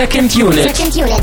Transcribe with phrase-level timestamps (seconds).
[0.00, 0.54] Second Unit.
[0.54, 1.20] Second Unit.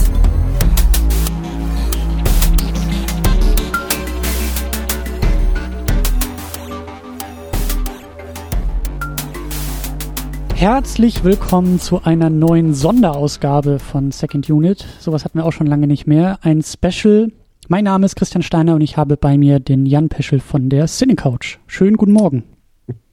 [10.53, 14.85] Herzlich willkommen zu einer neuen Sonderausgabe von Second Unit.
[14.99, 16.37] Sowas hatten wir auch schon lange nicht mehr.
[16.43, 17.31] Ein Special.
[17.67, 20.85] Mein Name ist Christian Steiner und ich habe bei mir den Jan Peschel von der
[20.85, 21.57] Cinecouch.
[21.65, 22.43] Schönen guten Morgen.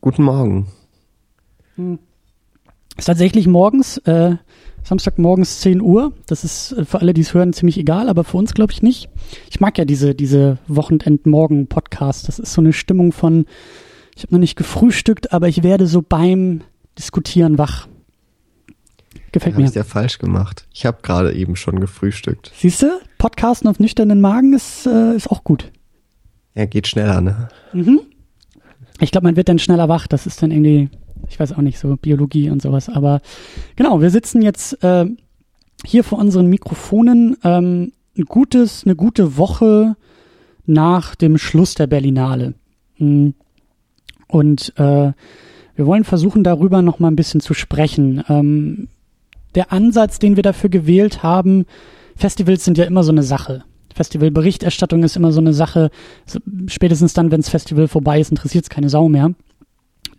[0.02, 0.66] Guten Morgen.
[2.96, 4.37] Ist tatsächlich morgens, äh,
[4.84, 6.12] Samstag morgens 10 Uhr.
[6.27, 8.83] Das ist äh, für alle, die es hören, ziemlich egal, aber für uns glaube ich
[8.83, 9.09] nicht.
[9.51, 12.29] Ich mag ja diese, diese Wochenend-Morgen-Podcast.
[12.29, 13.47] Das ist so eine Stimmung von,
[14.15, 16.60] ich habe noch nicht gefrühstückt, aber ich werde so beim
[16.98, 17.88] Diskutieren wach.
[19.33, 19.65] Gefällt mir.
[19.65, 20.69] ich sehr falsch gemacht.
[20.73, 22.52] Ich habe gerade eben schon gefrühstückt.
[22.57, 25.73] Siehst du, Podcasten auf nüchternen Magen ist, äh, ist auch gut.
[26.54, 27.48] Ja, geht schneller, ne?
[29.01, 30.07] Ich glaube, man wird dann schneller wach.
[30.07, 30.88] Das ist dann irgendwie,
[31.28, 32.88] ich weiß auch nicht, so Biologie und sowas.
[32.88, 33.20] Aber
[33.76, 35.06] genau, wir sitzen jetzt äh,
[35.84, 37.36] hier vor unseren Mikrofonen.
[37.44, 39.96] Ähm, ein gutes, eine gute Woche
[40.66, 42.54] nach dem Schluss der Berlinale.
[42.98, 43.30] Mm.
[44.28, 45.12] Und äh,
[45.76, 48.22] wir wollen versuchen, darüber noch mal ein bisschen zu sprechen.
[48.28, 48.88] Ähm,
[49.54, 51.66] der Ansatz, den wir dafür gewählt haben,
[52.16, 53.64] Festivals sind ja immer so eine Sache.
[53.95, 55.90] Festivalberichterstattung ist immer so eine Sache.
[56.66, 59.34] Spätestens dann, wenn das Festival vorbei ist, interessiert es keine Sau mehr.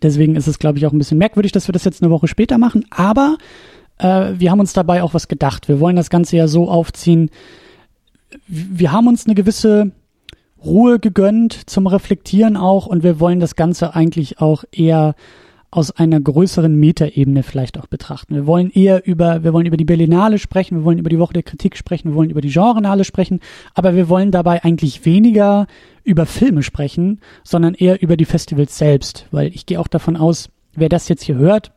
[0.02, 2.28] Deswegen ist es, glaube ich, auch ein bisschen merkwürdig, dass wir das jetzt eine Woche
[2.28, 2.84] später machen.
[2.90, 3.38] Aber
[3.98, 5.68] äh, wir haben uns dabei auch was gedacht.
[5.68, 7.30] Wir wollen das Ganze ja so aufziehen.
[8.46, 9.92] Wir haben uns eine gewisse
[10.64, 15.14] Ruhe gegönnt zum Reflektieren auch und wir wollen das Ganze eigentlich auch eher
[15.70, 18.34] aus einer größeren Metaebene vielleicht auch betrachten.
[18.34, 21.34] Wir wollen eher über, wir wollen über die Berlinale sprechen, wir wollen über die Woche
[21.34, 23.40] der Kritik sprechen, wir wollen über die Genrenale sprechen,
[23.74, 25.66] aber wir wollen dabei eigentlich weniger
[26.04, 30.48] über Filme sprechen, sondern eher über die Festivals selbst, weil ich gehe auch davon aus,
[30.74, 31.72] wer das jetzt hier hört,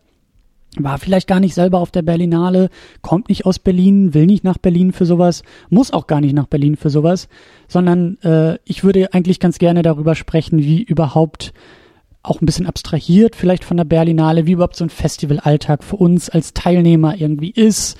[0.77, 2.69] war vielleicht gar nicht selber auf der Berlinale,
[3.01, 6.45] kommt nicht aus Berlin, will nicht nach Berlin für sowas, muss auch gar nicht nach
[6.45, 7.27] Berlin für sowas,
[7.67, 11.53] sondern äh, ich würde eigentlich ganz gerne darüber sprechen, wie überhaupt
[12.21, 16.29] auch ein bisschen abstrahiert vielleicht von der Berlinale, wie überhaupt so ein Festivalalltag für uns
[16.29, 17.97] als Teilnehmer irgendwie ist,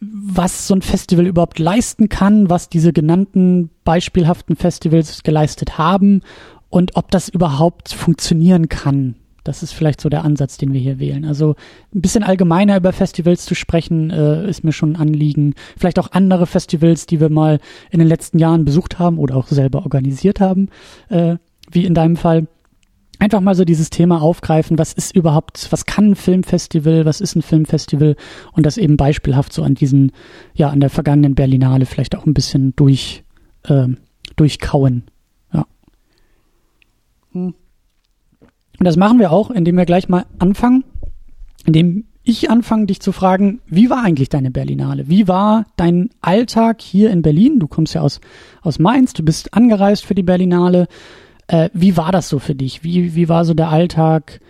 [0.00, 6.22] was so ein Festival überhaupt leisten kann, was diese genannten beispielhaften Festivals geleistet haben
[6.68, 9.16] und ob das überhaupt funktionieren kann.
[9.42, 11.24] Das ist vielleicht so der Ansatz, den wir hier wählen.
[11.24, 11.56] Also
[11.94, 15.54] ein bisschen allgemeiner über Festivals zu sprechen, äh, ist mir schon ein Anliegen.
[15.78, 17.58] Vielleicht auch andere Festivals, die wir mal
[17.90, 20.68] in den letzten Jahren besucht haben oder auch selber organisiert haben,
[21.08, 21.36] äh,
[21.70, 22.48] wie in deinem Fall
[23.20, 27.36] einfach mal so dieses Thema aufgreifen, was ist überhaupt, was kann ein Filmfestival, was ist
[27.36, 28.16] ein Filmfestival
[28.52, 30.12] und das eben beispielhaft so an diesen,
[30.54, 33.22] ja, an der vergangenen Berlinale vielleicht auch ein bisschen durch,
[33.68, 33.98] ähm,
[34.36, 35.04] durchkauen.
[35.52, 35.66] Ja.
[37.32, 37.54] Hm.
[38.78, 40.84] Und das machen wir auch, indem wir gleich mal anfangen,
[41.66, 45.08] indem ich anfange, dich zu fragen, wie war eigentlich deine Berlinale?
[45.08, 47.58] Wie war dein Alltag hier in Berlin?
[47.58, 48.20] Du kommst ja aus,
[48.62, 50.86] aus Mainz, du bist angereist für die Berlinale.
[51.50, 52.84] Äh, wie war das so für dich?
[52.84, 54.40] Wie, wie war so der Alltag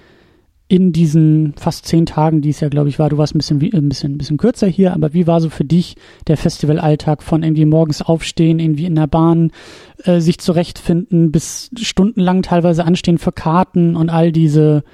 [0.68, 3.08] in diesen fast zehn Tagen, die es ja, glaube ich, war?
[3.08, 5.48] Du warst ein bisschen, wie- ein bisschen, ein bisschen kürzer hier, aber wie war so
[5.48, 5.96] für dich
[6.26, 9.50] der Festivalalltag von irgendwie morgens aufstehen, irgendwie in der Bahn,
[10.04, 14.84] äh, sich zurechtfinden, bis stundenlang teilweise anstehen für Karten und all diese,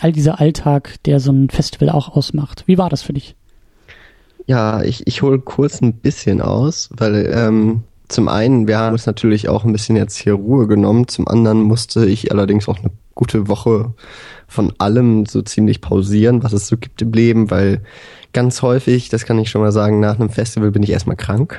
[0.00, 2.64] all dieser Alltag, der so ein Festival auch ausmacht.
[2.66, 3.36] Wie war das für dich?
[4.46, 9.06] Ja, ich, ich hole kurz ein bisschen aus, weil ähm, zum einen, wir haben uns
[9.06, 12.90] natürlich auch ein bisschen jetzt hier Ruhe genommen, zum anderen musste ich allerdings auch eine
[13.14, 13.94] gute Woche
[14.46, 17.82] von allem so ziemlich pausieren, was es so gibt im Leben, weil
[18.32, 21.58] ganz häufig, das kann ich schon mal sagen, nach einem Festival bin ich erstmal krank.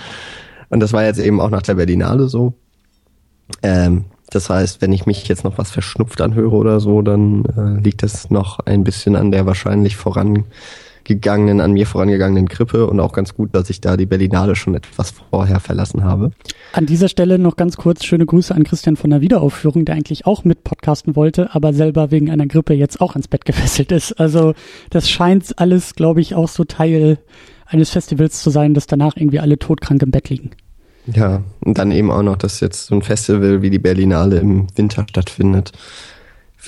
[0.70, 2.54] Und das war jetzt eben auch nach der Berlinale so.
[3.62, 7.80] Ähm, das heißt, wenn ich mich jetzt noch was verschnupft anhöre oder so, dann äh,
[7.80, 9.96] liegt das noch ein bisschen an der wahrscheinlich
[11.08, 14.74] vorangegangenen, an mir vorangegangenen Grippe und auch ganz gut, dass ich da die Berlinale schon
[14.74, 16.30] etwas vorher verlassen habe.
[16.72, 20.26] An dieser Stelle noch ganz kurz schöne Grüße an Christian von der Wiederaufführung, der eigentlich
[20.26, 24.12] auch mit podcasten wollte, aber selber wegen einer Grippe jetzt auch ans Bett gefesselt ist.
[24.12, 24.54] Also
[24.90, 27.18] das scheint alles, glaube ich, auch so Teil
[27.66, 30.50] eines Festivals zu sein, dass danach irgendwie alle todkrank im Bett liegen.
[31.06, 34.66] Ja, und dann eben auch noch, dass jetzt so ein Festival wie die Berlinale im
[34.76, 35.72] Winter stattfindet.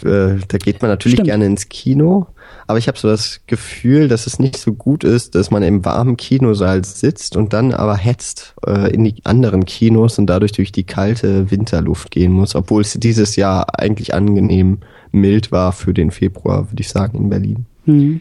[0.05, 1.29] Äh, Da geht man natürlich Stimmt.
[1.29, 2.26] gerne ins Kino,
[2.67, 5.85] aber ich habe so das Gefühl, dass es nicht so gut ist, dass man im
[5.85, 10.73] warmen Kinosaal sitzt und dann aber hetzt äh, in die anderen Kinos und dadurch durch
[10.73, 14.79] die kalte Winterluft gehen muss, obwohl es dieses Jahr eigentlich angenehm
[15.12, 17.67] mild war für den Februar, würde ich sagen, in Berlin.
[17.85, 18.20] Hm.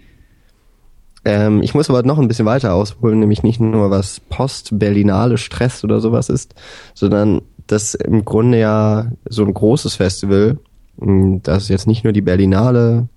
[1.25, 5.83] Ähm, ich muss aber noch ein bisschen weiter ausholen, nämlich nicht nur was post-Berlinale Stress
[5.83, 6.55] oder sowas ist,
[6.93, 10.57] sondern das im Grunde ja so ein großes Festival,
[11.01, 13.07] das ist jetzt nicht nur die Berlinale,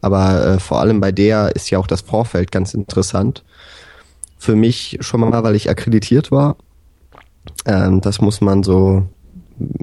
[0.00, 3.44] aber äh, vor allem bei der ist ja auch das Vorfeld ganz interessant.
[4.38, 6.56] Für mich schon mal, weil ich akkreditiert war.
[7.66, 9.04] Ähm, das muss man so,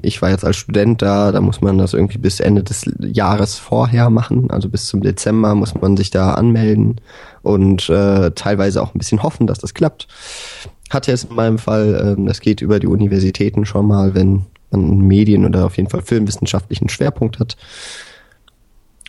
[0.02, 3.56] ich war jetzt als Student da, da muss man das irgendwie bis Ende des Jahres
[3.56, 7.00] vorher machen, also bis zum Dezember muss man sich da anmelden
[7.42, 10.08] und äh, teilweise auch ein bisschen hoffen, dass das klappt.
[10.90, 14.98] Hatte jetzt in meinem Fall, ähm, das geht über die Universitäten schon mal, wenn man
[14.98, 17.56] Medien oder auf jeden Fall filmwissenschaftlichen Schwerpunkt hat.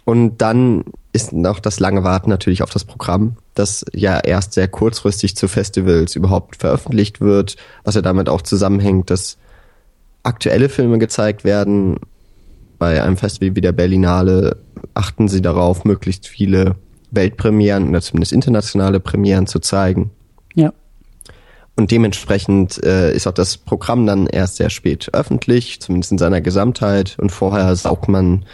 [0.05, 4.67] Und dann ist noch das lange Warten natürlich auf das Programm, das ja erst sehr
[4.67, 9.37] kurzfristig zu Festivals überhaupt veröffentlicht wird, was ja damit auch zusammenhängt, dass
[10.23, 11.99] aktuelle Filme gezeigt werden.
[12.79, 14.57] Bei einem Festival wie der Berlinale
[14.93, 16.75] achten sie darauf, möglichst viele
[17.11, 20.11] Weltpremieren oder zumindest internationale Premieren zu zeigen.
[20.55, 20.73] Ja.
[21.75, 26.41] Und dementsprechend äh, ist auch das Programm dann erst sehr spät öffentlich, zumindest in seiner
[26.41, 27.17] Gesamtheit.
[27.19, 28.45] Und vorher saugt man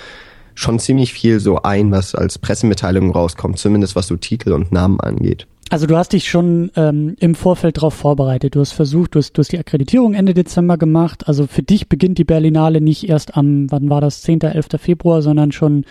[0.53, 4.99] schon ziemlich viel so ein, was als Pressemitteilung rauskommt, zumindest was so Titel und Namen
[4.99, 5.47] angeht.
[5.69, 8.55] Also du hast dich schon ähm, im Vorfeld darauf vorbereitet.
[8.55, 11.27] Du hast versucht, du hast, du hast die Akkreditierung Ende Dezember gemacht.
[11.27, 14.67] Also für dich beginnt die Berlinale nicht erst am, wann war das, 10., 11.
[14.77, 15.85] Februar, sondern schon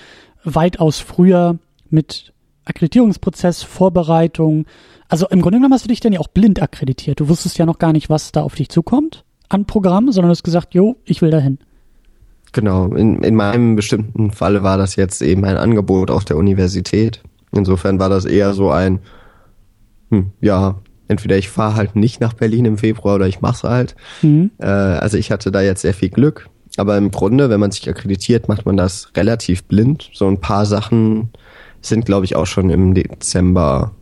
[0.44, 1.58] weitaus früher
[1.90, 2.32] mit
[2.64, 4.64] Akkreditierungsprozess, Vorbereitung.
[5.08, 7.20] Also im Grunde genommen hast du dich dann ja auch blind akkreditiert.
[7.20, 10.32] Du wusstest ja noch gar nicht, was da auf dich zukommt an Programm, sondern du
[10.32, 11.58] hast gesagt, jo, ich will dahin.
[12.52, 17.22] Genau, in, in meinem bestimmten Falle war das jetzt eben ein Angebot aus der Universität.
[17.52, 19.00] Insofern war das eher so ein,
[20.10, 20.76] hm, ja,
[21.08, 23.94] entweder ich fahre halt nicht nach Berlin im Februar oder ich mache halt.
[24.22, 24.50] Mhm.
[24.58, 26.48] Äh, also ich hatte da jetzt sehr viel Glück.
[26.76, 30.10] Aber im Grunde, wenn man sich akkreditiert, macht man das relativ blind.
[30.12, 31.30] So ein paar Sachen
[31.80, 33.92] sind, glaube ich, auch schon im Dezember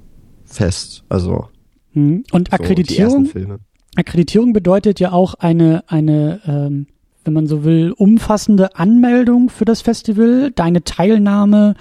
[0.54, 1.04] fest.
[1.08, 1.48] Also
[1.92, 2.24] mhm.
[2.32, 3.26] und Akkreditierung.
[3.26, 3.58] So
[3.96, 6.86] Akkreditierung bedeutet ja auch eine eine ähm,
[7.24, 10.52] wenn man so will, umfassende Anmeldung für das Festival.
[10.54, 11.74] Deine Teilnahme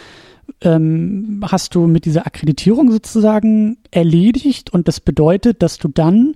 [0.61, 6.35] ähm, hast du mit dieser Akkreditierung sozusagen erledigt und das bedeutet, dass du dann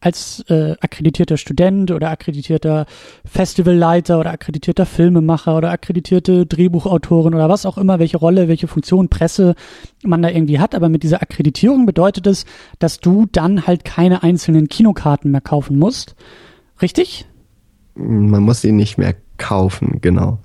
[0.00, 2.86] als äh, akkreditierter Student oder akkreditierter
[3.24, 9.08] Festivalleiter oder akkreditierter Filmemacher oder akkreditierte Drehbuchautorin oder was auch immer, welche Rolle, welche Funktion,
[9.08, 9.54] Presse
[10.04, 10.74] man da irgendwie hat.
[10.74, 12.44] Aber mit dieser Akkreditierung bedeutet es,
[12.78, 16.14] dass du dann halt keine einzelnen Kinokarten mehr kaufen musst.
[16.80, 17.26] Richtig?
[17.94, 20.38] Man muss sie nicht mehr kaufen, genau.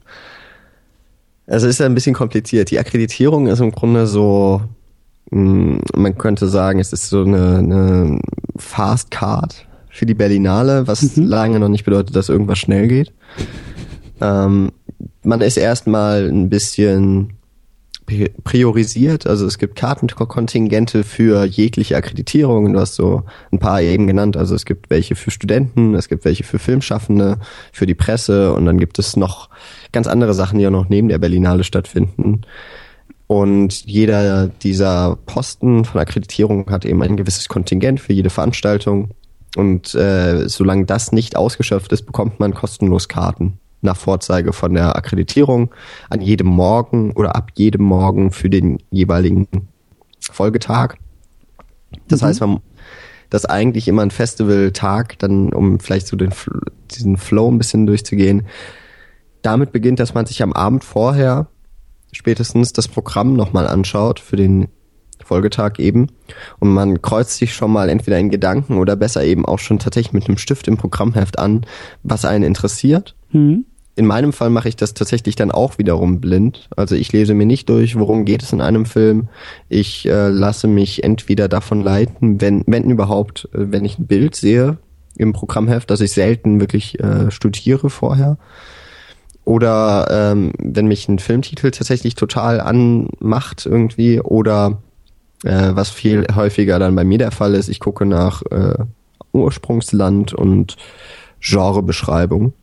[1.45, 2.71] Also ist ja ein bisschen kompliziert.
[2.71, 4.61] Die Akkreditierung ist im Grunde so,
[5.33, 8.19] man könnte sagen, es ist so eine, eine
[8.55, 11.25] Fast Card für die Berlinale, was mhm.
[11.25, 13.13] lange noch nicht bedeutet, dass irgendwas schnell geht.
[14.21, 14.71] Ähm,
[15.23, 17.33] man ist erstmal ein bisschen
[18.43, 19.27] priorisiert.
[19.27, 22.73] Also es gibt Kartenkontingente für jegliche Akkreditierung.
[22.73, 24.37] Du hast so ein paar eben genannt.
[24.37, 27.39] Also es gibt welche für Studenten, es gibt welche für Filmschaffende,
[27.71, 29.49] für die Presse und dann gibt es noch
[29.91, 32.41] ganz andere Sachen, die auch noch neben der Berlinale stattfinden.
[33.27, 39.11] Und jeder dieser Posten von Akkreditierung hat eben ein gewisses Kontingent für jede Veranstaltung.
[39.55, 44.95] Und äh, solange das nicht ausgeschöpft ist, bekommt man kostenlos Karten nach Vorzeige von der
[44.95, 45.71] Akkreditierung
[46.09, 49.47] an jedem Morgen oder ab jedem Morgen für den jeweiligen
[50.19, 50.95] Folgetag.
[52.07, 52.25] Das mhm.
[52.25, 52.59] heißt, man,
[53.29, 56.33] dass eigentlich immer ein Festivaltag, dann um vielleicht so den,
[56.91, 58.47] diesen Flow ein bisschen durchzugehen,
[59.41, 61.47] damit beginnt, dass man sich am Abend vorher
[62.13, 64.69] spätestens das Programm nochmal anschaut für den
[65.23, 66.07] Folgetag eben.
[66.59, 70.13] Und man kreuzt sich schon mal entweder in Gedanken oder besser eben auch schon tatsächlich
[70.13, 71.65] mit einem Stift im Programmheft an,
[72.03, 73.15] was einen interessiert.
[73.31, 73.65] Mhm
[73.95, 76.67] in meinem Fall mache ich das tatsächlich dann auch wiederum blind.
[76.75, 79.29] Also ich lese mir nicht durch, worum geht es in einem Film.
[79.69, 84.35] Ich äh, lasse mich entweder davon leiten, wenn, wenn überhaupt, äh, wenn ich ein Bild
[84.35, 84.77] sehe
[85.15, 88.37] im Programmheft, dass ich selten wirklich äh, studiere vorher.
[89.45, 94.21] Oder ähm, wenn mich ein Filmtitel tatsächlich total anmacht irgendwie.
[94.21, 94.81] Oder
[95.43, 98.75] äh, was viel häufiger dann bei mir der Fall ist, ich gucke nach äh,
[99.33, 100.77] Ursprungsland und
[101.41, 102.53] Genrebeschreibung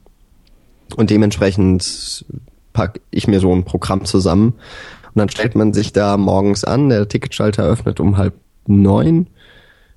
[0.96, 2.24] und dementsprechend
[2.72, 4.54] packe ich mir so ein Programm zusammen.
[5.08, 8.34] Und dann stellt man sich da morgens an, der Ticketschalter öffnet um halb
[8.66, 9.26] neun.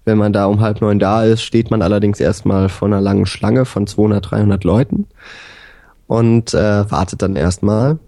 [0.06, 3.26] Wenn man da um halb neun da ist, steht man allerdings erstmal vor einer langen
[3.26, 5.08] Schlange von 200, 300 Leuten
[6.08, 8.00] und äh, wartet dann erstmal.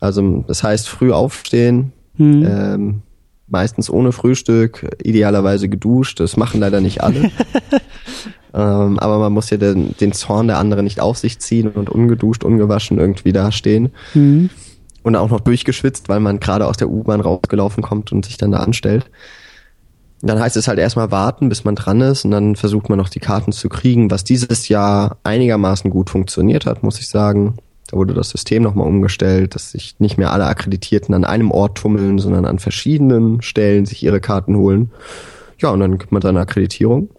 [0.00, 2.46] Also das heißt früh aufstehen, mhm.
[2.46, 3.02] ähm,
[3.46, 6.20] meistens ohne Frühstück, idealerweise geduscht.
[6.20, 7.30] Das machen leider nicht alle.
[8.54, 11.90] Ähm, aber man muss ja den, den Zorn der anderen nicht auf sich ziehen und
[11.90, 13.90] ungeduscht, ungewaschen irgendwie dastehen.
[14.14, 14.48] Mhm.
[15.02, 18.52] Und auch noch durchgeschwitzt, weil man gerade aus der U-Bahn rausgelaufen kommt und sich dann
[18.52, 19.10] da anstellt.
[20.26, 23.10] Dann heißt es halt erstmal warten, bis man dran ist und dann versucht man noch
[23.10, 27.56] die Karten zu kriegen, was dieses Jahr einigermaßen gut funktioniert hat, muss ich sagen.
[27.90, 31.76] Da wurde das System nochmal umgestellt, dass sich nicht mehr alle Akkreditierten an einem Ort
[31.76, 34.90] tummeln, sondern an verschiedenen Stellen sich ihre Karten holen.
[35.58, 37.10] Ja, und dann gibt man dann Akkreditierung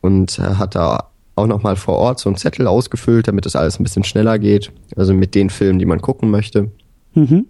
[0.00, 3.80] und äh, hat da auch nochmal vor Ort so einen Zettel ausgefüllt, damit das alles
[3.80, 4.70] ein bisschen schneller geht.
[4.96, 6.70] Also mit den Filmen, die man gucken möchte.
[7.14, 7.46] Mhm.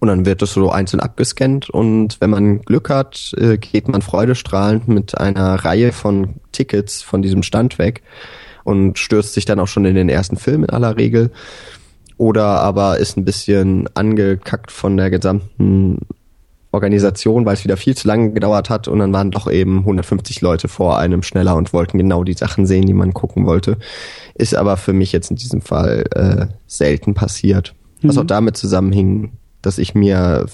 [0.00, 4.00] Und dann wird das so einzeln abgescannt und wenn man Glück hat, äh, geht man
[4.00, 8.02] freudestrahlend mit einer Reihe von Tickets von diesem Stand weg
[8.62, 11.30] und stürzt sich dann auch schon in den ersten Film in aller Regel.
[12.16, 16.00] Oder aber ist ein bisschen angekackt von der gesamten
[16.70, 20.42] Organisation, weil es wieder viel zu lange gedauert hat und dann waren doch eben 150
[20.42, 23.78] Leute vor einem schneller und wollten genau die Sachen sehen, die man gucken wollte.
[24.34, 27.74] Ist aber für mich jetzt in diesem Fall äh, selten passiert.
[28.02, 28.22] Was mhm.
[28.22, 30.46] auch damit zusammenhing, dass ich mir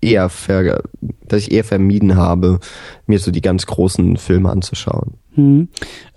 [0.00, 0.82] eher ver,
[1.26, 2.60] dass ich eher vermieden habe,
[3.06, 5.14] mir so die ganz großen Filme anzuschauen.
[5.34, 5.68] Mhm.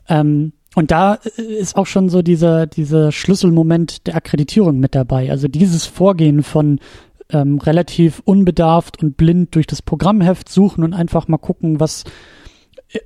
[0.09, 5.31] Ähm, und da ist auch schon so dieser, dieser Schlüsselmoment der Akkreditierung mit dabei.
[5.31, 6.79] Also dieses Vorgehen von
[7.29, 12.07] ähm, relativ unbedarft und blind durch das Programmheft suchen und einfach mal gucken, was äh,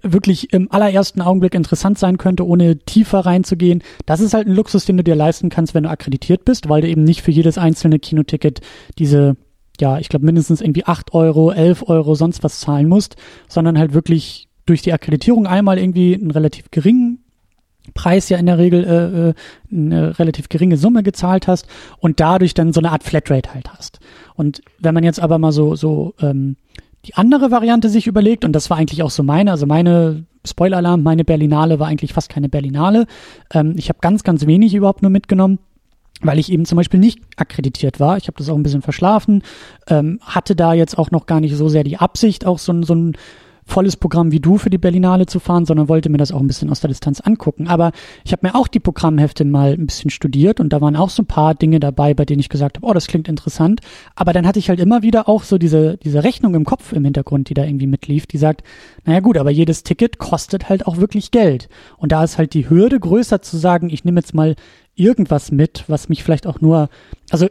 [0.03, 3.83] wirklich im allerersten Augenblick interessant sein könnte, ohne tiefer reinzugehen.
[4.05, 6.81] Das ist halt ein Luxus, den du dir leisten kannst, wenn du akkreditiert bist, weil
[6.81, 8.61] du eben nicht für jedes einzelne Kinoticket
[8.99, 9.35] diese,
[9.79, 13.15] ja, ich glaube mindestens irgendwie acht Euro, elf Euro, sonst was zahlen musst,
[13.47, 17.23] sondern halt wirklich durch die Akkreditierung einmal irgendwie einen relativ geringen
[17.95, 19.33] Preis ja in der Regel äh, äh,
[19.71, 23.99] eine relativ geringe Summe gezahlt hast und dadurch dann so eine Art Flatrate halt hast.
[24.35, 26.57] Und wenn man jetzt aber mal so so ähm,
[27.05, 31.03] die andere Variante sich überlegt und das war eigentlich auch so meine, also meine Spoiler-Alarm,
[31.03, 33.05] meine Berlinale war eigentlich fast keine Berlinale.
[33.53, 35.59] Ähm, ich habe ganz ganz wenig überhaupt nur mitgenommen
[36.21, 38.17] weil ich eben zum Beispiel nicht akkreditiert war.
[38.17, 39.43] Ich habe das auch ein bisschen verschlafen,
[39.87, 42.93] ähm, hatte da jetzt auch noch gar nicht so sehr die Absicht, auch so, so
[42.93, 43.17] ein
[43.65, 46.47] volles Programm wie du für die Berlinale zu fahren, sondern wollte mir das auch ein
[46.47, 47.67] bisschen aus der Distanz angucken.
[47.67, 47.91] Aber
[48.23, 51.23] ich habe mir auch die Programmhefte mal ein bisschen studiert und da waren auch so
[51.23, 53.81] ein paar Dinge dabei, bei denen ich gesagt habe, oh, das klingt interessant.
[54.15, 57.05] Aber dann hatte ich halt immer wieder auch so diese, diese Rechnung im Kopf im
[57.05, 58.63] Hintergrund, die da irgendwie mitlief, die sagt,
[59.05, 61.69] naja gut, aber jedes Ticket kostet halt auch wirklich Geld.
[61.97, 64.55] Und da ist halt die Hürde größer zu sagen, ich nehme jetzt mal
[64.95, 66.89] irgendwas mit, was mich vielleicht auch nur,
[67.29, 67.47] also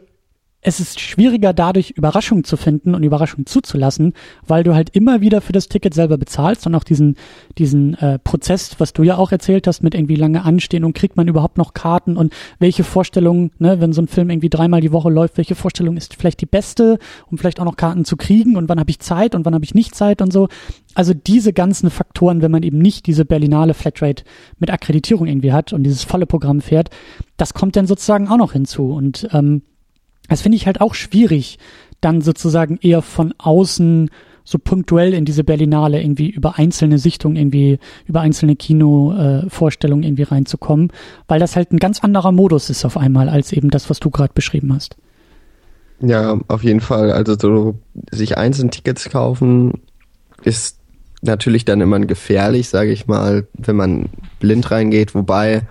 [0.61, 4.13] es ist schwieriger dadurch Überraschungen zu finden und Überraschungen zuzulassen,
[4.45, 7.15] weil du halt immer wieder für das Ticket selber bezahlst und auch diesen
[7.57, 11.17] diesen äh, Prozess, was du ja auch erzählt hast, mit irgendwie lange anstehen und kriegt
[11.17, 14.91] man überhaupt noch Karten und welche Vorstellung, ne, wenn so ein Film irgendwie dreimal die
[14.91, 16.99] Woche läuft, welche Vorstellung ist vielleicht die beste,
[17.29, 19.65] um vielleicht auch noch Karten zu kriegen und wann habe ich Zeit und wann habe
[19.65, 20.47] ich nicht Zeit und so.
[20.93, 24.23] Also diese ganzen Faktoren, wenn man eben nicht diese Berlinale Flatrate
[24.59, 26.89] mit Akkreditierung irgendwie hat und dieses volle Programm fährt,
[27.37, 29.63] das kommt dann sozusagen auch noch hinzu und ähm,
[30.31, 31.59] das finde ich halt auch schwierig,
[31.99, 34.09] dann sozusagen eher von außen
[34.45, 40.23] so punktuell in diese Berlinale irgendwie über einzelne Sichtungen irgendwie, über einzelne Kinovorstellungen äh, irgendwie
[40.23, 40.93] reinzukommen,
[41.27, 44.09] weil das halt ein ganz anderer Modus ist auf einmal als eben das, was du
[44.09, 44.95] gerade beschrieben hast.
[45.99, 47.11] Ja, auf jeden Fall.
[47.11, 47.75] Also so
[48.09, 49.81] sich einzelne Tickets kaufen
[50.43, 50.77] ist
[51.21, 54.05] natürlich dann immer gefährlich, sage ich mal, wenn man
[54.39, 55.63] blind reingeht, wobei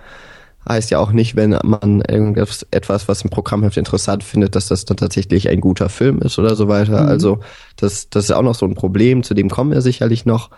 [0.67, 4.85] heißt ja auch nicht, wenn man irgendwas, etwas, was im Programmheft interessant findet, dass das
[4.85, 7.03] dann tatsächlich ein guter Film ist oder so weiter.
[7.03, 7.09] Mhm.
[7.09, 7.39] Also
[7.77, 10.49] das, das ist auch noch so ein Problem, zu dem kommen wir sicherlich noch,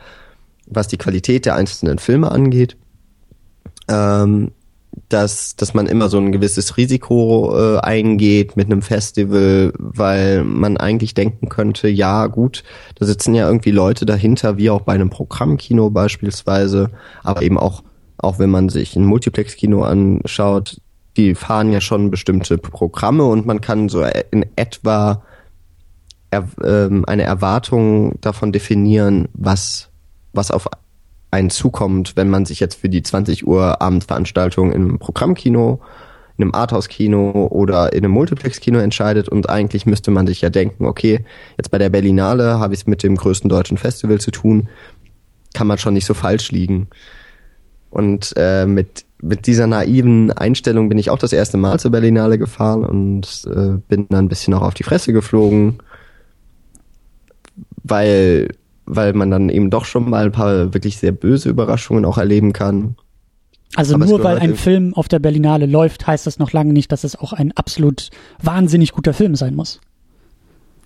[0.67, 2.77] was die Qualität der einzelnen Filme angeht.
[3.87, 4.51] Ähm,
[5.09, 10.77] dass, dass man immer so ein gewisses Risiko äh, eingeht mit einem Festival, weil man
[10.77, 12.63] eigentlich denken könnte, ja gut,
[12.95, 16.91] da sitzen ja irgendwie Leute dahinter, wie auch bei einem Programmkino beispielsweise,
[17.23, 17.83] aber eben auch
[18.17, 20.79] auch wenn man sich ein Multiplex-Kino anschaut,
[21.17, 25.23] die fahren ja schon bestimmte Programme und man kann so in etwa
[26.31, 29.89] er, ähm, eine Erwartung davon definieren, was,
[30.33, 30.67] was auf
[31.29, 35.79] einen zukommt, wenn man sich jetzt für die 20 Uhr Abendveranstaltung im Programmkino,
[36.37, 40.85] in einem Arthouse-Kino oder in einem Multiplex-Kino entscheidet und eigentlich müsste man sich ja denken,
[40.85, 41.23] okay,
[41.57, 44.69] jetzt bei der Berlinale habe ich es mit dem größten deutschen Festival zu tun,
[45.53, 46.87] kann man schon nicht so falsch liegen.
[47.93, 52.39] Und äh, mit, mit dieser naiven Einstellung bin ich auch das erste Mal zur Berlinale
[52.39, 55.77] gefahren und äh, bin dann ein bisschen auch auf die Fresse geflogen,
[57.83, 58.49] weil,
[58.85, 62.51] weil man dann eben doch schon mal ein paar wirklich sehr böse Überraschungen auch erleben
[62.51, 62.95] kann.
[63.75, 66.91] Also Aber nur weil ein Film auf der Berlinale läuft, heißt das noch lange nicht,
[66.91, 68.09] dass es auch ein absolut
[68.41, 69.81] wahnsinnig guter Film sein muss.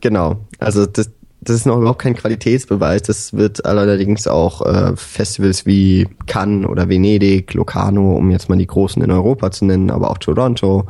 [0.02, 0.42] Genau.
[0.60, 1.10] Also das,
[1.48, 3.04] das ist noch überhaupt kein Qualitätsbeweis.
[3.04, 8.68] Das wird allerdings auch äh, Festivals wie Cannes oder Venedig, Locarno, um jetzt mal die
[8.68, 10.88] großen in Europa zu nennen, aber auch Toronto.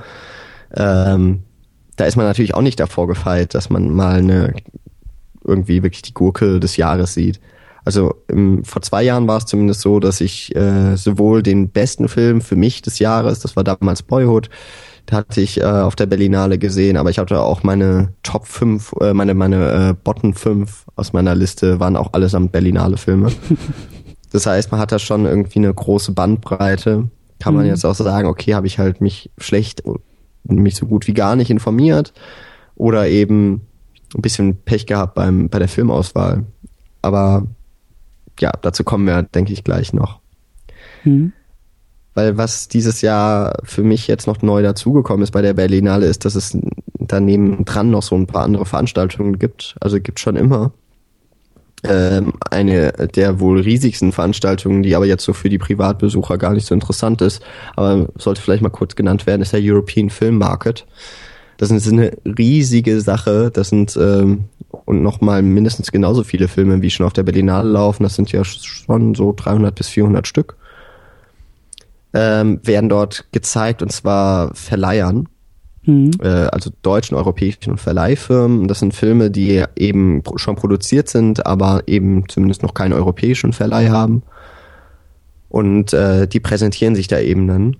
[0.75, 1.43] Ähm,
[1.95, 4.55] da ist man natürlich auch nicht davor gefeit, dass man mal eine
[5.43, 7.39] irgendwie wirklich die Gurke des Jahres sieht.
[7.85, 12.09] Also im, vor zwei Jahren war es zumindest so, dass ich äh, sowohl den besten
[12.09, 14.49] Film für mich des Jahres, das war damals Boyhood,
[15.11, 19.13] hatte ich äh, auf der Berlinale gesehen, aber ich hatte auch meine Top 5, äh,
[19.13, 23.31] meine, meine äh, Bottom 5 aus meiner Liste waren auch allesamt Berlinale Filme.
[24.31, 27.09] das heißt, man hat da schon irgendwie eine große Bandbreite.
[27.39, 27.69] Kann man mhm.
[27.69, 29.83] jetzt auch sagen, okay, habe ich halt mich schlecht,
[30.43, 32.13] mich so gut wie gar nicht informiert
[32.75, 33.61] oder eben
[34.15, 36.45] ein bisschen Pech gehabt beim, bei der Filmauswahl.
[37.01, 37.45] Aber
[38.39, 40.19] ja, dazu kommen wir, denke ich, gleich noch.
[41.03, 41.33] Mhm.
[42.17, 46.25] Weil was dieses Jahr für mich jetzt noch neu dazugekommen ist bei der Berlinale, ist,
[46.25, 46.57] dass es
[46.97, 49.75] daneben dran noch so ein paar andere Veranstaltungen gibt.
[49.81, 50.71] Also gibt schon immer.
[51.83, 56.65] Ähm, eine der wohl riesigsten Veranstaltungen, die aber jetzt so für die Privatbesucher gar nicht
[56.65, 57.43] so interessant ist,
[57.75, 60.87] aber sollte vielleicht mal kurz genannt werden, ist der European Film Market.
[61.57, 63.51] Das ist eine riesige Sache.
[63.53, 64.45] Das sind ähm,
[64.85, 68.01] und nochmal mindestens genauso viele Filme, wie schon auf der Berlinale laufen.
[68.01, 70.57] Das sind ja schon so 300 bis 400 Stück
[72.13, 75.27] ähm, werden dort gezeigt und zwar Verleihern.
[75.87, 76.11] Mhm.
[76.21, 78.67] Äh, also deutschen, europäischen Verleihfirmen.
[78.67, 83.89] Das sind Filme, die eben schon produziert sind, aber eben zumindest noch keinen europäischen Verleih
[83.89, 84.23] haben.
[85.49, 87.77] Und äh, die präsentieren sich da eben dann.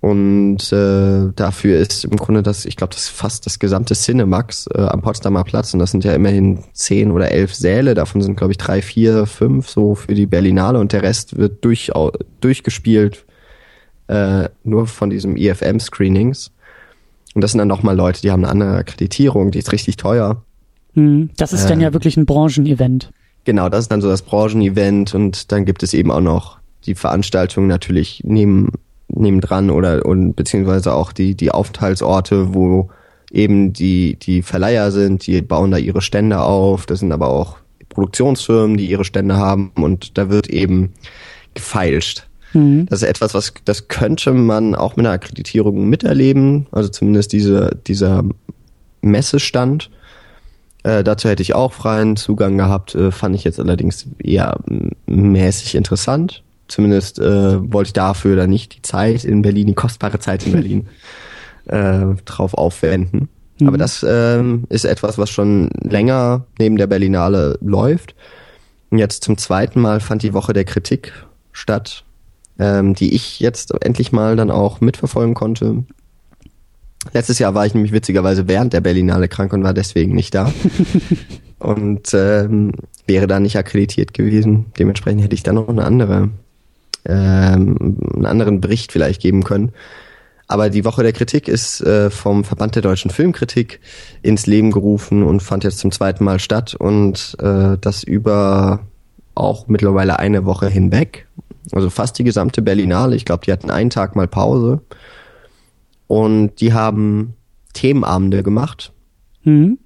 [0.00, 4.68] Und äh, dafür ist im Grunde das, ich glaube, das ist fast das gesamte Cinemax
[4.74, 5.72] äh, am Potsdamer Platz.
[5.74, 7.94] Und das sind ja immerhin zehn oder elf Säle.
[7.94, 10.80] Davon sind, glaube ich, drei, vier, fünf so für die Berlinale.
[10.80, 11.92] Und der Rest wird durch,
[12.40, 13.26] durchgespielt
[14.08, 16.50] äh, nur von diesem EFM-Screenings.
[17.34, 20.42] Und das sind dann nochmal Leute, die haben eine andere Akkreditierung, die ist richtig teuer.
[20.94, 23.10] Hm, das ist äh, dann ja wirklich ein Branchenevent.
[23.44, 26.94] Genau, das ist dann so das Branchenevent und dann gibt es eben auch noch die
[26.94, 28.72] Veranstaltungen natürlich neben,
[29.08, 32.90] nebendran oder und beziehungsweise auch die, die Aufenthaltsorte, wo
[33.30, 36.86] eben die, die Verleiher sind, die bauen da ihre Stände auf.
[36.86, 37.56] Das sind aber auch
[37.88, 40.92] Produktionsfirmen, die ihre Stände haben und da wird eben
[41.54, 42.26] gefeilscht.
[42.52, 42.86] Mhm.
[42.86, 47.78] Das ist etwas, was das könnte man auch mit einer Akkreditierung miterleben, also zumindest diese,
[47.86, 48.24] dieser
[49.00, 49.90] Messestand.
[50.82, 54.58] Äh, dazu hätte ich auch freien Zugang gehabt, äh, fand ich jetzt allerdings eher
[55.06, 56.42] mäßig interessant.
[56.68, 60.52] Zumindest äh, wollte ich dafür dann nicht die Zeit in Berlin, die kostbare Zeit in
[60.52, 60.88] Berlin,
[61.66, 63.28] äh, drauf aufwenden.
[63.58, 63.68] Mhm.
[63.68, 68.14] Aber das ähm, ist etwas, was schon länger neben der Berlinale läuft.
[68.90, 71.12] Und jetzt zum zweiten Mal fand die Woche der Kritik
[71.52, 72.04] statt
[72.58, 75.84] ähm, die ich jetzt endlich mal dann auch mitverfolgen konnte.
[77.12, 80.52] Letztes Jahr war ich nämlich witzigerweise während der Berlinale krank und war deswegen nicht da.
[81.58, 82.72] und ähm,
[83.06, 84.66] wäre da nicht akkreditiert gewesen.
[84.78, 86.30] Dementsprechend hätte ich dann noch eine andere,
[87.04, 89.72] ähm, einen anderen Bericht vielleicht geben können.
[90.46, 93.80] Aber die Woche der Kritik ist äh, vom Verband der deutschen Filmkritik
[94.22, 98.80] ins Leben gerufen und fand jetzt zum zweiten Mal statt und äh, das über
[99.34, 101.26] auch mittlerweile eine Woche hinweg.
[101.70, 103.14] Also fast die gesamte Berlinale.
[103.14, 104.80] Ich glaube, die hatten einen Tag mal Pause.
[106.08, 107.34] Und die haben
[107.72, 108.92] Themenabende gemacht.
[109.44, 109.78] Mhm.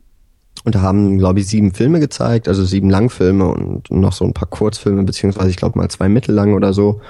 [0.65, 4.35] Und da haben, glaube ich, sieben Filme gezeigt, also sieben Langfilme und noch so ein
[4.35, 7.01] paar Kurzfilme, beziehungsweise ich glaube mal zwei mittellang oder so.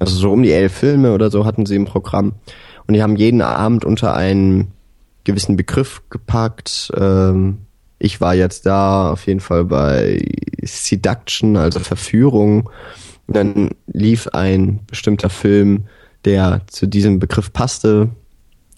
[0.00, 2.32] Also so um die elf Filme oder so hatten sie im Programm.
[2.88, 4.72] Und die haben jeden Abend unter einen
[5.22, 6.90] gewissen Begriff gepackt.
[6.96, 7.58] Ähm,
[8.00, 10.26] ich war jetzt da auf jeden Fall bei
[10.62, 12.70] Seduction, also Verführung.
[13.30, 15.84] Dann lief ein bestimmter Film,
[16.24, 18.10] der zu diesem Begriff passte.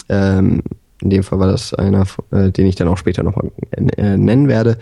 [0.08, 0.62] Ähm,
[1.00, 4.48] in dem Fall war das einer, äh, den ich dann auch später nochmal äh, nennen
[4.48, 4.78] werde.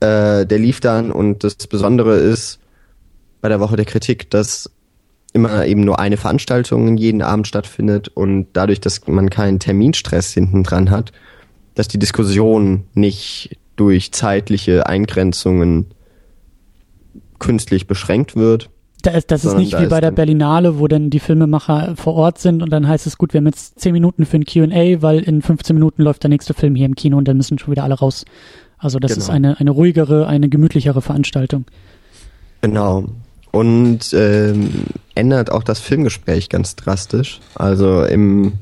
[0.00, 2.58] Äh, der lief dann und das Besondere ist
[3.40, 4.70] bei der Woche der Kritik, dass
[5.32, 10.62] immer eben nur eine Veranstaltung jeden Abend stattfindet und dadurch, dass man keinen Terminstress hinten
[10.64, 11.12] dran hat,
[11.74, 15.86] dass die Diskussion nicht durch zeitliche Eingrenzungen
[17.38, 18.70] künstlich beschränkt wird.
[19.02, 22.38] Da ist, das ist nicht wie bei der Berlinale, wo dann die Filmemacher vor Ort
[22.38, 25.20] sind und dann heißt es, gut, wir haben jetzt zehn Minuten für ein Q&A, weil
[25.20, 27.84] in 15 Minuten läuft der nächste Film hier im Kino und dann müssen schon wieder
[27.84, 28.24] alle raus.
[28.76, 29.22] Also das genau.
[29.22, 31.64] ist eine, eine ruhigere, eine gemütlichere Veranstaltung.
[32.60, 33.04] Genau.
[33.52, 34.68] Und ähm,
[35.14, 37.40] ändert auch das Filmgespräch ganz drastisch.
[37.54, 38.54] Also im,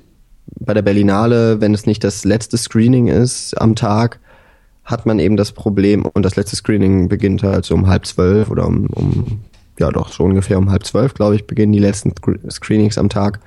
[0.60, 4.20] bei der Berlinale, wenn es nicht das letzte Screening ist am Tag,
[4.87, 8.51] hat man eben das Problem, und das letzte Screening beginnt halt so um halb zwölf
[8.51, 9.40] oder um, um
[9.79, 12.12] ja doch so ungefähr um halb zwölf, glaube ich, beginnen die letzten
[12.49, 13.40] Screenings am Tag.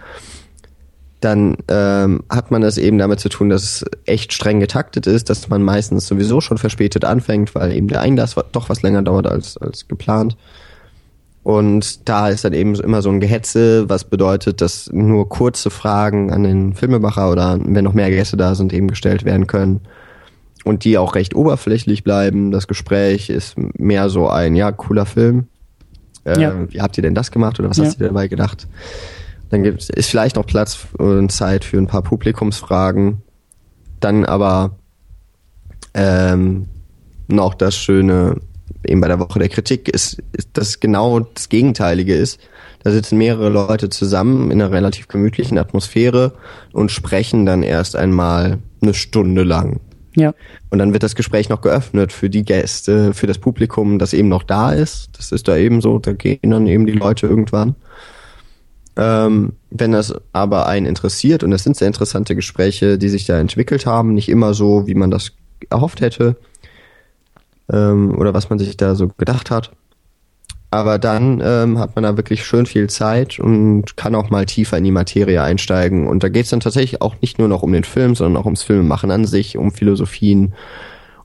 [1.22, 5.30] Dann ähm, hat man es eben damit zu tun, dass es echt streng getaktet ist,
[5.30, 9.28] dass man meistens sowieso schon verspätet anfängt, weil eben der Einlass doch was länger dauert
[9.28, 10.38] als, als geplant.
[11.44, 16.32] Und da ist dann eben immer so ein Gehetze, was bedeutet, dass nur kurze Fragen
[16.32, 19.82] an den Filmemacher oder wenn noch mehr Gäste da sind, eben gestellt werden können
[20.66, 22.52] und die auch recht oberflächlich bleiben.
[22.52, 25.48] Das Gespräch ist mehr so ein, ja, cooler Film.
[26.26, 26.54] Äh, ja.
[26.70, 27.86] Wie habt ihr denn das gemacht oder was ja.
[27.86, 28.68] hast du dir dabei gedacht?
[29.50, 33.22] Dann gibt, ist vielleicht noch Platz und Zeit für ein paar Publikumsfragen.
[34.00, 34.78] Dann aber
[35.94, 36.68] ähm,
[37.28, 38.38] noch das Schöne
[38.86, 42.40] eben bei der Woche der Kritik ist, ist dass genau das Gegenteilige ist.
[42.84, 46.34] Da sitzen mehrere Leute zusammen in einer relativ gemütlichen Atmosphäre
[46.72, 49.82] und sprechen dann erst einmal eine Stunde lang.
[50.16, 50.34] Ja.
[50.70, 54.28] Und dann wird das Gespräch noch geöffnet für die Gäste, für das Publikum, das eben
[54.28, 55.10] noch da ist.
[55.18, 57.76] Das ist da eben so, da gehen dann eben die Leute irgendwann.
[58.96, 63.40] Ähm, wenn das aber einen interessiert, und das sind sehr interessante Gespräche, die sich da
[63.40, 65.32] entwickelt haben, nicht immer so, wie man das
[65.70, 66.36] erhofft hätte,
[67.72, 69.72] ähm, oder was man sich da so gedacht hat.
[70.72, 74.78] Aber dann ähm, hat man da wirklich schön viel Zeit und kann auch mal tiefer
[74.78, 76.08] in die Materie einsteigen.
[76.08, 78.46] Und da geht es dann tatsächlich auch nicht nur noch um den Film, sondern auch
[78.46, 80.54] ums Filmemachen an sich, um Philosophien.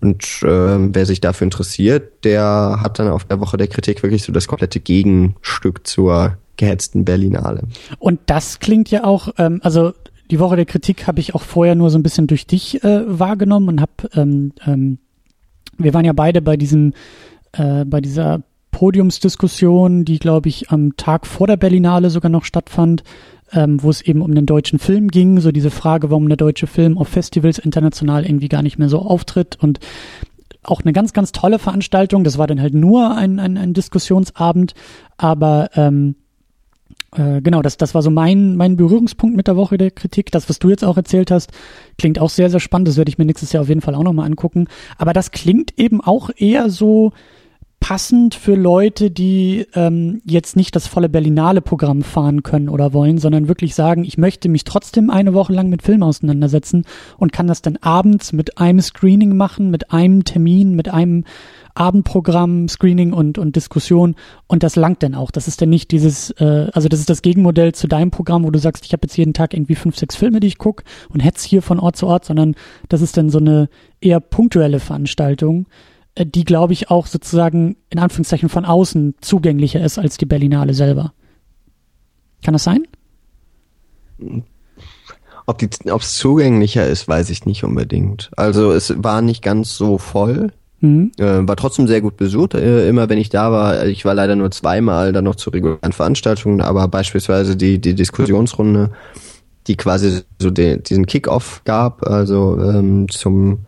[0.00, 4.22] Und äh, wer sich dafür interessiert, der hat dann auf der Woche der Kritik wirklich
[4.22, 7.64] so das komplette Gegenstück zur gehetzten Berlinale.
[7.98, 9.92] Und das klingt ja auch, ähm, also
[10.30, 13.02] die Woche der Kritik habe ich auch vorher nur so ein bisschen durch dich äh,
[13.07, 14.98] wahrgenommen und habe, ähm, ähm,
[15.76, 16.94] wir waren ja beide bei diesem,
[17.52, 18.42] äh, bei dieser
[18.85, 23.03] Podiumsdiskussion, die glaube ich am Tag vor der Berlinale sogar noch stattfand,
[23.51, 26.66] ähm, wo es eben um den deutschen Film ging, so diese Frage, warum der deutsche
[26.66, 29.81] Film auf Festivals international irgendwie gar nicht mehr so auftritt und
[30.62, 32.25] auch eine ganz, ganz tolle Veranstaltung.
[32.25, 34.75] Das war dann halt nur ein, ein, ein Diskussionsabend,
[35.16, 36.16] aber ähm,
[37.16, 40.31] äh, genau, das, das war so mein, mein Berührungspunkt mit der Woche der Kritik.
[40.31, 41.53] Das, was du jetzt auch erzählt hast,
[41.97, 42.88] klingt auch sehr, sehr spannend.
[42.88, 44.66] Das werde ich mir nächstes Jahr auf jeden Fall auch nochmal angucken.
[44.99, 47.12] Aber das klingt eben auch eher so,
[47.85, 53.47] passend für Leute, die ähm, jetzt nicht das volle Berlinale-Programm fahren können oder wollen, sondern
[53.47, 56.87] wirklich sagen, ich möchte mich trotzdem eine Woche lang mit Film auseinandersetzen
[57.18, 61.25] und kann das dann abends mit einem Screening machen, mit einem Termin, mit einem
[61.75, 64.14] Abendprogramm, Screening und, und Diskussion
[64.47, 65.31] und das langt dann auch.
[65.31, 68.51] Das ist dann nicht dieses, äh, also das ist das Gegenmodell zu deinem Programm, wo
[68.51, 71.20] du sagst, ich habe jetzt jeden Tag irgendwie fünf, sechs Filme, die ich gucke und
[71.20, 72.55] hetz hier von Ort zu Ort, sondern
[72.88, 73.68] das ist dann so eine
[74.01, 75.66] eher punktuelle Veranstaltung,
[76.18, 81.12] die, glaube ich, auch sozusagen in Anführungszeichen von außen zugänglicher ist als die Berlinale selber.
[82.44, 82.85] Kann das sein?
[85.46, 88.31] Ob es zugänglicher ist, weiß ich nicht unbedingt.
[88.37, 90.53] Also es war nicht ganz so voll.
[90.81, 91.12] Mhm.
[91.18, 92.55] Äh, war trotzdem sehr gut besucht.
[92.55, 95.92] Äh, immer wenn ich da war, ich war leider nur zweimal dann noch zu regulären
[95.92, 98.90] Veranstaltungen, aber beispielsweise die, die Diskussionsrunde,
[99.66, 103.61] die quasi so den, diesen Kick-Off gab, also ähm, zum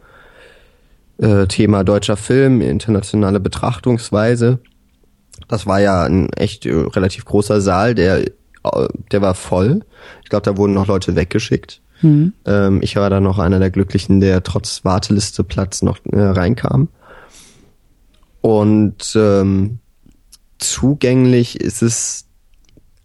[1.18, 4.58] äh, Thema deutscher Film, internationale Betrachtungsweise.
[5.48, 8.30] Das war ja ein echt äh, relativ großer Saal, der, äh,
[9.12, 9.84] der war voll.
[10.22, 11.80] Ich glaube, da wurden noch Leute weggeschickt.
[12.02, 12.32] Mhm.
[12.44, 16.88] Ähm, ich war da noch einer der Glücklichen, der trotz Warteliste Platz noch äh, reinkam.
[18.40, 19.78] Und ähm,
[20.58, 22.26] zugänglich ist es.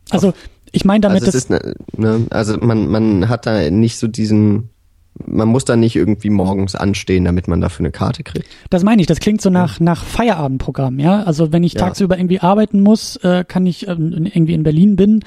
[0.10, 0.34] Also
[0.72, 4.70] ich meine damit, also, ist, ne, ne, also man man hat da nicht so diesen
[5.14, 8.48] man muss da nicht irgendwie morgens anstehen, damit man dafür eine Karte kriegt.
[8.70, 11.24] Das meine ich, das klingt so nach, nach Feierabendprogramm, ja.
[11.24, 11.82] Also wenn ich ja.
[11.82, 15.24] tagsüber irgendwie arbeiten muss, äh, kann ich ähm, irgendwie in Berlin bin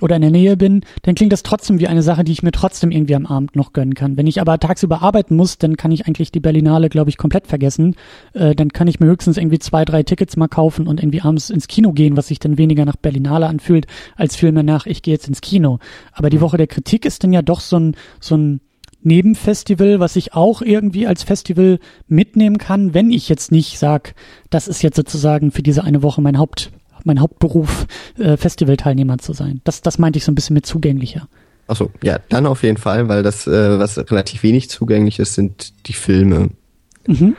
[0.00, 2.50] oder in der Nähe bin, dann klingt das trotzdem wie eine Sache, die ich mir
[2.50, 4.16] trotzdem irgendwie am Abend noch gönnen kann.
[4.16, 7.46] Wenn ich aber tagsüber arbeiten muss, dann kann ich eigentlich die Berlinale, glaube ich, komplett
[7.46, 7.96] vergessen.
[8.32, 11.50] Äh, dann kann ich mir höchstens irgendwie zwei, drei Tickets mal kaufen und irgendwie abends
[11.50, 15.14] ins Kino gehen, was sich dann weniger nach Berlinale anfühlt, als vielmehr nach, ich gehe
[15.14, 15.78] jetzt ins Kino.
[16.12, 18.60] Aber die Woche der Kritik ist dann ja doch so ein, so ein
[19.04, 24.14] Nebenfestival, was ich auch irgendwie als Festival mitnehmen kann, wenn ich jetzt nicht sag,
[24.50, 26.72] das ist jetzt sozusagen für diese eine Woche mein Haupt,
[27.04, 27.86] mein Hauptberuf,
[28.18, 29.60] äh, Festivalteilnehmer zu sein.
[29.64, 31.28] Das, das meinte ich so ein bisschen mit zugänglicher.
[31.66, 35.86] Achso, ja, dann auf jeden Fall, weil das, äh, was relativ wenig zugänglich ist, sind
[35.86, 36.50] die Filme.
[37.06, 37.36] Mhm.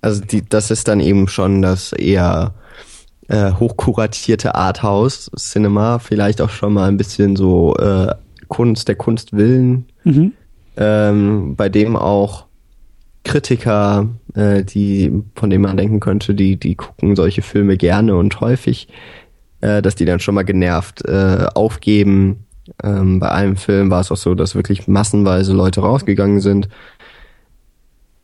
[0.00, 2.54] Also die, das ist dann eben schon das eher
[3.26, 8.14] äh, hochkuratierte Arthouse-Cinema, vielleicht auch schon mal ein bisschen so äh,
[8.46, 9.86] Kunst, der Kunst willen.
[10.04, 10.32] Mhm
[10.78, 12.46] ähm, bei dem auch
[13.24, 18.40] Kritiker, äh, die, von denen man denken könnte, die, die gucken solche Filme gerne und
[18.40, 18.88] häufig,
[19.60, 22.46] äh, dass die dann schon mal genervt äh, aufgeben.
[22.82, 26.68] Ähm, bei einem Film war es auch so, dass wirklich massenweise Leute rausgegangen sind.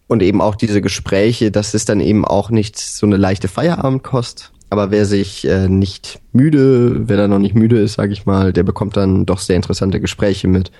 [0.07, 4.53] Und eben auch diese Gespräche, das ist dann eben auch nicht so eine leichte Feierabendkost.
[4.71, 8.53] Aber wer sich äh, nicht müde, wer da noch nicht müde ist, sage ich mal,
[8.53, 10.71] der bekommt dann doch sehr interessante Gespräche mit.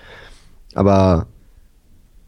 [0.75, 1.27] Aber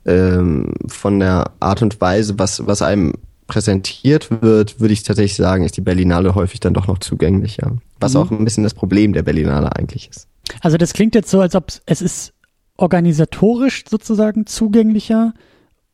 [0.07, 3.15] ähm, von der Art und Weise, was, was einem
[3.47, 7.77] präsentiert wird, würde ich tatsächlich sagen, ist die Berlinale häufig dann doch noch zugänglicher.
[8.01, 8.21] Was mhm.
[8.21, 10.29] auch ein bisschen das Problem der Berlinale eigentlich ist.
[10.61, 12.33] Also das klingt jetzt so, als ob es ist
[12.77, 15.33] organisatorisch sozusagen zugänglicher,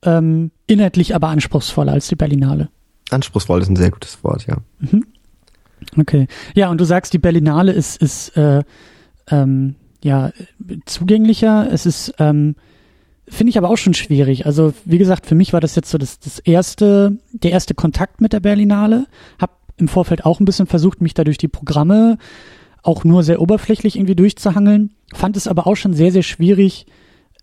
[0.04, 2.68] ähm, inhaltlich aber anspruchsvoller als die Berlinale.
[3.10, 4.56] Anspruchsvoll ist ein sehr gutes Wort, ja.
[4.80, 5.04] Mhm.
[5.98, 6.26] Okay.
[6.54, 8.62] Ja, und du sagst, die Berlinale ist, ist äh,
[9.30, 10.32] ähm, ja,
[10.86, 11.68] zugänglicher.
[11.70, 12.56] Es ist, ähm,
[13.32, 14.46] finde ich aber auch schon schwierig.
[14.46, 18.20] Also, wie gesagt, für mich war das jetzt so das, das erste, der erste Kontakt
[18.20, 19.06] mit der Berlinale.
[19.40, 22.18] Hab im Vorfeld auch ein bisschen versucht, mich da durch die Programme
[22.82, 24.90] auch nur sehr oberflächlich irgendwie durchzuhangeln.
[25.14, 26.86] Fand es aber auch schon sehr, sehr schwierig,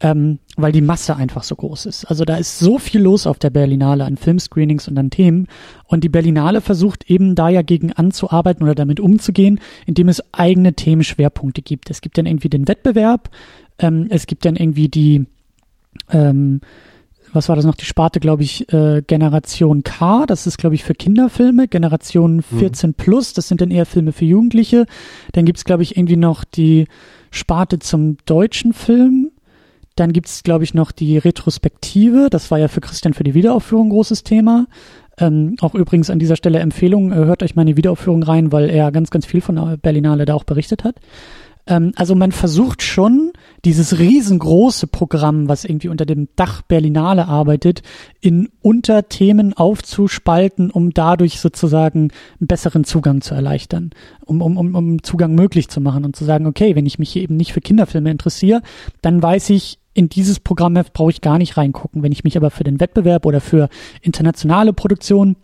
[0.01, 2.05] ähm, weil die Masse einfach so groß ist.
[2.05, 5.47] Also da ist so viel los auf der Berlinale an Filmscreenings und an Themen.
[5.85, 10.73] Und die Berlinale versucht eben da ja gegen anzuarbeiten oder damit umzugehen, indem es eigene
[10.73, 11.89] Themenschwerpunkte gibt.
[11.89, 13.29] Es gibt dann irgendwie den Wettbewerb,
[13.79, 15.25] ähm, es gibt dann irgendwie die,
[16.11, 16.61] ähm,
[17.31, 20.83] was war das noch, die Sparte, glaube ich, äh, Generation K, das ist, glaube ich,
[20.83, 22.93] für Kinderfilme, Generation 14 mhm.
[22.95, 24.85] plus, das sind dann eher Filme für Jugendliche.
[25.33, 26.87] Dann gibt's glaube ich, irgendwie noch die
[27.31, 29.31] Sparte zum deutschen Film,
[29.99, 32.29] dann gibt es, glaube ich, noch die Retrospektive.
[32.31, 34.67] Das war ja für Christian für die Wiederaufführung ein großes Thema.
[35.17, 38.91] Ähm, auch übrigens an dieser Stelle Empfehlung, äh, hört euch meine Wiederaufführung rein, weil er
[38.93, 40.95] ganz, ganz viel von der Berlinale da auch berichtet hat.
[41.69, 43.31] Ähm, also man versucht schon,
[43.63, 47.83] dieses riesengroße Programm, was irgendwie unter dem Dach Berlinale arbeitet,
[48.19, 53.91] in Unterthemen aufzuspalten, um dadurch sozusagen einen besseren Zugang zu erleichtern,
[54.25, 57.11] um, um, um, um Zugang möglich zu machen und zu sagen, okay, wenn ich mich
[57.11, 58.61] hier eben nicht für Kinderfilme interessiere,
[59.01, 62.03] dann weiß ich, in dieses Programmheft brauche ich gar nicht reingucken.
[62.03, 63.69] Wenn ich mich aber für den Wettbewerb oder für
[64.01, 65.35] internationale Produktionen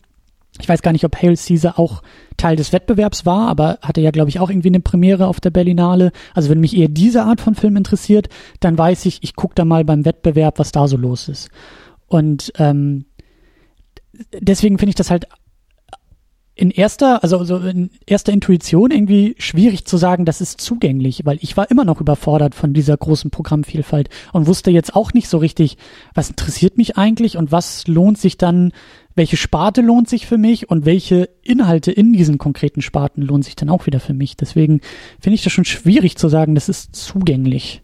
[0.60, 2.02] ich weiß gar nicht, ob Hail Caesar auch
[2.38, 5.50] Teil des Wettbewerbs war, aber hatte ja, glaube ich, auch irgendwie eine Premiere auf der
[5.50, 6.12] Berlinale.
[6.34, 9.66] Also wenn mich eher diese Art von Film interessiert, dann weiß ich, ich gucke da
[9.66, 11.50] mal beim Wettbewerb, was da so los ist.
[12.08, 13.06] Und ähm,
[14.40, 15.28] deswegen finde ich das halt
[16.58, 21.38] in erster, also so in erster Intuition irgendwie schwierig zu sagen, das ist zugänglich, weil
[21.42, 25.38] ich war immer noch überfordert von dieser großen Programmvielfalt und wusste jetzt auch nicht so
[25.38, 25.78] richtig,
[26.14, 28.72] was interessiert mich eigentlich und was lohnt sich dann
[29.16, 33.56] welche Sparte lohnt sich für mich und welche Inhalte in diesen konkreten Sparten lohnen sich
[33.56, 34.36] dann auch wieder für mich.
[34.36, 34.82] Deswegen
[35.20, 37.82] finde ich das schon schwierig zu sagen, das ist zugänglich.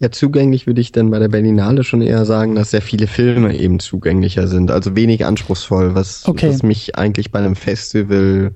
[0.00, 3.56] Ja, zugänglich würde ich dann bei der Berlinale schon eher sagen, dass sehr viele Filme
[3.56, 6.48] eben zugänglicher sind, also wenig anspruchsvoll, was, okay.
[6.48, 8.52] was mich eigentlich bei einem Festival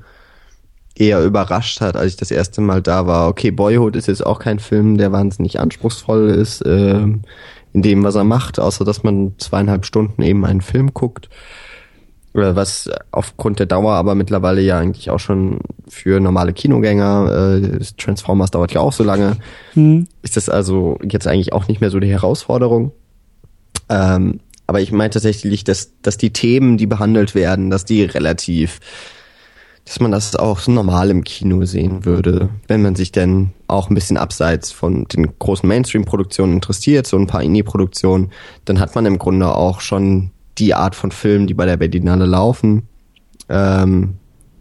[0.97, 3.29] eher überrascht hat, als ich das erste Mal da war.
[3.29, 6.65] Okay, Boyhood ist jetzt auch kein Film, der wahnsinnig anspruchsvoll ist.
[6.67, 7.23] Ähm,
[7.77, 11.29] in dem, was er macht, außer dass man zweieinhalb Stunden eben einen Film guckt.
[12.33, 18.51] Was aufgrund der Dauer aber mittlerweile ja eigentlich auch schon für normale Kinogänger, äh, Transformers
[18.51, 19.37] dauert ja auch so lange,
[19.75, 20.07] mhm.
[20.23, 22.93] ist das also jetzt eigentlich auch nicht mehr so die Herausforderung.
[23.91, 28.81] Ähm, aber ich meine tatsächlich, dass, dass die Themen, die behandelt werden, dass die relativ
[29.87, 33.89] dass man das auch so normal im Kino sehen würde, wenn man sich denn auch
[33.89, 38.33] ein bisschen abseits von den großen Mainstream-Produktionen interessiert, so ein paar Indie-Produktionen,
[38.65, 42.27] dann hat man im Grunde auch schon die Art von Filmen, die bei der Berlinale
[42.27, 42.89] laufen.
[43.49, 44.15] Ähm,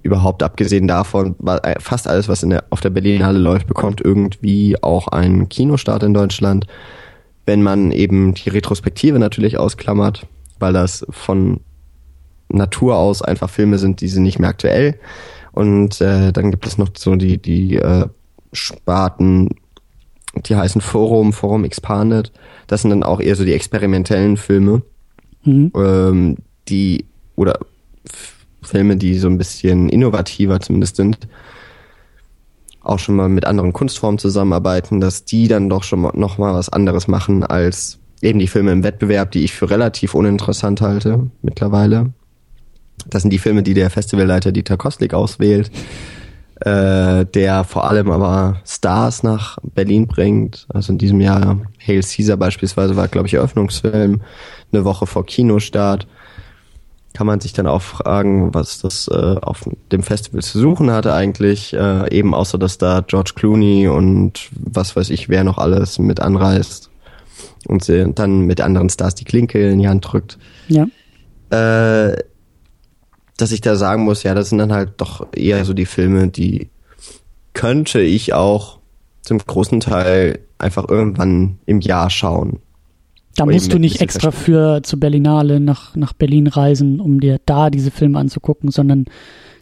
[0.04, 5.08] überhaupt abgesehen davon, äh, fast alles, was der, auf der Berlinale läuft, bekommt irgendwie auch
[5.08, 6.68] einen Kinostart in Deutschland.
[7.48, 10.28] Wenn man eben die Retrospektive natürlich ausklammert,
[10.60, 11.62] weil das von
[12.50, 15.00] Natur aus einfach Filme sind, die sind nicht mehr aktuell.
[15.52, 18.08] Und äh, dann gibt es noch so die, die äh,
[18.52, 19.50] Sparten,
[20.36, 22.32] die heißen Forum, Forum Expanded.
[22.68, 24.82] Das sind dann auch eher so die experimentellen Filme,
[25.44, 25.72] mhm.
[25.76, 27.06] ähm, die
[27.36, 27.60] oder
[28.62, 31.20] Filme, die so ein bisschen innovativer zumindest sind,
[32.82, 36.54] auch schon mal mit anderen Kunstformen zusammenarbeiten, dass die dann doch schon mal, noch mal
[36.54, 41.30] was anderes machen als eben die Filme im Wettbewerb, die ich für relativ uninteressant halte
[41.42, 42.14] mittlerweile.
[43.08, 45.70] Das sind die Filme, die der Festivalleiter Dieter Kostlik auswählt,
[46.62, 50.66] äh, der vor allem aber Stars nach Berlin bringt.
[50.70, 54.22] Also in diesem Jahr Hail Caesar beispielsweise war, glaube ich, Eröffnungsfilm,
[54.72, 56.08] eine Woche vor Kinostart.
[57.14, 61.14] Kann man sich dann auch fragen, was das äh, auf dem Festival zu suchen hatte
[61.14, 65.98] eigentlich, äh, eben außer dass da George Clooney und was weiß ich, wer noch alles
[65.98, 66.90] mit anreist
[67.68, 70.38] und sie dann mit anderen Stars die Klinke in die Hand drückt.
[70.68, 70.88] Ja.
[71.52, 72.18] Äh,
[73.38, 76.30] dass ich da sagen muss, ja, das sind dann halt doch eher so die Filme,
[76.30, 76.70] die
[77.54, 78.80] könnte ich auch
[79.22, 82.60] zum großen Teil einfach irgendwann im Jahr schauen.
[83.36, 87.70] Da musst du nicht extra für zur Berlinale nach, nach Berlin reisen, um dir da
[87.70, 89.06] diese Filme anzugucken, sondern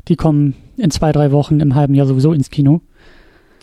[0.07, 2.81] die kommen in zwei, drei Wochen im halben Jahr sowieso ins Kino.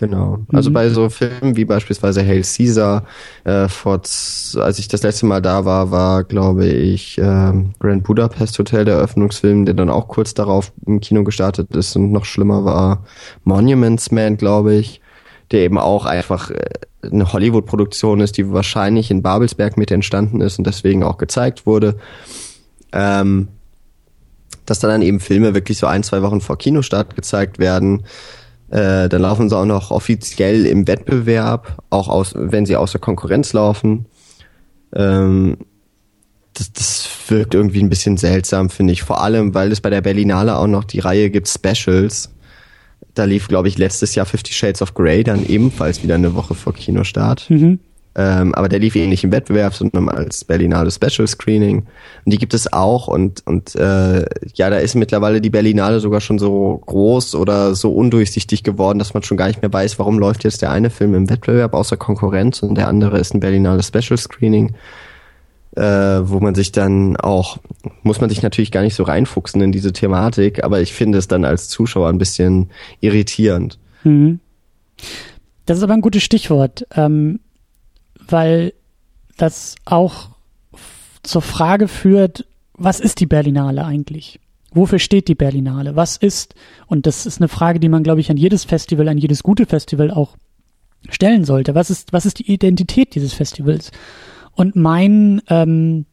[0.00, 0.38] Genau.
[0.50, 0.74] Also mhm.
[0.74, 3.04] bei so Filmen wie beispielsweise Hail Caesar,
[3.44, 8.58] äh, vor, als ich das letzte Mal da war, war, glaube ich, äh, Grand Budapest
[8.58, 12.64] Hotel der Eröffnungsfilm, der dann auch kurz darauf im Kino gestartet ist und noch schlimmer
[12.64, 13.04] war
[13.44, 15.02] Monuments Man, glaube ich,
[15.50, 16.56] der eben auch einfach äh,
[17.02, 21.96] eine Hollywood-Produktion ist, die wahrscheinlich in Babelsberg mit entstanden ist und deswegen auch gezeigt wurde.
[22.92, 23.48] Ähm,
[24.64, 28.04] dass dann, dann eben Filme wirklich so ein, zwei Wochen vor Kinostart gezeigt werden
[28.70, 33.52] Äh, dann laufen sie auch noch offiziell im Wettbewerb, auch aus, wenn sie außer Konkurrenz
[33.52, 34.06] laufen.
[34.94, 35.58] Ähm,
[36.54, 39.02] das, das wirkt irgendwie ein bisschen seltsam, finde ich.
[39.02, 42.30] Vor allem, weil es bei der Berlinale auch noch die Reihe gibt Specials.
[43.14, 46.54] Da lief, glaube ich, letztes Jahr Fifty Shades of Grey dann ebenfalls wieder eine Woche
[46.54, 47.50] vor Kinostart.
[47.50, 47.80] Mhm.
[48.20, 51.86] Ähm, aber der lief eben nicht im Wettbewerb, sondern als Berlinale Special Screening.
[52.24, 56.20] Und die gibt es auch und, und äh, ja, da ist mittlerweile die Berlinale sogar
[56.20, 60.18] schon so groß oder so undurchsichtig geworden, dass man schon gar nicht mehr weiß, warum
[60.18, 63.82] läuft jetzt der eine Film im Wettbewerb außer Konkurrenz und der andere ist ein Berlinale
[63.82, 64.74] Special Screening.
[65.76, 67.58] Äh, wo man sich dann auch,
[68.02, 71.28] muss man sich natürlich gar nicht so reinfuchsen in diese Thematik, aber ich finde es
[71.28, 73.78] dann als Zuschauer ein bisschen irritierend.
[74.02, 74.40] Mhm.
[75.66, 76.86] Das ist aber ein gutes Stichwort.
[76.96, 77.38] Ähm
[78.32, 78.72] weil
[79.36, 80.30] das auch
[81.22, 84.40] zur Frage führt, was ist die Berlinale eigentlich?
[84.72, 85.96] Wofür steht die Berlinale?
[85.96, 86.54] Was ist,
[86.86, 89.66] und das ist eine Frage, die man, glaube ich, an jedes Festival, an jedes gute
[89.66, 90.36] Festival auch
[91.08, 91.74] stellen sollte.
[91.74, 93.90] Was ist, was ist die Identität dieses Festivals?
[94.54, 96.06] Und mein, ähm,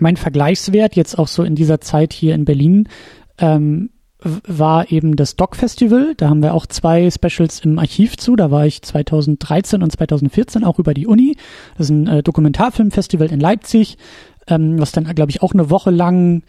[0.00, 2.88] mein Vergleichswert jetzt auch so in dieser Zeit hier in Berlin
[3.38, 3.90] ähm,
[4.24, 6.14] war eben das Doc Festival.
[6.16, 8.36] Da haben wir auch zwei Specials im Archiv zu.
[8.36, 11.36] Da war ich 2013 und 2014 auch über die Uni.
[11.76, 13.98] Das ist ein äh, Dokumentarfilmfestival in Leipzig,
[14.48, 16.42] ähm, was dann, glaube ich, auch eine Woche lang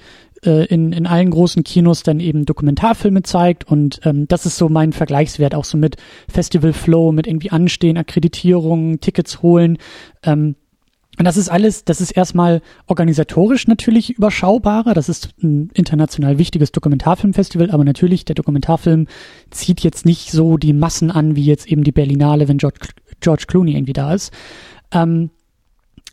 [0.46, 3.66] äh, in, in allen großen Kinos dann eben Dokumentarfilme zeigt.
[3.70, 5.98] Und ähm, das ist so mein Vergleichswert, auch so mit
[6.30, 9.78] Festival Flow, mit irgendwie Anstehen, Akkreditierungen, Tickets holen.
[10.24, 10.56] Ähm,
[11.18, 14.94] und das ist alles, das ist erstmal organisatorisch natürlich überschaubarer.
[14.94, 19.08] Das ist ein international wichtiges Dokumentarfilmfestival, aber natürlich, der Dokumentarfilm
[19.50, 22.90] zieht jetzt nicht so die Massen an, wie jetzt eben die Berlinale, wenn George,
[23.22, 24.34] George Clooney irgendwie da ist.
[24.92, 25.30] Ähm,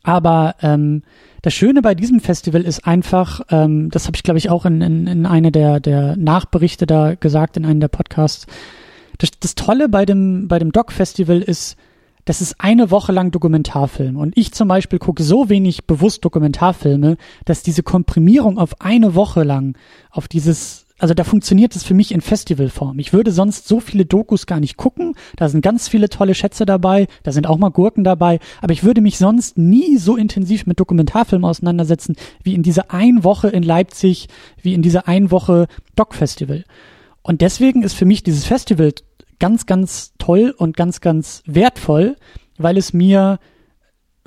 [0.04, 1.02] aber ähm,
[1.42, 4.80] das Schöne bei diesem Festival ist einfach, ähm, das habe ich glaube ich auch in,
[4.80, 8.46] in, in einer der, der Nachberichte da gesagt, in einem der Podcasts.
[9.18, 11.76] Das, das Tolle bei dem, bei dem Doc-Festival ist,
[12.24, 14.16] das ist eine Woche lang Dokumentarfilm.
[14.16, 19.42] Und ich zum Beispiel gucke so wenig bewusst Dokumentarfilme, dass diese Komprimierung auf eine Woche
[19.42, 19.76] lang,
[20.10, 23.00] auf dieses, also da funktioniert es für mich in Festivalform.
[23.00, 25.14] Ich würde sonst so viele Dokus gar nicht gucken.
[25.36, 27.08] Da sind ganz viele tolle Schätze dabei.
[27.24, 28.38] Da sind auch mal Gurken dabei.
[28.60, 33.24] Aber ich würde mich sonst nie so intensiv mit Dokumentarfilmen auseinandersetzen, wie in dieser ein
[33.24, 34.28] Woche in Leipzig,
[34.60, 36.64] wie in dieser ein Woche Doc-Festival.
[37.22, 38.92] Und deswegen ist für mich dieses Festival
[39.42, 42.16] ganz, ganz toll und ganz, ganz wertvoll,
[42.58, 43.40] weil es mir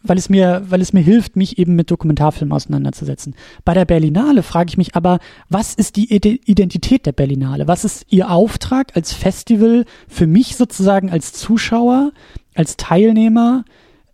[0.07, 3.33] weil es mir, weil es mir hilft, mich eben mit Dokumentarfilmen auseinanderzusetzen.
[3.63, 5.17] Bei der Berlinale frage ich mich aber,
[5.49, 7.67] was ist die Identität der Berlinale?
[7.67, 12.11] Was ist ihr Auftrag als Festival für mich sozusagen als Zuschauer,
[12.53, 13.65] als Teilnehmer?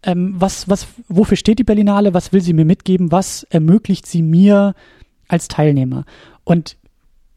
[0.03, 2.13] Ähm, was, was, wofür steht die Berlinale?
[2.13, 3.11] Was will sie mir mitgeben?
[3.11, 4.75] Was ermöglicht sie mir
[5.27, 6.05] als Teilnehmer?
[6.45, 6.77] Und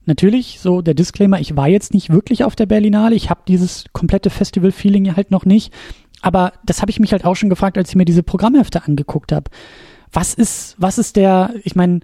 [0.06, 3.84] natürlich, so der Disclaimer, ich war jetzt nicht wirklich auf der Berlinale, ich habe dieses
[3.92, 5.72] komplette Festival-Feeling halt noch nicht,
[6.20, 9.32] aber das habe ich mich halt auch schon gefragt, als ich mir diese Programmhefte angeguckt
[9.32, 9.50] habe.
[10.12, 12.00] Was ist, was ist der, ich meine,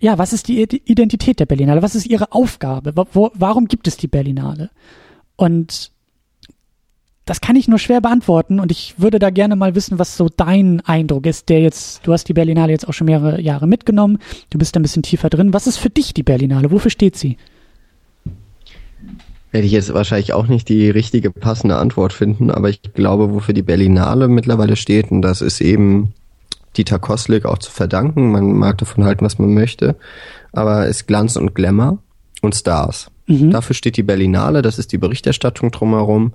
[0.00, 1.82] ja, was ist die Identität der Berlinale?
[1.82, 2.94] Was ist ihre Aufgabe?
[3.12, 4.70] Wo, warum gibt es die Berlinale?
[5.36, 5.92] Und
[7.28, 10.30] das kann ich nur schwer beantworten und ich würde da gerne mal wissen, was so
[10.34, 14.18] dein Eindruck ist, der jetzt, du hast die Berlinale jetzt auch schon mehrere Jahre mitgenommen,
[14.48, 15.52] du bist da ein bisschen tiefer drin.
[15.52, 16.70] Was ist für dich die Berlinale?
[16.70, 17.36] Wofür steht sie?
[19.52, 23.52] Werde ich jetzt wahrscheinlich auch nicht die richtige passende Antwort finden, aber ich glaube, wofür
[23.52, 26.14] die Berlinale mittlerweile steht, und das ist eben
[26.78, 29.96] Dieter Kostlik auch zu verdanken, man mag davon halten, was man möchte,
[30.52, 31.98] aber ist Glanz und Glamour
[32.40, 33.10] und Stars.
[33.26, 33.50] Mhm.
[33.50, 36.32] Dafür steht die Berlinale, das ist die Berichterstattung drumherum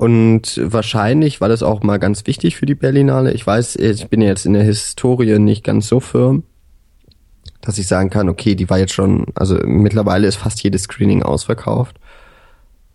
[0.00, 3.34] und wahrscheinlich war das auch mal ganz wichtig für die Berlinale.
[3.34, 6.44] Ich weiß, ich bin jetzt in der Historie nicht ganz so firm,
[7.60, 11.22] dass ich sagen kann, okay, die war jetzt schon, also mittlerweile ist fast jedes Screening
[11.22, 12.00] ausverkauft.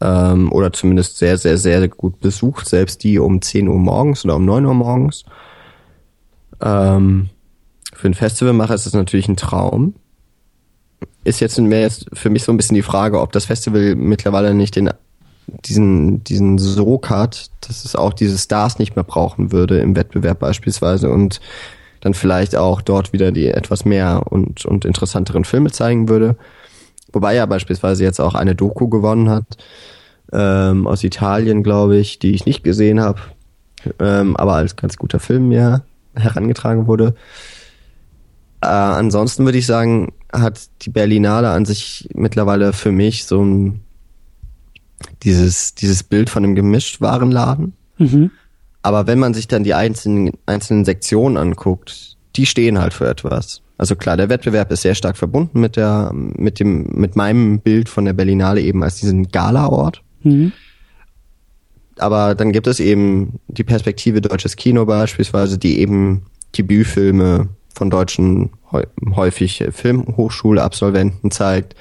[0.02, 4.38] Ähm, oder zumindest sehr, sehr, sehr gut besucht, selbst die um 10 Uhr morgens oder
[4.38, 5.26] um 9 Uhr morgens.
[6.60, 7.30] Ähm,
[7.94, 9.94] für einen Festivalmacher ist das natürlich ein Traum.
[11.24, 14.56] Ist jetzt mehr jetzt für mich so ein bisschen die Frage, ob das Festival mittlerweile
[14.56, 14.90] nicht den
[15.66, 20.40] diesen, diesen Sog hat, dass es auch diese Stars nicht mehr brauchen würde im Wettbewerb
[20.40, 21.40] beispielsweise und
[22.02, 26.36] dann vielleicht auch dort wieder die etwas mehr und, und interessanteren Filme zeigen würde.
[27.12, 29.46] Wobei er beispielsweise jetzt auch eine Doku gewonnen hat,
[30.32, 33.22] ähm, aus Italien, glaube ich, die ich nicht gesehen habe,
[34.00, 35.84] ähm, aber als ganz guter Film mir
[36.16, 37.16] herangetragen wurde.
[38.62, 43.82] Äh, ansonsten würde ich sagen, hat die Berlinale an sich mittlerweile für mich so ein
[45.24, 47.74] dieses, dieses Bild von einem Gemischtwarenladen.
[47.98, 48.32] Mhm.
[48.82, 53.62] Aber wenn man sich dann die einzelnen, einzelnen Sektionen anguckt, die stehen halt für etwas.
[53.78, 57.90] Also klar, der Wettbewerb ist sehr stark verbunden mit der, mit dem, mit meinem Bild
[57.90, 60.02] von der Berlinale eben als diesen Gala-Ort.
[60.24, 60.54] Mhm.
[61.98, 66.26] Aber dann gibt es eben die Perspektive deutsches Kino beispielsweise, die eben
[66.58, 68.52] Debütfilme von deutschen
[69.16, 71.76] häufig Filmhochschulabsolventen zeigt.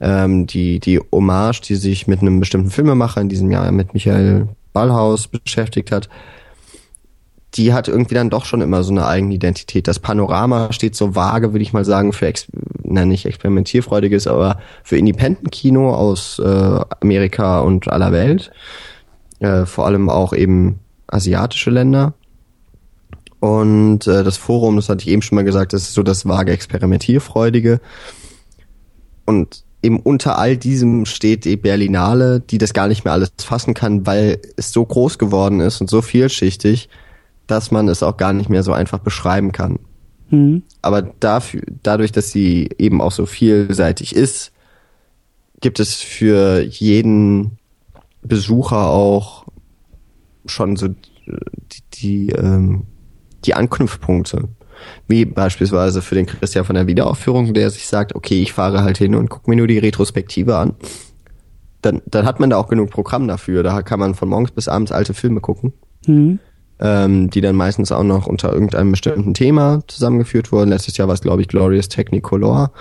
[0.00, 4.48] Ähm, die, die Hommage, die sich mit einem bestimmten Filmemacher in diesem Jahr mit Michael
[4.72, 6.08] Ballhaus beschäftigt hat,
[7.54, 9.86] die hat irgendwie dann doch schon immer so eine eigene Identität.
[9.86, 12.46] Das Panorama steht so vage, würde ich mal sagen, für, ex
[12.82, 18.50] na nicht experimentierfreudiges, aber für Independent-Kino aus äh, Amerika und aller Welt.
[19.38, 22.14] Äh, vor allem auch eben asiatische Länder.
[23.38, 26.26] Und äh, das Forum, das hatte ich eben schon mal gesagt, das ist so das
[26.26, 27.80] vage Experimentierfreudige.
[29.26, 33.74] Und eben unter all diesem steht die Berlinale, die das gar nicht mehr alles fassen
[33.74, 36.88] kann, weil es so groß geworden ist und so vielschichtig,
[37.46, 39.78] dass man es auch gar nicht mehr so einfach beschreiben kann.
[40.30, 40.62] Mhm.
[40.80, 44.52] Aber dafür, dadurch, dass sie eben auch so vielseitig ist,
[45.60, 47.58] gibt es für jeden
[48.22, 49.44] Besucher auch
[50.46, 52.84] schon so die, die, ähm,
[53.44, 54.48] die Anknüpfpunkte.
[55.08, 58.98] Wie beispielsweise für den Christian von der Wiederaufführung, der sich sagt, okay, ich fahre halt
[58.98, 60.74] hin und gucke mir nur die Retrospektive an.
[61.82, 63.62] Dann, dann hat man da auch genug Programm dafür.
[63.62, 65.72] Da kann man von morgens bis abends alte Filme gucken.
[66.06, 66.38] Mhm.
[66.80, 70.70] Ähm, die dann meistens auch noch unter irgendeinem bestimmten Thema zusammengeführt wurden.
[70.70, 72.72] Letztes Jahr war es, glaube ich, Glorious Technicolor.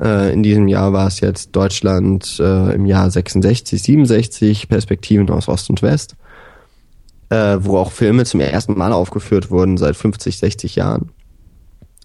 [0.00, 5.48] Äh, in diesem Jahr war es jetzt Deutschland äh, im Jahr 66, 67, Perspektiven aus
[5.48, 6.16] Ost und West,
[7.28, 11.10] äh, wo auch Filme zum ersten Mal aufgeführt wurden seit 50, 60 Jahren.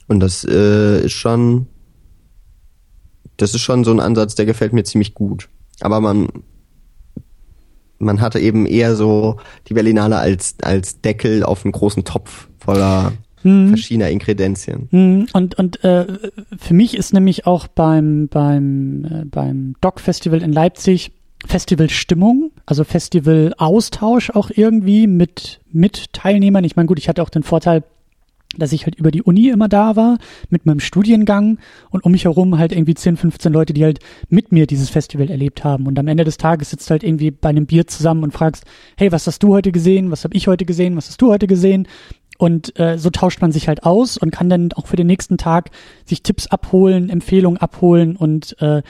[0.09, 1.67] Und das äh, ist schon,
[3.37, 5.47] das ist schon so ein Ansatz, der gefällt mir ziemlich gut.
[5.79, 6.27] Aber man,
[7.99, 9.37] man hatte eben eher so
[9.67, 13.69] die Berlinale als, als Deckel auf einen großen Topf voller hm.
[13.69, 14.87] verschiedener Inkredenzien.
[14.89, 15.27] Hm.
[15.33, 16.07] Und, und äh,
[16.57, 21.11] für mich ist nämlich auch beim, beim, äh, beim Doc Festival in Leipzig
[21.45, 26.65] Festivalstimmung, also Festivalaustausch auch irgendwie mit, mit Teilnehmern.
[26.65, 27.83] Ich meine, gut, ich hatte auch den Vorteil,
[28.59, 30.17] dass ich halt über die Uni immer da war,
[30.49, 31.57] mit meinem Studiengang
[31.89, 33.99] und um mich herum halt irgendwie 10, 15 Leute, die halt
[34.29, 35.87] mit mir dieses Festival erlebt haben.
[35.87, 38.65] Und am Ende des Tages sitzt halt irgendwie bei einem Bier zusammen und fragst,
[38.97, 40.11] hey, was hast du heute gesehen?
[40.11, 40.95] Was habe ich heute gesehen?
[40.95, 41.87] Was hast du heute gesehen?
[42.37, 45.37] Und äh, so tauscht man sich halt aus und kann dann auch für den nächsten
[45.37, 45.71] Tag
[46.05, 48.81] sich Tipps abholen, Empfehlungen abholen und äh,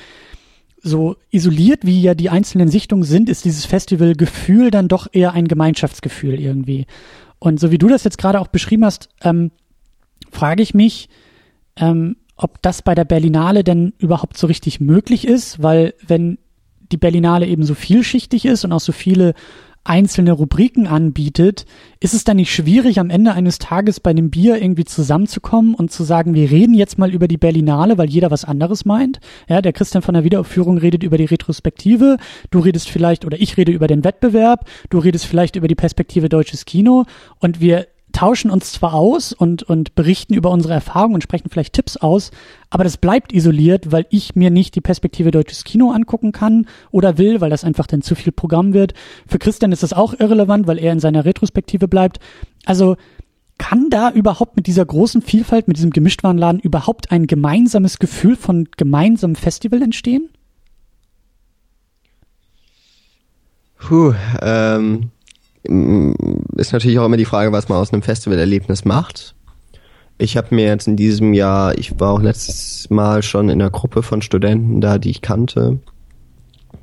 [0.82, 5.48] so isoliert wie ja die einzelnen Sichtungen sind, ist dieses Festivalgefühl dann doch eher ein
[5.48, 6.86] Gemeinschaftsgefühl irgendwie.
[7.40, 9.52] Und so wie du das jetzt gerade auch beschrieben hast, ähm,
[10.32, 11.10] frage ich mich,
[11.78, 16.38] ähm, ob das bei der Berlinale denn überhaupt so richtig möglich ist, weil wenn
[16.92, 19.34] die Berlinale eben so vielschichtig ist und auch so viele
[19.84, 21.66] einzelne Rubriken anbietet,
[22.00, 25.92] ist es dann nicht schwierig, am Ende eines Tages bei einem Bier irgendwie zusammenzukommen und
[25.92, 29.20] zu sagen, wir reden jetzt mal über die Berlinale, weil jeder was anderes meint.
[29.48, 32.18] Ja, der Christian von der Wiederaufführung redet über die Retrospektive,
[32.52, 36.30] du redest vielleicht, oder ich rede über den Wettbewerb, du redest vielleicht über die Perspektive
[36.30, 37.06] deutsches Kino.
[37.40, 41.74] Und wir tauschen uns zwar aus und, und berichten über unsere Erfahrungen und sprechen vielleicht
[41.74, 42.32] Tipps aus,
[42.70, 47.18] aber das bleibt isoliert, weil ich mir nicht die Perspektive deutsches Kino angucken kann oder
[47.18, 48.94] will, weil das einfach dann zu viel Programm wird.
[49.28, 52.20] Für Christian ist das auch irrelevant, weil er in seiner Retrospektive bleibt.
[52.66, 52.98] Also
[53.58, 58.70] kann da überhaupt mit dieser großen Vielfalt, mit diesem Gemischtwarenladen überhaupt ein gemeinsames Gefühl von
[58.78, 60.30] gemeinsamem Festival entstehen?
[63.78, 65.12] Puh, ähm,
[65.64, 69.36] ist natürlich auch immer die Frage, was man aus einem Festivalerlebnis macht.
[70.18, 73.70] Ich habe mir jetzt in diesem Jahr, ich war auch letztes Mal schon in einer
[73.70, 75.80] Gruppe von Studenten da, die ich kannte.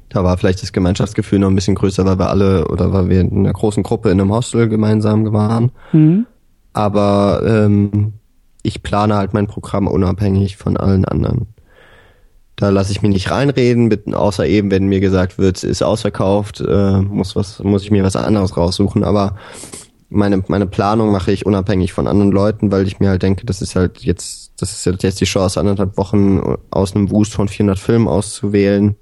[0.09, 3.21] Da war vielleicht das Gemeinschaftsgefühl noch ein bisschen größer, weil wir alle oder weil wir
[3.21, 5.73] in einer großen Gruppe in einem Hostel gemeinsam waren.
[5.93, 6.27] Mhm.
[6.73, 8.15] Aber ähm,
[8.63, 11.49] ich plane halt mein Programm unabhängig von allen anderen.
[12.57, 16.61] Da lasse ich mich nicht reinreden, mit, außer eben, wenn mir gesagt wird, ist ausverkauft,
[16.61, 19.05] äh, muss was, muss ich mir was anderes raussuchen.
[19.05, 19.37] Aber
[20.09, 23.61] meine, meine Planung mache ich unabhängig von anderen Leuten, weil ich mir halt denke, das
[23.61, 27.79] ist halt jetzt, das ist jetzt die Chance, anderthalb Wochen aus einem Wust von 400
[27.79, 28.97] Filmen auszuwählen.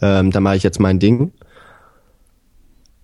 [0.00, 1.32] Ähm, da mache ich jetzt mein Ding.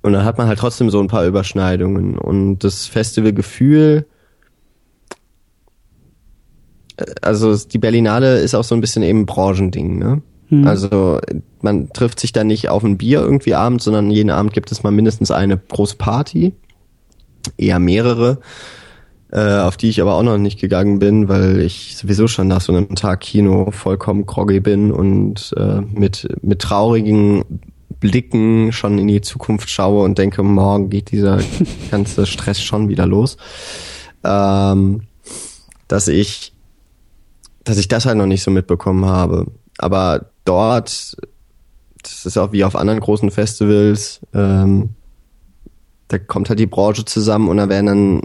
[0.03, 2.19] Und dann hat man halt trotzdem so ein paar Überschneidungen.
[2.19, 4.07] Und das Festivalgefühl,
[7.23, 10.23] also die Berlinale ist auch so ein bisschen eben Branchending, ne?
[10.49, 10.67] Hm.
[10.67, 11.21] Also
[11.63, 14.83] man trifft sich da nicht auf ein Bier irgendwie abends, sondern jeden Abend gibt es
[14.83, 16.55] mal mindestens eine große Party,
[17.57, 18.39] eher mehrere,
[19.31, 22.61] äh, auf die ich aber auch noch nicht gegangen bin, weil ich sowieso schon nach
[22.61, 27.45] so einem Tag Kino vollkommen groggy bin und äh, mit mit traurigen
[28.01, 31.39] Blicken schon in die Zukunft schaue und denke, morgen geht dieser
[31.91, 33.37] ganze Stress schon wieder los.
[34.25, 35.03] Ähm,
[35.87, 36.53] dass ich
[37.65, 39.47] dass ich das halt noch nicht so mitbekommen habe.
[39.79, 41.17] Aber dort
[42.03, 44.21] das ist auch wie auf anderen großen Festivals.
[44.35, 44.91] Ähm,
[46.09, 48.23] da kommt halt die Branche zusammen und da werden dann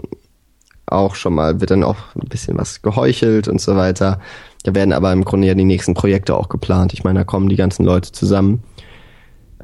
[0.86, 4.20] auch schon mal, wird dann auch ein bisschen was geheuchelt und so weiter.
[4.62, 6.92] Da werden aber im Grunde ja die nächsten Projekte auch geplant.
[6.92, 8.62] Ich meine, da kommen die ganzen Leute zusammen.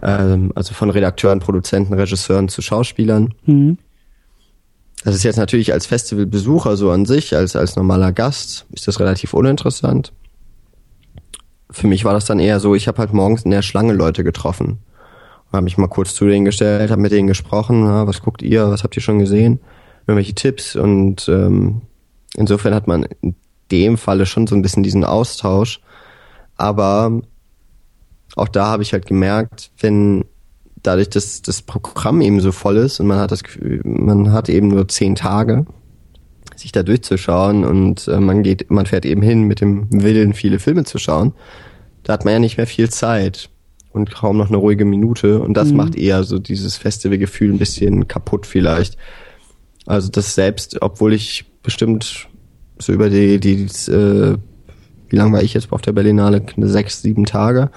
[0.03, 3.35] Ähm, also von Redakteuren, Produzenten, Regisseuren zu Schauspielern.
[3.47, 3.79] Mhm.
[5.05, 9.01] Das ist jetzt natürlich als Festivalbesucher so an sich, als, als normaler Gast, ist das
[9.01, 10.13] relativ uninteressant.
[11.71, 14.23] Für mich war das dann eher so, ich habe halt morgens in der Schlange Leute
[14.23, 14.79] getroffen.
[15.53, 18.71] Habe mich mal kurz zu denen gestellt, habe mit denen gesprochen, ja, was guckt ihr,
[18.71, 19.61] was habt ihr schon gesehen,
[20.07, 21.83] irgendwelche Tipps und ähm,
[22.37, 23.35] insofern hat man in
[23.71, 25.81] dem Falle schon so ein bisschen diesen Austausch.
[26.57, 27.23] Aber
[28.37, 30.25] auch da habe ich halt gemerkt, wenn
[30.83, 34.49] dadurch, dass das Programm eben so voll ist und man hat das Gefühl, man hat
[34.49, 35.67] eben nur zehn Tage,
[36.57, 40.59] sich da durchzuschauen und äh, man geht, man fährt eben hin mit dem Willen, viele
[40.59, 41.33] Filme zu schauen.
[42.03, 43.49] Da hat man ja nicht mehr viel Zeit
[43.93, 45.77] und kaum noch eine ruhige Minute und das mhm.
[45.77, 48.97] macht eher so dieses Festivalgefühl ein bisschen kaputt vielleicht.
[49.87, 52.29] Also das selbst, obwohl ich bestimmt
[52.79, 54.37] so über die, die, äh,
[55.09, 56.45] wie lange war ich jetzt auf der Berlinale?
[56.57, 57.71] Sechs, sieben Tage.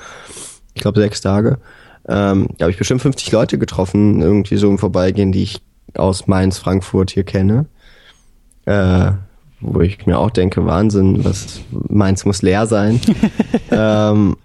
[0.74, 1.60] Ich glaube sechs Tage
[2.08, 5.62] ähm, da habe ich bestimmt 50 Leute getroffen, irgendwie so im Vorbeigehen, die ich
[5.96, 7.66] aus Mainz, Frankfurt hier kenne.
[8.66, 9.12] Äh,
[9.62, 13.00] wo ich mir auch denke, Wahnsinn, was Mainz muss leer sein.
[13.72, 14.38] ähm,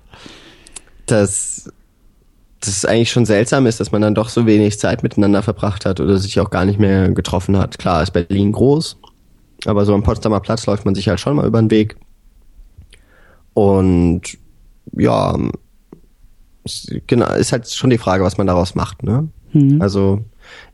[1.06, 1.70] dass
[2.60, 6.00] das eigentlich schon seltsam ist, dass man dann doch so wenig Zeit miteinander verbracht hat
[6.00, 7.78] oder sich auch gar nicht mehr getroffen hat.
[7.78, 8.98] Klar ist Berlin groß,
[9.64, 11.96] aber so am Potsdamer Platz läuft man sich halt schon mal über den Weg.
[13.54, 14.22] Und
[14.92, 15.36] ja,
[17.06, 19.28] genau, ist halt schon die Frage, was man daraus macht, ne?
[19.52, 19.80] Mhm.
[19.80, 20.24] Also,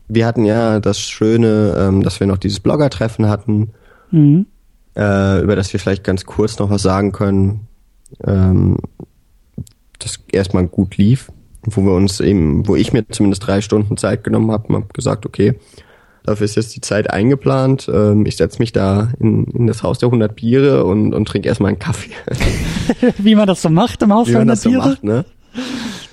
[0.07, 3.71] wir hatten ja das Schöne, ähm, dass wir noch dieses Blogger-Treffen hatten,
[4.11, 4.45] mhm.
[4.95, 7.67] äh, über das wir vielleicht ganz kurz noch was sagen können,
[8.25, 8.77] ähm,
[9.99, 11.31] das erstmal gut lief,
[11.63, 14.93] wo wir uns eben, wo ich mir zumindest drei Stunden Zeit genommen habe und habe
[14.93, 15.55] gesagt, okay,
[16.23, 17.89] dafür ist jetzt die Zeit eingeplant.
[17.91, 21.47] Ähm, ich setze mich da in, in das Haus der 100 Biere und, und trinke
[21.47, 22.11] erstmal einen Kaffee.
[23.17, 24.81] Wie man das so macht im Haus der 100 Biere?
[24.81, 25.25] So macht, ne?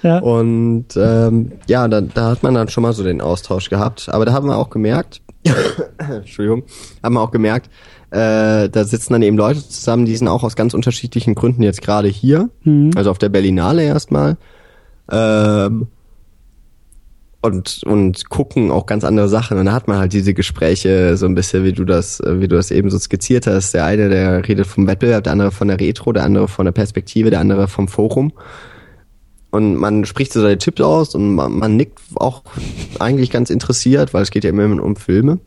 [0.02, 0.18] Ja.
[0.18, 4.08] Und ähm, ja, da, da hat man dann schon mal so den Austausch gehabt.
[4.10, 5.22] Aber da haben wir auch gemerkt,
[5.98, 6.64] Entschuldigung,
[7.02, 7.70] haben wir auch gemerkt,
[8.10, 11.82] äh, da sitzen dann eben Leute zusammen, die sind auch aus ganz unterschiedlichen Gründen jetzt
[11.82, 12.90] gerade hier, mhm.
[12.94, 14.36] also auf der Berlinale erstmal.
[15.10, 15.88] Ähm,
[17.44, 19.58] und, und gucken auch ganz andere Sachen.
[19.58, 22.56] Und da hat man halt diese Gespräche so ein bisschen, wie du das, wie du
[22.56, 23.74] das eben so skizziert hast.
[23.74, 26.72] Der eine, der redet vom Wettbewerb, der andere von der Retro, der andere von der
[26.72, 28.32] Perspektive, der andere vom Forum.
[29.54, 32.42] Und man spricht so seine Tipps aus und man, man nickt auch
[32.98, 35.38] eigentlich ganz interessiert, weil es geht ja immer um Filme.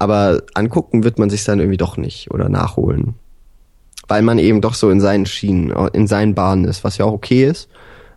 [0.00, 3.14] Aber angucken wird man sich dann irgendwie doch nicht oder nachholen.
[4.08, 7.12] Weil man eben doch so in seinen Schienen, in seinen Bahnen ist, was ja auch
[7.12, 7.68] okay ist.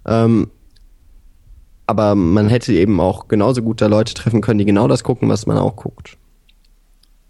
[0.08, 0.50] Ähm,
[1.86, 5.30] aber man hätte eben auch genauso gut da Leute treffen können, die genau das gucken,
[5.30, 6.18] was man auch guckt.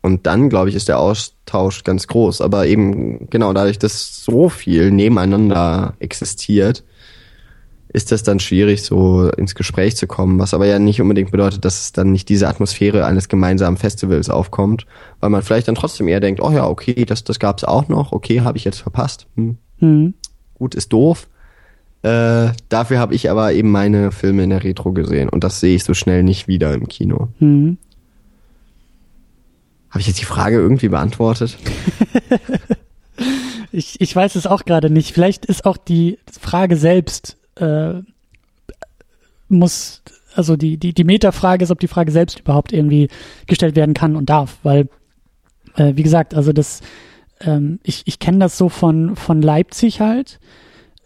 [0.01, 2.39] Und dann, glaube ich, ist der Austausch ganz groß.
[2.39, 6.86] Aber eben genau dadurch, dass so viel nebeneinander existiert,
[7.92, 11.66] ist das dann schwierig, so ins Gespräch zu kommen, was aber ja nicht unbedingt bedeutet,
[11.66, 14.86] dass es dann nicht diese Atmosphäre eines gemeinsamen Festivals aufkommt,
[15.20, 18.12] weil man vielleicht dann trotzdem eher denkt, oh ja, okay, das, das gab's auch noch,
[18.12, 19.26] okay, habe ich jetzt verpasst.
[19.36, 19.58] Hm.
[19.80, 20.14] Mhm.
[20.54, 21.28] Gut, ist doof.
[22.04, 25.76] Äh, dafür habe ich aber eben meine Filme in der Retro gesehen und das sehe
[25.76, 27.30] ich so schnell nicht wieder im Kino.
[27.40, 27.78] Mhm.
[29.90, 31.58] Habe ich jetzt die Frage irgendwie beantwortet?
[33.72, 35.14] ich, ich weiß es auch gerade nicht.
[35.14, 38.01] Vielleicht ist auch die Frage selbst äh,
[39.47, 40.01] muss,
[40.36, 43.10] also die, die, die Metafrage ist, ob die Frage selbst überhaupt irgendwie
[43.47, 44.89] gestellt werden kann und darf, weil,
[45.76, 46.82] äh, wie gesagt, also das,
[47.41, 50.39] ähm, ich, ich kenne das so von, von Leipzig halt.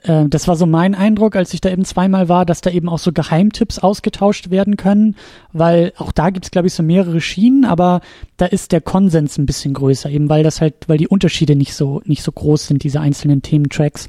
[0.03, 2.89] Äh, das war so mein Eindruck, als ich da eben zweimal war, dass da eben
[2.89, 5.15] auch so Geheimtipps ausgetauscht werden können,
[5.51, 8.01] weil auch da gibt's glaube ich, so mehrere Schienen, aber
[8.37, 11.73] da ist der Konsens ein bisschen größer, eben weil das halt, weil die Unterschiede nicht
[11.73, 14.07] so, nicht so groß sind, diese einzelnen Thementracks.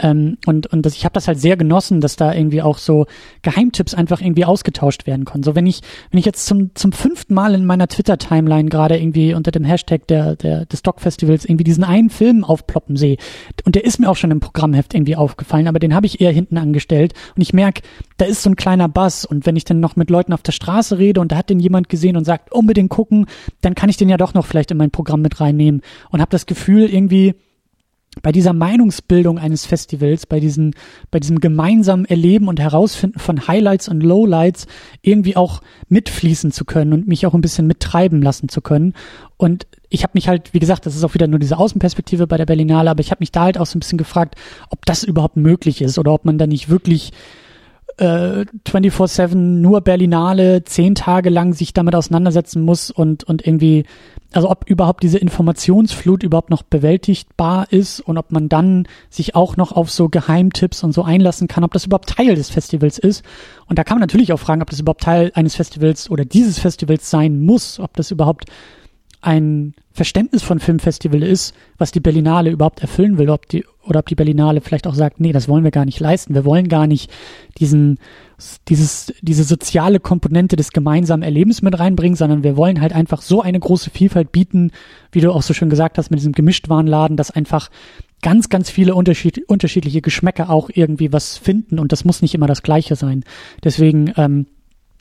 [0.00, 3.06] Ähm, und und das, ich habe das halt sehr genossen, dass da irgendwie auch so
[3.42, 5.42] Geheimtipps einfach irgendwie ausgetauscht werden können.
[5.42, 5.80] So wenn ich
[6.10, 9.64] wenn ich jetzt zum zum fünften Mal in meiner Twitter Timeline gerade irgendwie unter dem
[9.64, 13.16] Hashtag der der des Doc Festivals irgendwie diesen einen Film aufploppen sehe
[13.64, 16.32] und der ist mir auch schon im Programmheft irgendwie aufgefallen, aber den habe ich eher
[16.32, 17.80] hinten angestellt und ich merk,
[18.18, 20.52] da ist so ein kleiner Bass und wenn ich dann noch mit Leuten auf der
[20.52, 23.26] Straße rede und da hat den jemand gesehen und sagt unbedingt gucken,
[23.60, 26.30] dann kann ich den ja doch noch vielleicht in mein Programm mit reinnehmen und habe
[26.30, 27.34] das Gefühl irgendwie
[28.22, 30.74] bei dieser Meinungsbildung eines Festivals, bei diesen,
[31.10, 34.66] bei diesem gemeinsamen Erleben und Herausfinden von Highlights und Lowlights
[35.02, 38.94] irgendwie auch mitfließen zu können und mich auch ein bisschen mittreiben lassen zu können.
[39.36, 42.36] Und ich habe mich halt, wie gesagt, das ist auch wieder nur diese Außenperspektive bei
[42.36, 44.34] der Berlinale, aber ich habe mich da halt auch so ein bisschen gefragt,
[44.70, 47.12] ob das überhaupt möglich ist oder ob man da nicht wirklich
[47.98, 53.84] äh, 24-7 nur Berlinale zehn Tage lang sich damit auseinandersetzen muss und, und irgendwie,
[54.32, 59.56] also ob überhaupt diese Informationsflut überhaupt noch bewältigbar ist und ob man dann sich auch
[59.56, 63.24] noch auf so Geheimtipps und so einlassen kann, ob das überhaupt Teil des Festivals ist.
[63.66, 66.58] Und da kann man natürlich auch fragen, ob das überhaupt Teil eines Festivals oder dieses
[66.58, 68.44] Festivals sein muss, ob das überhaupt
[69.20, 74.06] ein Verständnis von Filmfestival ist, was die Berlinale überhaupt erfüllen will, ob die, oder ob
[74.06, 76.34] die Berlinale vielleicht auch sagt, nee, das wollen wir gar nicht leisten.
[76.34, 77.10] Wir wollen gar nicht
[77.58, 77.98] diesen,
[78.68, 83.42] dieses, diese soziale Komponente des gemeinsamen Erlebens mit reinbringen, sondern wir wollen halt einfach so
[83.42, 84.70] eine große Vielfalt bieten,
[85.10, 87.70] wie du auch so schön gesagt hast, mit diesem Gemischtwarenladen, dass einfach
[88.22, 92.46] ganz, ganz viele unterschied unterschiedliche Geschmäcker auch irgendwie was finden und das muss nicht immer
[92.46, 93.24] das Gleiche sein.
[93.64, 94.46] Deswegen, ähm,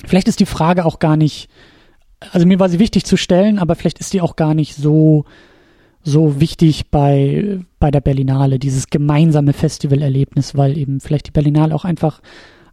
[0.06, 1.50] vielleicht ist die Frage auch gar nicht,
[2.32, 5.26] also mir war sie wichtig zu stellen, aber vielleicht ist die auch gar nicht so
[6.04, 11.86] so wichtig bei bei der Berlinale dieses gemeinsame Festivalerlebnis, weil eben vielleicht die Berlinale auch
[11.86, 12.22] einfach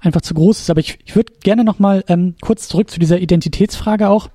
[0.01, 0.71] einfach zu groß ist.
[0.71, 4.29] Aber ich, ich würde gerne noch mal ähm, kurz zurück zu dieser Identitätsfrage auch.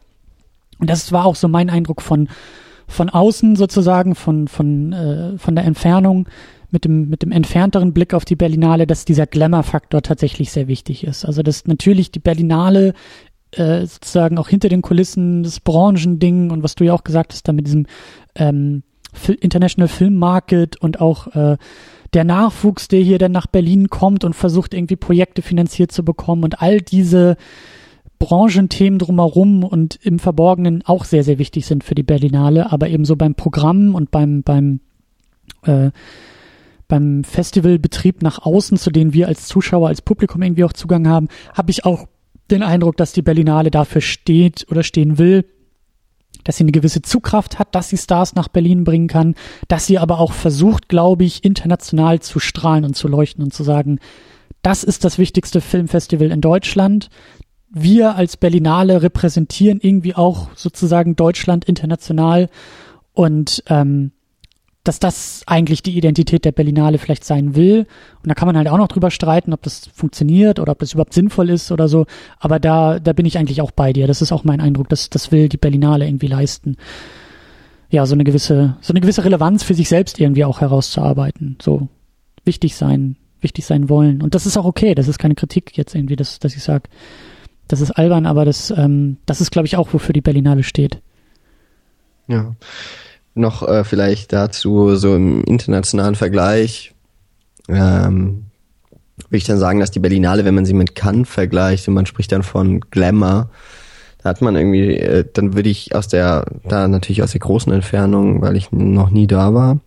[0.79, 2.27] Und das war auch so mein Eindruck von
[2.87, 6.27] von außen sozusagen, von von äh, von der Entfernung
[6.71, 11.03] mit dem mit dem entfernteren Blick auf die Berlinale, dass dieser Glamour-Faktor tatsächlich sehr wichtig
[11.03, 11.25] ist.
[11.25, 12.93] Also dass natürlich die Berlinale
[13.51, 17.47] äh, sozusagen auch hinter den Kulissen das Branchending und was du ja auch gesagt hast,
[17.47, 17.85] da mit diesem
[18.35, 18.83] ähm,
[19.39, 21.57] International Film Market und auch äh,
[22.13, 26.43] der Nachwuchs, der hier dann nach Berlin kommt und versucht irgendwie Projekte finanziert zu bekommen
[26.43, 27.37] und all diese
[28.19, 33.05] Branchenthemen drumherum und im Verborgenen auch sehr, sehr wichtig sind für die Berlinale, aber eben
[33.05, 34.81] so beim Programm und beim, beim,
[35.63, 35.91] äh,
[36.87, 41.29] beim Festivalbetrieb nach außen, zu denen wir als Zuschauer, als Publikum irgendwie auch Zugang haben,
[41.53, 42.07] habe ich auch
[42.51, 45.45] den Eindruck, dass die Berlinale dafür steht oder stehen will,
[46.43, 49.35] dass sie eine gewisse Zugkraft hat, dass sie Stars nach Berlin bringen kann,
[49.67, 53.63] dass sie aber auch versucht, glaube ich, international zu strahlen und zu leuchten und zu
[53.63, 53.99] sagen,
[54.61, 57.09] das ist das wichtigste Filmfestival in Deutschland.
[57.69, 62.49] Wir als Berlinale repräsentieren irgendwie auch sozusagen Deutschland international
[63.13, 64.11] und ähm,
[64.89, 67.85] dass das eigentlich die Identität der Berlinale vielleicht sein will.
[68.23, 70.93] Und da kann man halt auch noch drüber streiten, ob das funktioniert oder ob das
[70.93, 72.07] überhaupt sinnvoll ist oder so.
[72.39, 74.07] Aber da, da bin ich eigentlich auch bei dir.
[74.07, 76.75] Das ist auch mein Eindruck, dass das will die Berlinale irgendwie leisten.
[77.91, 81.59] Ja, so eine gewisse, so eine gewisse Relevanz für sich selbst irgendwie auch herauszuarbeiten.
[81.61, 81.87] So
[82.43, 84.23] wichtig sein, wichtig sein wollen.
[84.23, 84.95] Und das ist auch okay.
[84.95, 86.89] Das ist keine Kritik jetzt irgendwie, dass, dass ich sage,
[87.67, 90.99] das ist albern, aber das, ähm, das ist, glaube ich, auch, wofür die Berlinale steht.
[92.27, 92.55] Ja
[93.39, 96.93] noch äh, vielleicht dazu so im internationalen Vergleich
[97.67, 98.45] ähm,
[99.27, 102.05] würde ich dann sagen, dass die Berlinale, wenn man sie mit Cannes vergleicht und man
[102.05, 103.49] spricht dann von Glamour,
[104.21, 107.71] da hat man irgendwie, äh, dann würde ich aus der, da natürlich aus der großen
[107.71, 109.79] Entfernung, weil ich noch nie da war,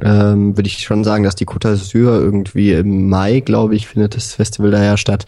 [0.00, 4.16] ähm, würde ich schon sagen, dass die Côte d'Azur irgendwie im Mai, glaube ich, findet
[4.16, 5.26] das Festival daher statt,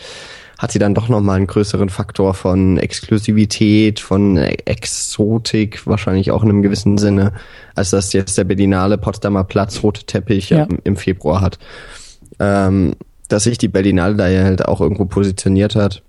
[0.61, 6.51] hat sie dann doch nochmal einen größeren Faktor von Exklusivität, von Exotik, wahrscheinlich auch in
[6.51, 7.33] einem gewissen Sinne,
[7.75, 10.69] als das jetzt der Berlinale Potsdamer Platz rote Teppich ja.
[10.85, 11.59] im Februar hat.
[12.39, 12.95] Ähm,
[13.29, 16.03] dass sich die Berlinale da ja halt auch irgendwo positioniert hat,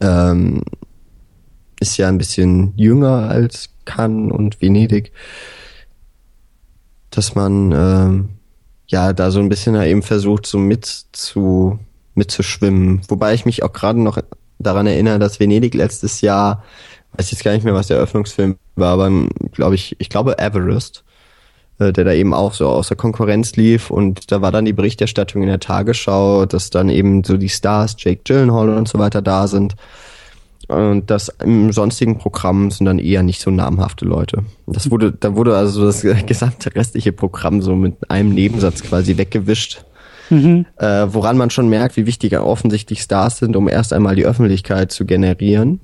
[0.00, 0.62] ähm,
[1.80, 5.10] ist ja ein bisschen jünger als Cannes und Venedig,
[7.10, 8.28] dass man ähm,
[8.86, 11.80] ja da so ein bisschen eben versucht, so mit zu
[12.16, 13.02] mitzuschwimmen.
[13.08, 14.18] Wobei ich mich auch gerade noch
[14.58, 16.64] daran erinnere, dass Venedig letztes Jahr,
[17.16, 19.10] weiß jetzt gar nicht mehr, was der Eröffnungsfilm war, aber
[19.52, 21.04] glaube ich, ich glaube Everest,
[21.78, 25.42] äh, der da eben auch so außer Konkurrenz lief und da war dann die Berichterstattung
[25.42, 29.46] in der Tagesschau, dass dann eben so die Stars, Jake Gyllenhaal und so weiter da
[29.46, 29.76] sind.
[30.68, 34.42] Und das im sonstigen Programm sind dann eher nicht so namhafte Leute.
[34.66, 39.84] Das wurde, da wurde also das gesamte restliche Programm so mit einem Nebensatz quasi weggewischt
[40.30, 40.66] mhm.
[40.76, 44.92] äh, woran man schon merkt, wie wichtig offensichtlich Stars sind, um erst einmal die Öffentlichkeit
[44.92, 45.80] zu generieren.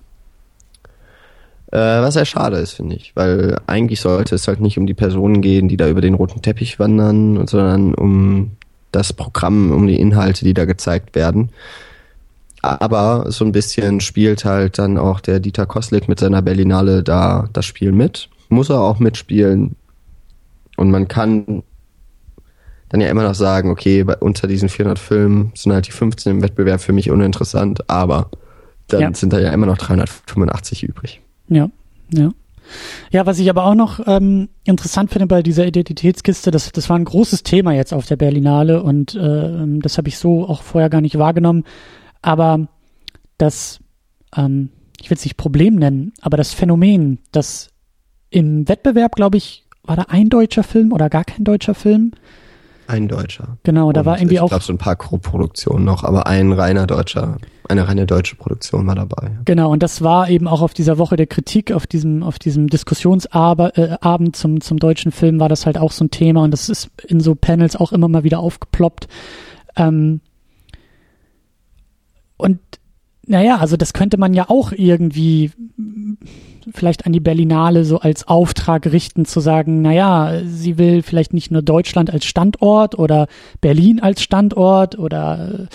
[1.72, 4.94] Äh, was sehr schade ist, finde ich, weil eigentlich sollte es halt nicht um die
[4.94, 8.52] Personen gehen, die da über den roten Teppich wandern, sondern um
[8.92, 11.50] das Programm, um die Inhalte, die da gezeigt werden.
[12.60, 17.48] Aber so ein bisschen spielt halt dann auch der Dieter Koslik mit seiner Berlinale da
[17.52, 18.28] das Spiel mit.
[18.50, 19.74] Muss er auch mitspielen.
[20.76, 21.64] Und man kann
[22.92, 26.42] dann ja immer noch sagen, okay, unter diesen 400 Filmen sind halt die 15 im
[26.42, 28.30] Wettbewerb für mich uninteressant, aber
[28.88, 29.14] dann ja.
[29.14, 31.22] sind da ja immer noch 385 übrig.
[31.48, 31.70] Ja,
[32.12, 32.30] ja.
[33.10, 36.98] Ja, was ich aber auch noch ähm, interessant finde bei dieser Identitätskiste, das, das war
[36.98, 40.88] ein großes Thema jetzt auf der Berlinale und äh, das habe ich so auch vorher
[40.88, 41.64] gar nicht wahrgenommen.
[42.20, 42.68] Aber
[43.38, 43.80] das,
[44.36, 44.68] ähm,
[45.00, 47.70] ich will es nicht Problem nennen, aber das Phänomen, dass
[48.30, 52.12] im Wettbewerb, glaube ich, war da ein deutscher Film oder gar kein deutscher Film,
[52.86, 53.56] ein Deutscher.
[53.62, 54.46] Genau, da war irgendwie ich auch.
[54.46, 58.86] Ich glaube, so ein paar Co-Produktionen noch, aber ein reiner deutscher, eine reine deutsche Produktion
[58.86, 59.30] war dabei.
[59.44, 62.68] Genau, und das war eben auch auf dieser Woche der Kritik, auf diesem, auf diesem
[62.68, 66.68] Diskussionsabend äh, zum, zum deutschen Film war das halt auch so ein Thema und das
[66.68, 69.08] ist in so Panels auch immer mal wieder aufgeploppt.
[69.76, 70.20] Ähm,
[72.36, 72.58] und
[73.26, 75.52] naja, also das könnte man ja auch irgendwie
[76.72, 81.50] vielleicht an die Berlinale so als Auftrag richten, zu sagen, naja, sie will vielleicht nicht
[81.50, 83.26] nur Deutschland als Standort oder
[83.60, 85.68] Berlin als Standort oder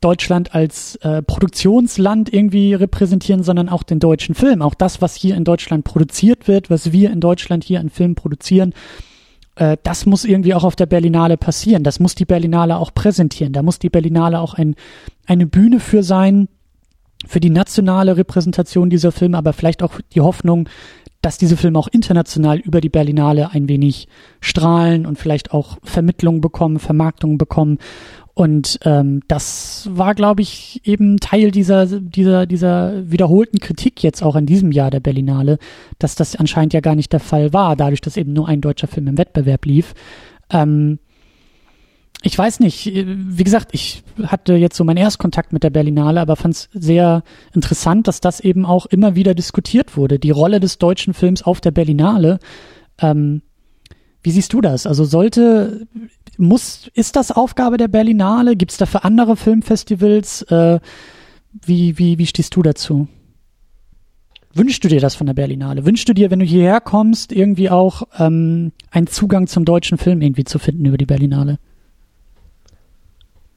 [0.00, 4.60] Deutschland als äh, Produktionsland irgendwie repräsentieren, sondern auch den deutschen Film.
[4.60, 8.14] Auch das, was hier in Deutschland produziert wird, was wir in Deutschland hier an Filmen
[8.14, 8.74] produzieren,
[9.56, 11.84] äh, das muss irgendwie auch auf der Berlinale passieren.
[11.84, 13.52] Das muss die Berlinale auch präsentieren.
[13.52, 14.74] Da muss die Berlinale auch ein,
[15.26, 16.48] eine Bühne für sein,
[17.26, 20.68] für die nationale Repräsentation dieser Filme, aber vielleicht auch die Hoffnung,
[21.24, 24.08] dass diese Filme auch international über die Berlinale ein wenig
[24.40, 27.78] strahlen und vielleicht auch Vermittlung bekommen, Vermarktung bekommen.
[28.34, 34.36] Und ähm, das war, glaube ich, eben Teil dieser, dieser, dieser wiederholten Kritik jetzt auch
[34.36, 35.58] in diesem Jahr der Berlinale,
[35.98, 38.88] dass das anscheinend ja gar nicht der Fall war, dadurch, dass eben nur ein deutscher
[38.88, 39.94] Film im Wettbewerb lief.
[40.50, 40.98] Ähm,
[42.26, 46.36] ich weiß nicht, wie gesagt, ich hatte jetzt so meinen Erstkontakt mit der Berlinale, aber
[46.36, 47.22] fand es sehr
[47.52, 50.18] interessant, dass das eben auch immer wieder diskutiert wurde.
[50.18, 52.38] Die Rolle des deutschen Films auf der Berlinale.
[52.98, 53.42] Ähm,
[54.22, 54.86] wie siehst du das?
[54.86, 55.86] Also sollte,
[56.38, 58.56] muss, ist das Aufgabe der Berlinale?
[58.56, 60.42] Gibt es da für andere Filmfestivals?
[60.42, 60.80] Äh,
[61.52, 63.06] wie, wie, wie stehst du dazu?
[64.54, 65.84] Wünschst du dir das von der Berlinale?
[65.84, 70.22] Wünschst du dir, wenn du hierher kommst, irgendwie auch ähm, einen Zugang zum deutschen Film
[70.22, 71.58] irgendwie zu finden über die Berlinale?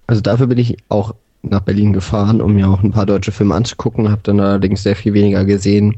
[0.08, 3.56] Also dafür bin ich auch nach Berlin gefahren, um mir auch ein paar deutsche Filme
[3.56, 5.98] anzugucken, habe dann allerdings sehr viel weniger gesehen,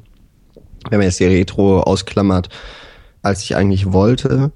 [0.89, 2.49] wenn man jetzt die Retro ausklammert,
[3.21, 4.51] als ich eigentlich wollte.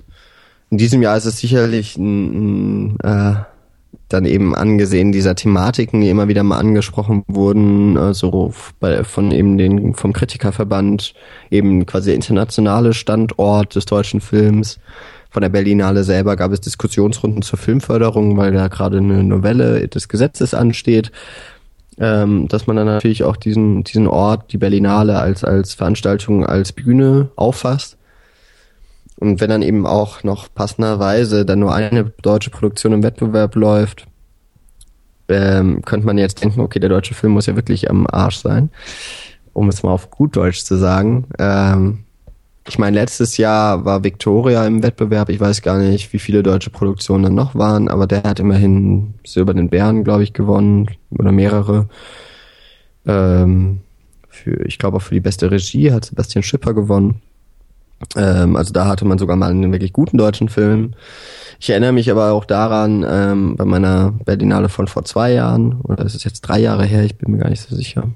[0.69, 3.35] In diesem Jahr ist es sicherlich ein, äh,
[4.09, 9.57] dann eben angesehen dieser Thematiken, die immer wieder mal angesprochen wurden, also bei, von eben
[9.57, 11.13] den vom Kritikerverband
[11.49, 14.79] eben quasi der internationale Standort des deutschen Films
[15.33, 20.07] von der Berlinale selber gab es Diskussionsrunden zur Filmförderung, weil da gerade eine Novelle des
[20.07, 21.11] Gesetzes ansteht.
[21.99, 26.71] Ähm, dass man dann natürlich auch diesen, diesen Ort, die Berlinale als, als Veranstaltung, als
[26.71, 27.97] Bühne auffasst.
[29.19, 34.07] Und wenn dann eben auch noch passenderweise dann nur eine deutsche Produktion im Wettbewerb läuft,
[35.29, 38.69] ähm, könnte man jetzt denken, okay, der deutsche Film muss ja wirklich am Arsch sein,
[39.53, 41.25] um es mal auf gut Deutsch zu sagen.
[41.39, 42.05] Ähm,
[42.67, 45.29] ich meine, letztes Jahr war Victoria im Wettbewerb.
[45.29, 49.15] Ich weiß gar nicht, wie viele deutsche Produktionen dann noch waren, aber der hat immerhin
[49.25, 51.89] Silbernen Bären, glaube ich, gewonnen oder mehrere.
[53.05, 53.81] Ähm,
[54.29, 57.21] für, ich glaube auch für die beste Regie hat Sebastian Schipper gewonnen.
[58.15, 60.93] Ähm, also da hatte man sogar mal einen wirklich guten deutschen Film.
[61.59, 66.05] Ich erinnere mich aber auch daran, ähm, bei meiner Berlinale von vor zwei Jahren, oder
[66.05, 68.09] ist es jetzt drei Jahre her, ich bin mir gar nicht so sicher.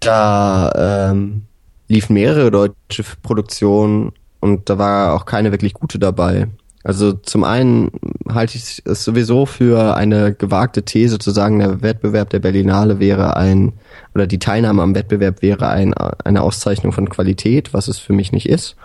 [0.00, 1.42] Da ähm,
[1.88, 6.48] liefen mehrere deutsche Produktionen und da war auch keine wirklich gute dabei.
[6.84, 7.90] Also zum einen
[8.28, 13.36] halte ich es sowieso für eine gewagte These zu sagen, der Wettbewerb der Berlinale wäre
[13.36, 13.72] ein,
[14.14, 18.32] oder die Teilnahme am Wettbewerb wäre ein, eine Auszeichnung von Qualität, was es für mich
[18.32, 18.76] nicht ist.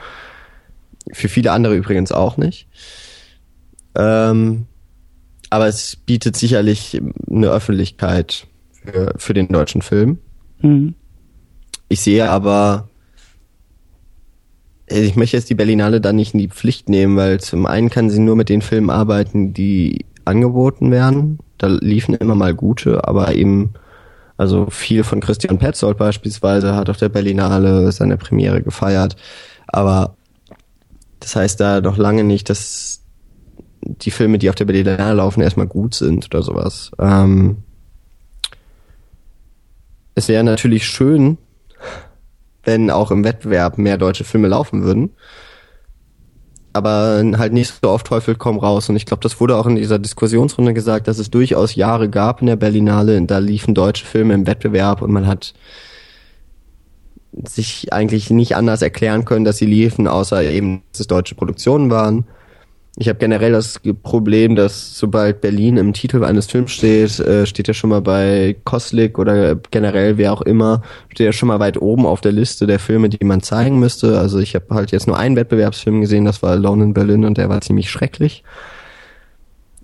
[1.12, 2.68] Für viele andere übrigens auch nicht.
[3.96, 4.66] Ähm,
[5.50, 7.00] aber es bietet sicherlich
[7.30, 10.18] eine Öffentlichkeit für, für den deutschen Film.
[10.62, 10.96] Mhm.
[11.90, 12.90] Ich sehe aber
[15.02, 18.10] ich möchte jetzt die Berlinale da nicht in die Pflicht nehmen, weil zum einen kann
[18.10, 21.40] sie nur mit den Filmen arbeiten, die angeboten werden.
[21.58, 23.74] Da liefen immer mal gute, aber eben,
[24.38, 29.16] also viel von Christian Petzold beispielsweise hat auf der Berlinale seine Premiere gefeiert.
[29.68, 30.16] Aber
[31.20, 33.02] das heißt da doch lange nicht, dass
[33.82, 36.92] die Filme, die auf der Berlinale laufen, erstmal gut sind oder sowas.
[37.00, 37.58] Ähm,
[40.16, 41.38] es wäre natürlich schön,
[42.64, 45.12] wenn auch im Wettbewerb mehr deutsche Filme laufen würden.
[46.72, 48.90] Aber halt nicht so oft Teufel komm raus.
[48.90, 52.42] Und ich glaube, das wurde auch in dieser Diskussionsrunde gesagt, dass es durchaus Jahre gab
[52.42, 55.54] in der Berlinale, da liefen deutsche Filme im Wettbewerb und man hat
[57.48, 61.90] sich eigentlich nicht anders erklären können, dass sie liefen, außer eben, dass es deutsche Produktionen
[61.90, 62.26] waren.
[62.96, 67.68] Ich habe generell das Problem, dass sobald Berlin im Titel eines Films steht, äh, steht
[67.68, 71.82] er schon mal bei Koslik oder generell wer auch immer, steht er schon mal weit
[71.82, 74.20] oben auf der Liste der Filme, die man zeigen müsste.
[74.20, 77.40] Also ich habe halt jetzt nur einen Wettbewerbsfilm gesehen, das war Alone in Berlin und
[77.40, 78.44] der war ziemlich schrecklich.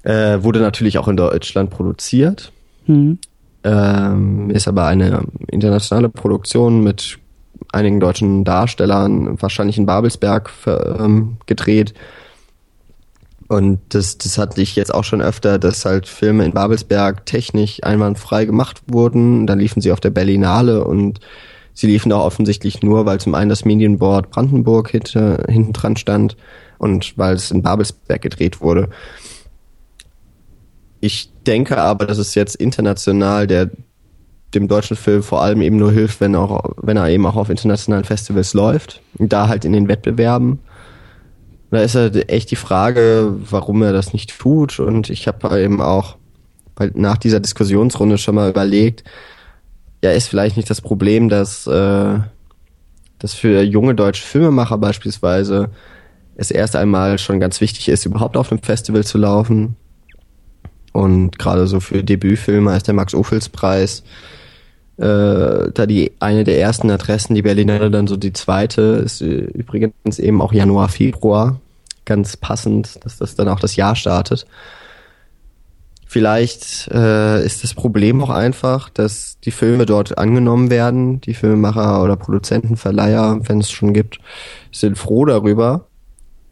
[0.03, 2.51] Äh, wurde natürlich auch in Deutschland produziert.
[2.85, 3.17] Mhm.
[3.63, 7.17] Ähm, ist aber eine internationale Produktion mit
[7.71, 11.93] einigen deutschen Darstellern, wahrscheinlich in Babelsberg ähm, gedreht.
[13.49, 17.83] Und das, das hatte ich jetzt auch schon öfter, dass halt Filme in Babelsberg technisch
[17.83, 19.47] einwandfrei gemacht wurden.
[19.47, 21.19] Dann liefen sie auf der Berlinale und
[21.73, 26.37] sie liefen auch offensichtlich nur, weil zum einen das Medienboard Brandenburg hinter, hinten dran stand
[26.77, 28.89] und weil es in Babelsberg gedreht wurde.
[30.99, 33.71] Ich denke aber, dass es jetzt international der
[34.53, 37.49] dem deutschen Film vor allem eben nur hilft, wenn auch, wenn er eben auch auf
[37.49, 39.01] internationalen Festivals läuft.
[39.17, 40.59] Und da halt in den Wettbewerben.
[41.71, 44.79] Da ist halt echt die Frage, warum er das nicht tut.
[44.79, 46.17] Und ich habe eben auch
[46.93, 49.03] nach dieser Diskussionsrunde schon mal überlegt,
[50.03, 52.19] ja, ist vielleicht nicht das Problem, dass, äh,
[53.19, 55.71] dass für junge deutsche Filmemacher beispielsweise
[56.35, 59.75] es erst einmal schon ganz wichtig ist, überhaupt auf einem Festival zu laufen.
[60.93, 64.03] Und gerade so für Debütfilme ist der Max-Ophüls-Preis
[64.99, 69.25] äh, da die eine der ersten Adressen, die Berlinale dann so die zweite, ist äh,
[69.25, 71.59] übrigens eben auch Januar, Februar.
[72.05, 74.45] Ganz passend, dass das dann auch das Jahr startet.
[76.05, 81.21] Vielleicht äh, ist das Problem auch einfach, dass die Filme dort angenommen werden.
[81.21, 84.19] Die Filmemacher oder Produzenten, Verleiher, wenn es schon gibt,
[84.71, 85.85] sind froh darüber,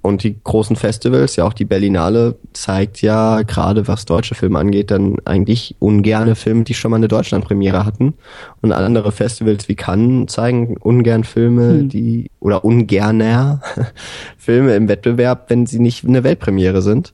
[0.01, 4.91] und die großen Festivals, ja auch die Berlinale, zeigt ja gerade was deutsche Filme angeht,
[4.91, 8.13] dann eigentlich ungerne Filme, die schon mal eine Deutschlandpremiere hatten.
[8.61, 11.89] Und andere Festivals wie Cannes zeigen ungern Filme, hm.
[11.89, 13.61] die, oder ungerner
[14.37, 17.13] Filme im Wettbewerb, wenn sie nicht eine Weltpremiere sind.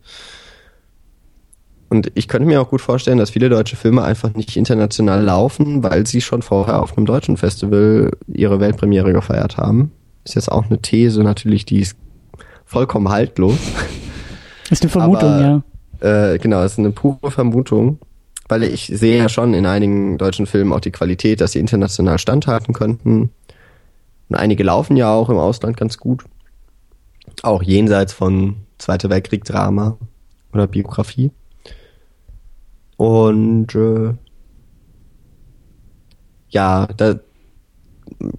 [1.89, 5.84] Und ich könnte mir auch gut vorstellen, dass viele deutsche Filme einfach nicht international laufen,
[5.84, 9.91] weil sie schon vorher auf einem deutschen Festival ihre Weltpremiere gefeiert haben.
[10.25, 11.95] Ist jetzt auch eine These natürlich, die es
[12.74, 13.57] vollkommen haltlos.
[14.69, 15.63] Ist eine Vermutung, Aber,
[16.01, 16.34] ja.
[16.34, 17.99] Äh, genau, ist eine pure Vermutung.
[18.49, 22.17] Weil ich sehe ja schon in einigen deutschen Filmen auch die Qualität, dass sie international
[22.17, 23.32] standhalten könnten.
[24.28, 26.26] Und einige laufen ja auch im Ausland ganz gut.
[27.41, 29.97] Auch jenseits von Zweiter Weltkrieg Drama
[30.51, 31.32] oder Biografie.
[32.97, 34.13] Und äh,
[36.49, 37.15] ja, da,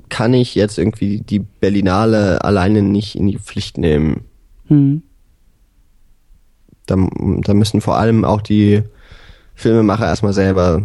[0.08, 4.24] kann ich jetzt irgendwie die Berlinale alleine nicht in die Pflicht nehmen.
[4.68, 5.02] Hm.
[6.86, 6.96] Da,
[7.42, 8.82] da müssen vor allem auch die
[9.54, 10.82] Filmemacher erstmal selber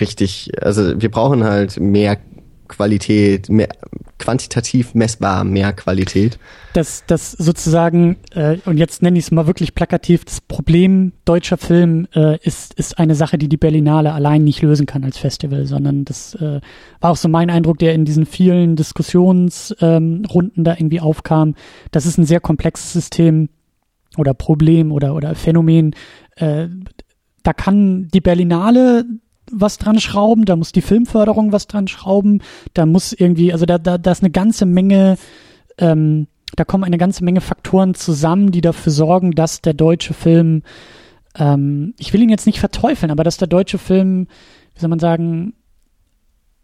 [0.00, 2.18] richtig, also wir brauchen halt mehr
[2.68, 3.68] Qualität, mehr,
[4.18, 6.38] quantitativ messbar mehr Qualität.
[6.72, 11.56] Das, das sozusagen, äh, und jetzt nenne ich es mal wirklich plakativ, das Problem deutscher
[11.56, 15.66] Film äh, ist, ist eine Sache, die die Berlinale allein nicht lösen kann als Festival,
[15.66, 16.60] sondern das äh,
[17.00, 21.54] war auch so mein Eindruck, der in diesen vielen Diskussionsrunden ähm, da irgendwie aufkam.
[21.90, 23.48] Das ist ein sehr komplexes System
[24.16, 25.94] oder Problem oder, oder Phänomen.
[26.36, 26.68] Äh,
[27.42, 29.04] da kann die Berlinale
[29.50, 32.42] was dran schrauben, da muss die Filmförderung was dran schrauben,
[32.74, 35.18] da muss irgendwie, also da, da, da ist eine ganze Menge,
[35.78, 40.62] ähm, da kommen eine ganze Menge Faktoren zusammen, die dafür sorgen, dass der deutsche Film,
[41.38, 44.26] ähm, ich will ihn jetzt nicht verteufeln, aber dass der deutsche Film,
[44.74, 45.54] wie soll man sagen,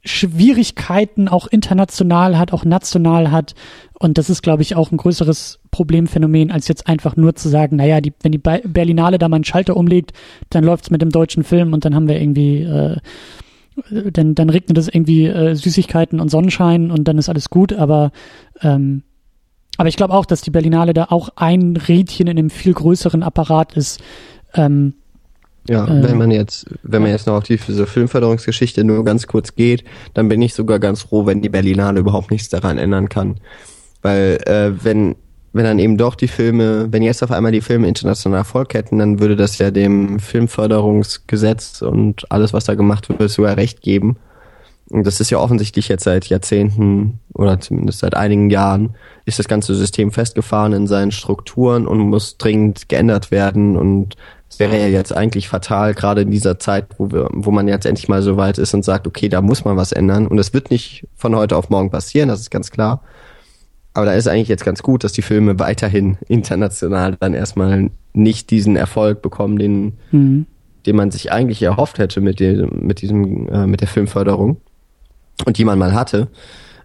[0.05, 3.55] Schwierigkeiten auch international hat, auch national hat.
[3.99, 7.77] Und das ist, glaube ich, auch ein größeres Problemphänomen, als jetzt einfach nur zu sagen,
[7.77, 10.13] naja, die, wenn die Berlinale da mal einen Schalter umlegt,
[10.51, 12.97] dann läuft's mit dem deutschen Film und dann haben wir irgendwie, äh,
[14.11, 17.73] dann, dann regnet es irgendwie äh, Süßigkeiten und Sonnenschein und dann ist alles gut.
[17.73, 18.11] Aber,
[18.61, 19.05] ähm,
[19.77, 23.23] aber ich glaube auch, dass die Berlinale da auch ein Rädchen in einem viel größeren
[23.23, 24.03] Apparat ist,
[24.55, 24.95] ähm,
[25.69, 29.55] ja, äh, wenn man jetzt, wenn man jetzt noch auf diese Filmförderungsgeschichte nur ganz kurz
[29.55, 29.85] geht,
[30.15, 33.37] dann bin ich sogar ganz froh, wenn die Berlinale überhaupt nichts daran ändern kann.
[34.03, 35.15] Weil äh, wenn
[35.53, 38.99] wenn dann eben doch die Filme, wenn jetzt auf einmal die Filme international Erfolg hätten,
[38.99, 44.17] dann würde das ja dem Filmförderungsgesetz und alles, was da gemacht wird, sogar recht geben.
[44.93, 49.49] Und das ist ja offensichtlich jetzt seit Jahrzehnten oder zumindest seit einigen Jahren ist das
[49.49, 54.17] ganze System festgefahren in seinen Strukturen und muss dringend geändert werden und
[54.51, 57.87] es wäre ja jetzt eigentlich fatal, gerade in dieser Zeit, wo wir, wo man jetzt
[57.87, 60.27] endlich mal so weit ist und sagt, okay, da muss man was ändern.
[60.27, 63.03] Und es wird nicht von heute auf morgen passieren, das ist ganz klar.
[63.95, 68.51] Aber da ist eigentlich jetzt ganz gut, dass die Filme weiterhin international dann erstmal nicht
[68.51, 70.45] diesen Erfolg bekommen, den, mhm.
[70.85, 74.59] den man sich eigentlich erhofft hätte mit dem, mit diesem, äh, mit der Filmförderung
[75.45, 76.29] und die man mal hatte.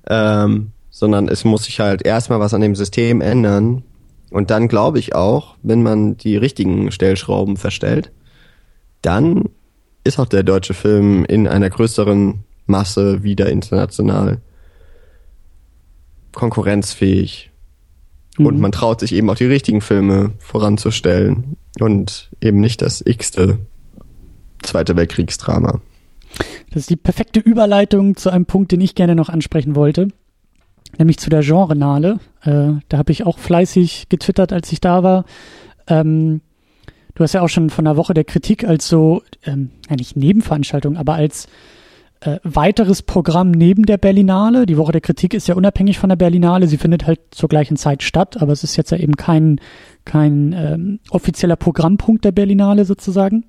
[0.09, 3.83] Ähm, sondern es muss sich halt erstmal was an dem System ändern,
[4.29, 8.11] Und dann glaube ich auch, wenn man die richtigen Stellschrauben verstellt,
[9.01, 9.45] dann
[10.03, 14.41] ist auch der deutsche Film in einer größeren Masse wieder international
[16.33, 17.51] konkurrenzfähig.
[18.37, 18.45] Mhm.
[18.45, 23.59] Und man traut sich eben auch die richtigen Filme voranzustellen und eben nicht das x-te
[24.63, 25.81] Zweite Weltkriegsdrama.
[26.69, 30.09] Das ist die perfekte Überleitung zu einem Punkt, den ich gerne noch ansprechen wollte,
[30.97, 32.19] nämlich zu der Genrenale.
[32.41, 35.25] Äh, da habe ich auch fleißig getwittert, als ich da war.
[35.87, 36.41] Ähm,
[37.15, 40.17] du hast ja auch schon von der Woche der Kritik als so, ähm, ja nicht
[40.17, 41.47] Nebenveranstaltung, aber als
[42.21, 44.65] äh, weiteres Programm neben der Berlinale.
[44.65, 46.67] Die Woche der Kritik ist ja unabhängig von der Berlinale.
[46.67, 49.59] Sie findet halt zur gleichen Zeit statt, aber es ist jetzt ja eben kein,
[50.05, 53.45] kein ähm, offizieller Programmpunkt der Berlinale sozusagen.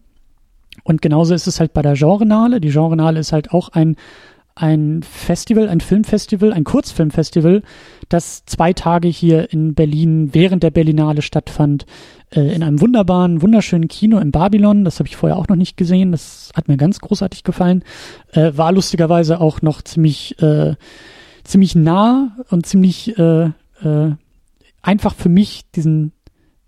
[0.85, 2.61] Und genauso ist es halt bei der Genrenale.
[2.61, 3.97] Die Genrenale ist halt auch ein,
[4.55, 7.63] ein Festival, ein Filmfestival, ein Kurzfilmfestival,
[8.09, 11.87] das zwei Tage hier in Berlin während der Berlinale stattfand,
[12.31, 14.85] äh, in einem wunderbaren, wunderschönen Kino in Babylon.
[14.85, 16.13] Das habe ich vorher auch noch nicht gesehen.
[16.13, 17.85] Das hat mir ganz großartig gefallen.
[18.33, 20.75] Äh, war lustigerweise auch noch ziemlich, äh,
[21.45, 23.51] ziemlich nah und ziemlich äh,
[23.83, 24.13] äh,
[24.83, 26.13] einfach für mich, diesen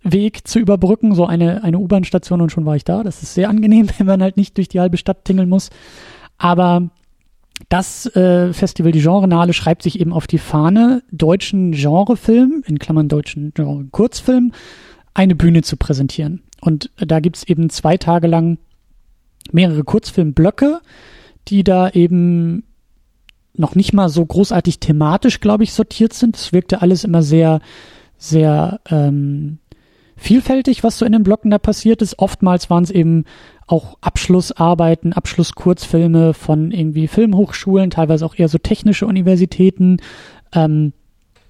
[0.02, 3.02] Weg zu überbrücken, so eine, eine U-Bahn-Station und schon war ich da.
[3.02, 5.70] Das ist sehr angenehm, wenn man halt nicht durch die halbe Stadt tingeln muss.
[6.38, 6.88] Aber
[7.68, 13.08] das äh, Festival, die Genrenale, schreibt sich eben auf die Fahne, deutschen Genrefilm, in Klammern
[13.08, 14.52] deutschen Genre Kurzfilm,
[15.12, 16.42] eine Bühne zu präsentieren.
[16.60, 18.58] Und da gibt's eben zwei Tage lang
[19.52, 20.80] mehrere Kurzfilmblöcke,
[21.48, 22.64] die da eben
[23.54, 26.36] noch nicht mal so großartig thematisch, glaube ich, sortiert sind.
[26.36, 27.60] Es wirkte alles immer sehr,
[28.16, 29.58] sehr ähm,
[30.20, 32.18] vielfältig, was so in den Blocken da passiert ist.
[32.18, 33.24] Oftmals waren es eben
[33.66, 39.98] auch Abschlussarbeiten, Abschlusskurzfilme von irgendwie Filmhochschulen, teilweise auch eher so technische Universitäten,
[40.52, 40.92] ähm,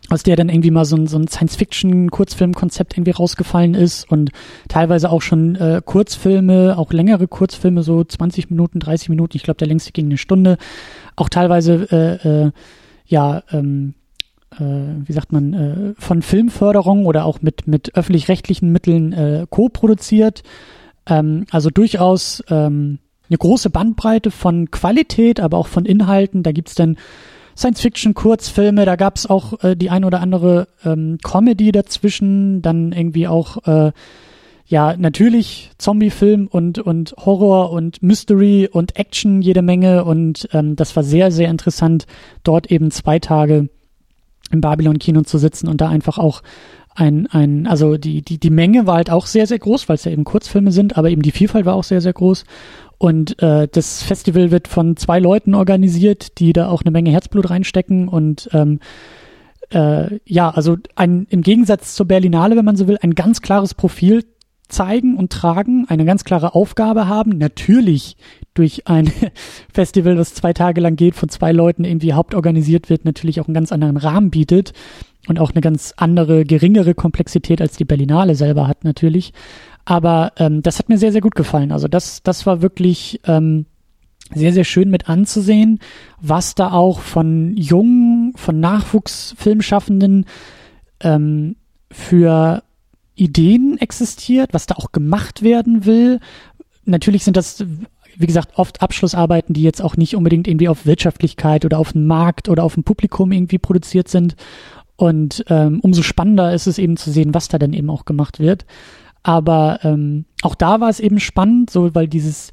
[0.09, 4.31] aus der dann irgendwie mal so ein, so ein Science-Fiction-Kurzfilmkonzept irgendwie rausgefallen ist und
[4.68, 9.59] teilweise auch schon äh, Kurzfilme, auch längere Kurzfilme, so 20 Minuten, 30 Minuten, ich glaube
[9.59, 10.59] der längste ging eine Stunde,
[11.16, 12.51] auch teilweise äh, äh,
[13.07, 13.99] ja ähm, äh,
[14.61, 20.43] wie sagt man, äh, von Filmförderung oder auch mit, mit öffentlich-rechtlichen Mitteln äh, co-produziert.
[21.07, 22.99] Ähm, also durchaus ähm,
[23.29, 26.43] eine große Bandbreite von Qualität, aber auch von Inhalten.
[26.43, 26.97] Da gibt's dann
[27.57, 33.67] Science-Fiction-Kurzfilme, da gab's auch äh, die ein oder andere ähm, Comedy dazwischen, dann irgendwie auch
[33.67, 33.93] äh,
[34.67, 40.95] ja, natürlich Zombie-Film und, und Horror und Mystery und Action jede Menge und ähm, das
[40.95, 42.07] war sehr, sehr interessant,
[42.45, 43.69] dort eben zwei Tage
[44.51, 46.42] im Babylon-Kino zu sitzen und da einfach auch
[46.94, 50.05] ein, ein, also die, die, die Menge war halt auch sehr, sehr groß, weil es
[50.05, 52.44] ja eben Kurzfilme sind, aber eben die Vielfalt war auch sehr, sehr groß.
[52.98, 57.48] Und äh, das Festival wird von zwei Leuten organisiert, die da auch eine Menge Herzblut
[57.48, 58.80] reinstecken und ähm,
[59.70, 63.74] äh, ja, also ein, im Gegensatz zur Berlinale, wenn man so will, ein ganz klares
[63.74, 64.24] Profil
[64.71, 67.39] zeigen und tragen, eine ganz klare Aufgabe haben.
[67.39, 68.16] Natürlich
[68.55, 69.12] durch ein
[69.73, 73.55] Festival, das zwei Tage lang geht, von zwei Leuten irgendwie hauptorganisiert wird, natürlich auch einen
[73.55, 74.73] ganz anderen Rahmen bietet
[75.29, 79.33] und auch eine ganz andere, geringere Komplexität als die Berlinale selber hat natürlich.
[79.85, 81.73] Aber ähm, das hat mir sehr, sehr gut gefallen.
[81.73, 83.66] Also das, das war wirklich ähm,
[84.35, 85.81] sehr, sehr schön mit anzusehen,
[86.21, 90.27] was da auch von jungen, von Nachwuchsfilmschaffenden
[91.01, 91.57] ähm,
[91.91, 92.62] für
[93.21, 96.21] Ideen existiert, was da auch gemacht werden will.
[96.85, 97.64] Natürlich sind das,
[98.16, 102.07] wie gesagt, oft Abschlussarbeiten, die jetzt auch nicht unbedingt irgendwie auf Wirtschaftlichkeit oder auf den
[102.07, 104.37] Markt oder auf dem Publikum irgendwie produziert sind.
[104.97, 108.39] Und ähm, umso spannender ist es eben zu sehen, was da dann eben auch gemacht
[108.39, 108.64] wird.
[109.23, 112.53] Aber ähm, auch da war es eben spannend, so weil dieses,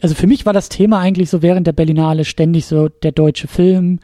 [0.00, 3.48] also für mich war das Thema eigentlich so während der Berlinale ständig so der deutsche
[3.48, 4.00] Film,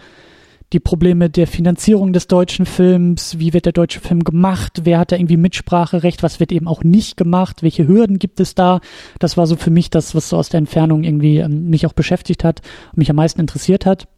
[0.72, 5.12] die Probleme der Finanzierung des deutschen Films, wie wird der deutsche Film gemacht, wer hat
[5.12, 8.80] da irgendwie Mitspracherecht, was wird eben auch nicht gemacht, welche Hürden gibt es da.
[9.18, 11.94] Das war so für mich das, was so aus der Entfernung irgendwie ähm, mich auch
[11.94, 12.60] beschäftigt hat
[12.92, 14.08] und mich am meisten interessiert hat.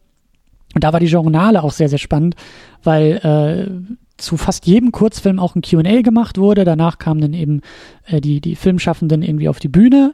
[0.73, 2.35] Und da war die Journale auch sehr, sehr spannend,
[2.83, 6.65] weil äh, zu fast jedem Kurzfilm auch ein Q&A gemacht wurde.
[6.65, 7.61] Danach kamen dann eben
[8.05, 10.13] äh, die, die Filmschaffenden irgendwie auf die Bühne.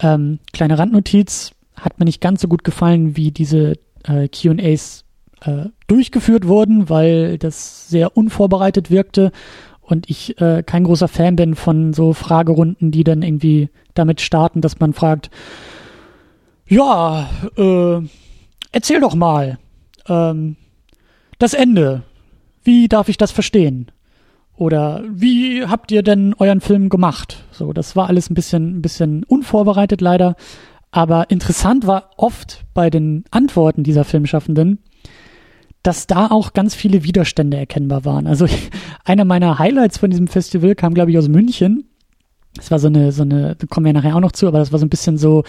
[0.00, 3.74] Ähm, kleine Randnotiz, hat mir nicht ganz so gut gefallen, wie diese
[4.04, 5.04] äh, Q&As
[5.44, 9.32] äh, durchgeführt wurden, weil das sehr unvorbereitet wirkte
[9.80, 14.60] und ich äh, kein großer Fan bin von so Fragerunden, die dann irgendwie damit starten,
[14.60, 15.30] dass man fragt,
[16.66, 18.00] ja, äh,
[18.70, 19.58] erzähl doch mal
[20.08, 20.56] ähm,
[21.38, 22.02] das Ende.
[22.64, 23.90] Wie darf ich das verstehen?
[24.56, 27.44] Oder wie habt ihr denn euren Film gemacht?
[27.50, 30.36] So, das war alles ein bisschen, ein bisschen unvorbereitet leider.
[30.90, 34.78] Aber interessant war oft bei den Antworten dieser Filmschaffenden,
[35.82, 38.26] dass da auch ganz viele Widerstände erkennbar waren.
[38.26, 38.46] Also
[39.04, 41.84] einer meiner Highlights von diesem Festival kam, glaube ich, aus München.
[42.54, 44.72] Das war so eine, so eine, da kommen wir nachher auch noch zu, aber das
[44.72, 45.44] war so ein bisschen so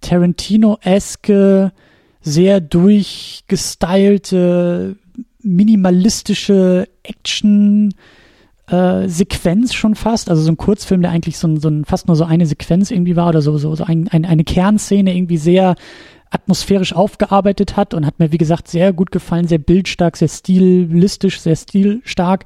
[0.00, 1.72] Tarantino-eske,
[2.20, 4.96] sehr durchgestylte,
[5.42, 7.94] minimalistische Action,
[8.66, 12.16] äh, Sequenz schon fast, also so ein Kurzfilm, der eigentlich so so ein fast nur
[12.16, 15.74] so eine Sequenz irgendwie war oder so, so, so ein, ein, eine Kernszene irgendwie sehr
[16.34, 21.40] atmosphärisch aufgearbeitet hat und hat mir, wie gesagt, sehr gut gefallen, sehr bildstark, sehr stilistisch,
[21.40, 22.44] sehr stilstark.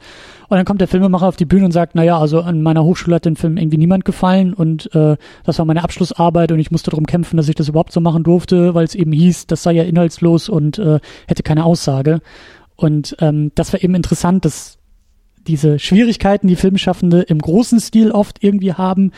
[0.49, 3.17] Und dann kommt der Filmemacher auf die Bühne und sagt, naja, also an meiner Hochschule
[3.17, 6.91] hat den Film irgendwie niemand gefallen und äh, das war meine Abschlussarbeit und ich musste
[6.91, 9.73] darum kämpfen, dass ich das überhaupt so machen durfte, weil es eben hieß, das sei
[9.73, 12.21] ja inhaltslos und äh, hätte keine Aussage.
[12.77, 14.79] Und ähm, das war eben interessant, dass
[15.49, 19.13] diese Schwierigkeiten, die Filmschaffende im großen Stil oft irgendwie haben,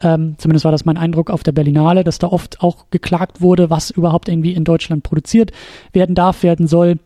[0.00, 3.70] ähm, zumindest war das mein Eindruck auf der Berlinale, dass da oft auch geklagt wurde,
[3.70, 5.52] was überhaupt irgendwie in Deutschland produziert
[5.92, 6.98] werden darf, werden soll.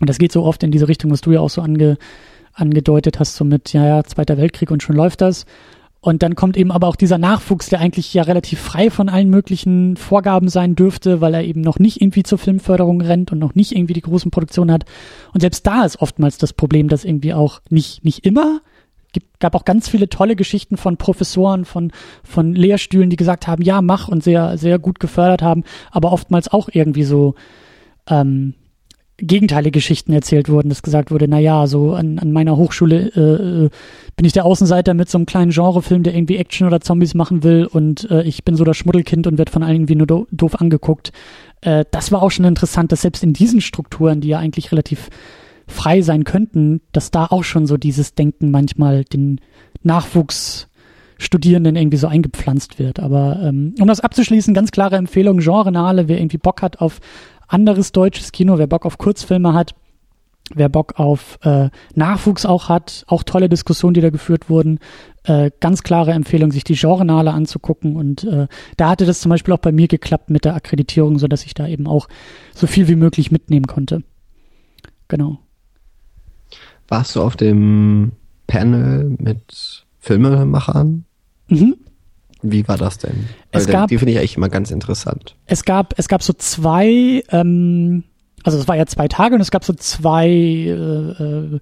[0.00, 1.98] Und das geht so oft in diese Richtung, was du ja auch so ange,
[2.54, 5.46] angedeutet hast, so mit, ja, ja, Zweiter Weltkrieg und schon läuft das.
[6.02, 9.28] Und dann kommt eben aber auch dieser Nachwuchs, der eigentlich ja relativ frei von allen
[9.28, 13.54] möglichen Vorgaben sein dürfte, weil er eben noch nicht irgendwie zur Filmförderung rennt und noch
[13.54, 14.86] nicht irgendwie die großen Produktionen hat.
[15.34, 18.60] Und selbst da ist oftmals das Problem, dass irgendwie auch nicht, nicht immer,
[19.12, 21.92] gibt, gab auch ganz viele tolle Geschichten von Professoren, von,
[22.22, 26.48] von Lehrstühlen, die gesagt haben, ja, mach und sehr, sehr gut gefördert haben, aber oftmals
[26.48, 27.34] auch irgendwie so,
[28.08, 28.54] ähm,
[29.22, 33.64] gegenteilige Geschichten erzählt wurden, dass gesagt wurde, na ja, so an, an meiner Hochschule äh,
[33.66, 33.70] äh,
[34.16, 37.42] bin ich der Außenseiter mit so einem kleinen Genrefilm, der irgendwie Action oder Zombies machen
[37.42, 40.26] will und äh, ich bin so das Schmuddelkind und werde von allen irgendwie nur do
[40.30, 41.12] doof angeguckt.
[41.60, 45.10] Äh, das war auch schon interessant, dass selbst in diesen Strukturen, die ja eigentlich relativ
[45.70, 49.40] frei sein könnten, dass da auch schon so dieses Denken manchmal den
[49.82, 53.00] Nachwuchsstudierenden irgendwie so eingepflanzt wird.
[53.00, 57.00] Aber ähm, um das abzuschließen, ganz klare Empfehlung, Genrenale, wer irgendwie Bock hat auf
[57.48, 59.74] anderes deutsches Kino, wer Bock auf Kurzfilme hat,
[60.54, 64.78] wer Bock auf äh, Nachwuchs auch hat, auch tolle Diskussionen, die da geführt wurden,
[65.24, 68.46] äh, ganz klare Empfehlung, sich die Genrenale anzugucken und äh,
[68.76, 71.54] da hatte das zum Beispiel auch bei mir geklappt mit der Akkreditierung, so dass ich
[71.54, 72.08] da eben auch
[72.54, 74.02] so viel wie möglich mitnehmen konnte.
[75.08, 75.38] Genau.
[76.90, 78.12] Warst du auf dem
[78.46, 81.04] Panel mit Filmemachern?
[81.48, 81.76] Mhm.
[82.42, 83.28] Wie war das denn?
[83.52, 85.36] Weil es gab, die finde ich eigentlich immer ganz interessant.
[85.46, 88.04] Es gab, es gab so zwei, ähm,
[88.42, 91.60] also es war ja zwei Tage und es gab so zwei äh, äh,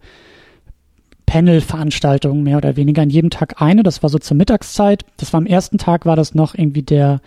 [1.26, 3.02] Panel-Veranstaltungen mehr oder weniger.
[3.02, 5.04] An jedem Tag eine, das war so zur Mittagszeit.
[5.18, 7.20] Das war am ersten Tag war das noch irgendwie der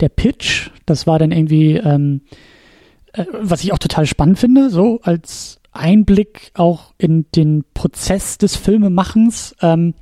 [0.00, 0.70] der Pitch.
[0.86, 2.22] Das war dann irgendwie, ähm,
[3.12, 8.56] äh, was ich auch total spannend finde, so als Einblick auch in den Prozess des
[8.56, 9.54] Filmemachens.
[9.60, 9.94] Ähm,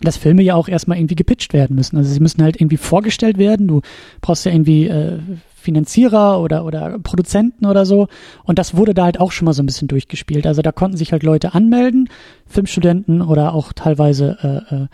[0.00, 1.96] dass Filme ja auch erstmal irgendwie gepitcht werden müssen.
[1.96, 3.68] Also sie müssen halt irgendwie vorgestellt werden.
[3.68, 3.82] Du
[4.20, 5.20] brauchst ja irgendwie äh,
[5.54, 8.08] Finanzierer oder, oder Produzenten oder so.
[8.44, 10.46] Und das wurde da halt auch schon mal so ein bisschen durchgespielt.
[10.46, 12.08] Also da konnten sich halt Leute anmelden,
[12.46, 14.36] Filmstudenten oder auch teilweise
[14.70, 14.86] äh, äh,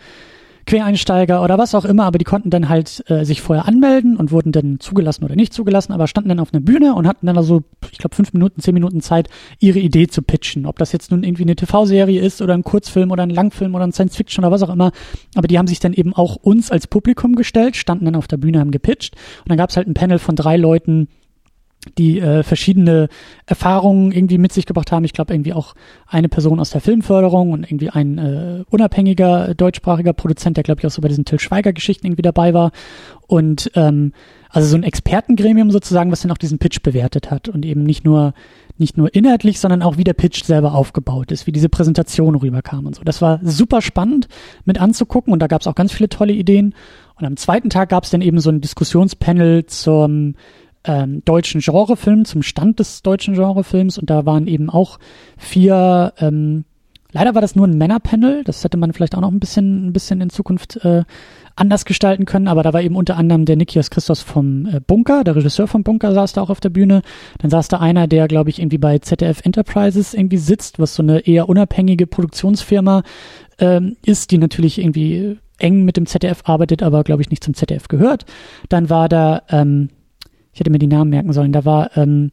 [0.69, 4.31] Quereinsteiger oder was auch immer, aber die konnten dann halt äh, sich vorher anmelden und
[4.31, 7.37] wurden dann zugelassen oder nicht zugelassen, aber standen dann auf einer Bühne und hatten dann
[7.37, 10.67] also, ich glaube, fünf Minuten, zehn Minuten Zeit, ihre Idee zu pitchen.
[10.67, 13.83] Ob das jetzt nun irgendwie eine TV-Serie ist oder ein Kurzfilm oder ein Langfilm oder
[13.83, 14.91] ein Science-Fiction oder was auch immer.
[15.33, 18.37] Aber die haben sich dann eben auch uns als Publikum gestellt, standen dann auf der
[18.37, 21.07] Bühne, haben gepitcht und dann gab es halt ein Panel von drei Leuten,
[21.97, 23.09] die äh, verschiedene
[23.45, 25.03] Erfahrungen irgendwie mit sich gebracht haben.
[25.05, 25.75] Ich glaube irgendwie auch
[26.07, 30.87] eine Person aus der Filmförderung und irgendwie ein äh, unabhängiger deutschsprachiger Produzent, der glaube ich
[30.87, 32.71] auch so bei diesen Till Schweiger Geschichten irgendwie dabei war
[33.27, 34.13] und ähm,
[34.49, 38.03] also so ein Expertengremium sozusagen, was dann auch diesen Pitch bewertet hat und eben nicht
[38.03, 38.33] nur
[38.79, 42.85] nicht nur inhaltlich, sondern auch wie der Pitch selber aufgebaut ist, wie diese Präsentation rüberkam
[42.85, 43.03] und so.
[43.03, 44.29] Das war super spannend
[44.63, 46.73] mit anzugucken und da gab es auch ganz viele tolle Ideen.
[47.15, 50.35] Und am zweiten Tag gab es dann eben so ein Diskussionspanel zum
[50.83, 54.99] ähm, deutschen Genrefilm, zum Stand des deutschen Genrefilms und da waren eben auch
[55.37, 56.65] vier, ähm,
[57.11, 59.93] leider war das nur ein Männerpanel, das hätte man vielleicht auch noch ein bisschen, ein
[59.93, 61.03] bisschen in Zukunft äh,
[61.59, 65.23] anders gestalten können, aber da war eben unter anderem der Nikias Christos vom äh, Bunker,
[65.23, 67.01] der Regisseur vom Bunker saß da auch auf der Bühne.
[67.39, 71.03] Dann saß da einer, der, glaube ich, irgendwie bei ZDF Enterprises irgendwie sitzt, was so
[71.03, 73.03] eine eher unabhängige Produktionsfirma
[73.59, 77.53] ähm, ist, die natürlich irgendwie eng mit dem ZDF arbeitet, aber, glaube ich, nicht zum
[77.53, 78.25] ZDF gehört.
[78.69, 79.89] Dann war da ähm,
[80.53, 81.51] ich hätte mir die Namen merken sollen.
[81.51, 82.31] Da war ähm,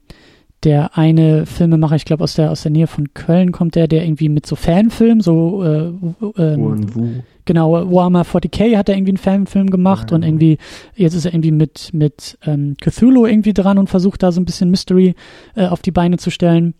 [0.65, 4.05] der eine Filmemacher, ich glaube aus der aus der Nähe von Köln kommt der, der
[4.05, 5.93] irgendwie mit so Fanfilmen, so äh,
[6.39, 10.59] ähm, genau Warhammer 40k hat er irgendwie einen Fanfilm gemacht ja, und irgendwie
[10.95, 14.45] jetzt ist er irgendwie mit mit ähm, Cthulhu irgendwie dran und versucht da so ein
[14.45, 15.15] bisschen Mystery
[15.55, 16.75] äh, auf die Beine zu stellen.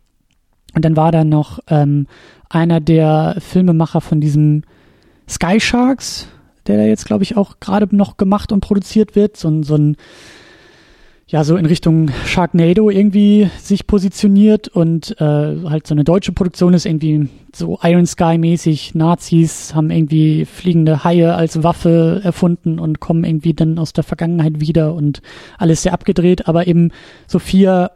[0.75, 2.07] Und dann war da noch ähm,
[2.51, 4.63] einer der Filmemacher von diesem
[5.29, 6.29] Sky Sharks,
[6.67, 9.97] der da jetzt glaube ich auch gerade noch gemacht und produziert wird, so, so ein
[11.29, 16.73] ja so in Richtung Sharknado irgendwie sich positioniert und äh, halt so eine deutsche Produktion
[16.73, 18.95] ist irgendwie so Iron Sky mäßig.
[18.95, 24.61] Nazis haben irgendwie fliegende Haie als Waffe erfunden und kommen irgendwie dann aus der Vergangenheit
[24.61, 25.21] wieder und
[25.59, 26.93] alles sehr abgedreht, aber eben
[27.27, 27.91] so vier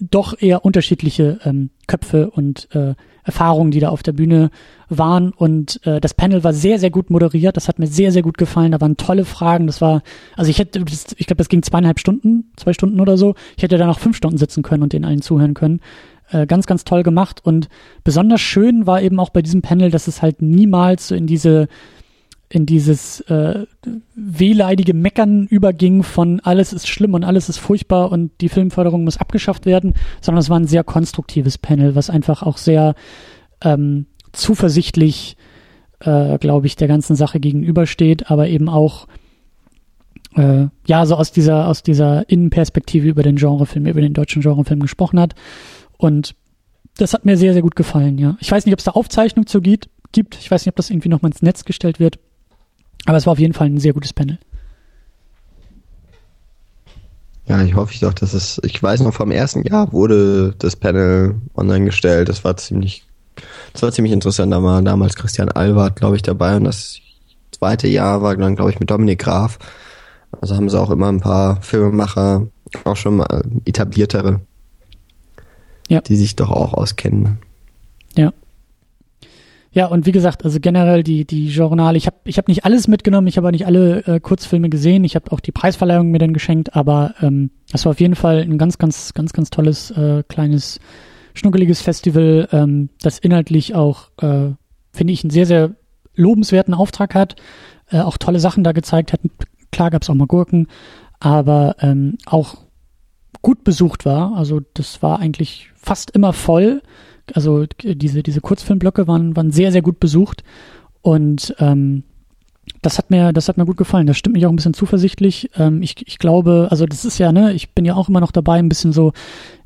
[0.00, 2.94] doch eher unterschiedliche ähm, Köpfe und äh,
[3.24, 4.50] Erfahrungen, die da auf der Bühne
[4.88, 5.32] waren.
[5.32, 7.56] Und äh, das Panel war sehr, sehr gut moderiert.
[7.56, 8.72] Das hat mir sehr, sehr gut gefallen.
[8.72, 9.66] Da waren tolle Fragen.
[9.66, 10.02] Das war,
[10.36, 10.84] also ich hätte,
[11.16, 13.34] ich glaube, das ging zweieinhalb Stunden, zwei Stunden oder so.
[13.56, 15.80] Ich hätte da noch fünf Stunden sitzen können und den allen zuhören können.
[16.30, 17.40] Äh, ganz, ganz toll gemacht.
[17.42, 17.68] Und
[18.04, 21.68] besonders schön war eben auch bei diesem Panel, dass es halt niemals so in diese
[22.54, 23.66] in dieses äh,
[24.14, 29.16] wehleidige Meckern überging von alles ist schlimm und alles ist furchtbar und die Filmförderung muss
[29.16, 32.94] abgeschafft werden, sondern es war ein sehr konstruktives Panel, was einfach auch sehr
[33.60, 35.36] ähm, zuversichtlich,
[35.98, 39.08] äh, glaube ich, der ganzen Sache gegenübersteht, aber eben auch
[40.36, 44.78] äh, ja so aus dieser aus dieser Innenperspektive über den Genrefilm, über den deutschen Genrefilm
[44.78, 45.34] gesprochen hat
[45.98, 46.36] und
[46.98, 48.16] das hat mir sehr sehr gut gefallen.
[48.16, 49.88] Ja, ich weiß nicht, ob es da Aufzeichnung zu gibt.
[50.12, 50.36] Gibt.
[50.36, 52.20] Ich weiß nicht, ob das irgendwie nochmal ins Netz gestellt wird.
[53.06, 54.38] Aber es war auf jeden Fall ein sehr gutes Panel.
[57.46, 60.76] Ja, ich hoffe ich doch, dass es, ich weiß noch, vom ersten Jahr wurde das
[60.76, 62.28] Panel online gestellt.
[62.30, 63.04] Das war ziemlich,
[63.74, 64.52] das war ziemlich interessant.
[64.52, 67.00] Da war damals Christian Albert, glaube ich, dabei und das
[67.50, 69.58] zweite Jahr war dann, glaube ich, mit Dominik Graf.
[70.40, 72.48] Also haben sie auch immer ein paar Filmemacher,
[72.84, 74.40] auch schon mal etabliertere,
[75.88, 76.00] ja.
[76.00, 77.38] die sich doch auch auskennen.
[78.16, 78.32] Ja.
[79.74, 82.86] Ja, und wie gesagt, also generell die, die Journale, ich habe ich hab nicht alles
[82.86, 86.32] mitgenommen, ich habe nicht alle äh, Kurzfilme gesehen, ich habe auch die Preisverleihung mir dann
[86.32, 90.22] geschenkt, aber ähm, das war auf jeden Fall ein ganz, ganz, ganz, ganz tolles, äh,
[90.28, 90.78] kleines,
[91.34, 94.52] schnuckeliges Festival, ähm, das inhaltlich auch, äh,
[94.92, 95.74] finde ich, einen sehr, sehr
[96.14, 97.34] lobenswerten Auftrag hat,
[97.90, 99.22] äh, auch tolle Sachen da gezeigt hat.
[99.72, 100.68] Klar gab's auch mal Gurken,
[101.18, 102.58] aber ähm, auch
[103.42, 104.36] gut besucht war.
[104.36, 106.80] Also das war eigentlich fast immer voll
[107.32, 110.44] also diese, diese Kurzfilmblöcke waren, waren sehr, sehr gut besucht
[111.02, 112.04] und ähm,
[112.82, 114.06] das hat mir, das hat mir gut gefallen.
[114.06, 115.50] Das stimmt mich auch ein bisschen zuversichtlich.
[115.56, 118.32] Ähm, ich, ich glaube, also das ist ja, ne, ich bin ja auch immer noch
[118.32, 119.12] dabei, ein bisschen so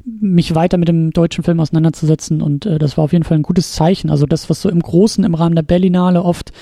[0.04, 3.42] mich weiter mit dem deutschen Film auseinanderzusetzen und äh, das war auf jeden Fall ein
[3.42, 4.10] gutes Zeichen.
[4.10, 6.52] Also das, was so im Großen im Rahmen der Berlinale oft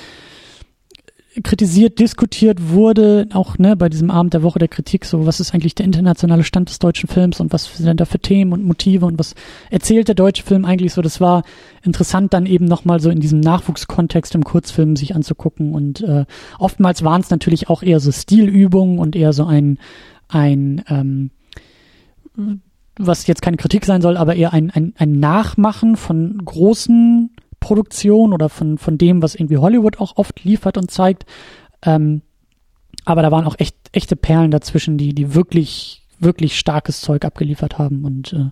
[1.42, 5.54] kritisiert, diskutiert wurde, auch ne, bei diesem Abend der Woche der Kritik, so was ist
[5.54, 8.64] eigentlich der internationale Stand des deutschen Films und was sind denn da für Themen und
[8.64, 9.34] Motive und was
[9.70, 11.42] erzählt der deutsche Film eigentlich so, das war
[11.82, 16.24] interessant dann eben nochmal so in diesem Nachwuchskontext im Kurzfilm sich anzugucken und äh,
[16.58, 19.78] oftmals waren es natürlich auch eher so Stilübungen und eher so ein,
[20.28, 21.30] ein ähm,
[22.98, 27.30] was jetzt keine Kritik sein soll, aber eher ein, ein, ein Nachmachen von großen
[27.66, 31.26] Produktion oder von, von dem, was irgendwie Hollywood auch oft liefert und zeigt.
[31.82, 32.22] Ähm,
[33.05, 37.76] aber da waren auch echt, echte Perlen dazwischen, die, die wirklich, wirklich starkes Zeug abgeliefert
[37.76, 38.05] haben.
[38.05, 38.51] Und äh,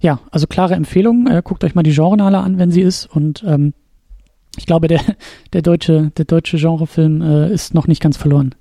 [0.00, 1.26] ja, also klare Empfehlung.
[1.26, 3.04] Äh, guckt euch mal die Genrenale an, wenn sie ist.
[3.04, 3.74] Und ähm,
[4.56, 5.02] ich glaube, der,
[5.52, 8.54] der deutsche, der deutsche Genrefilm äh, ist noch nicht ganz verloren.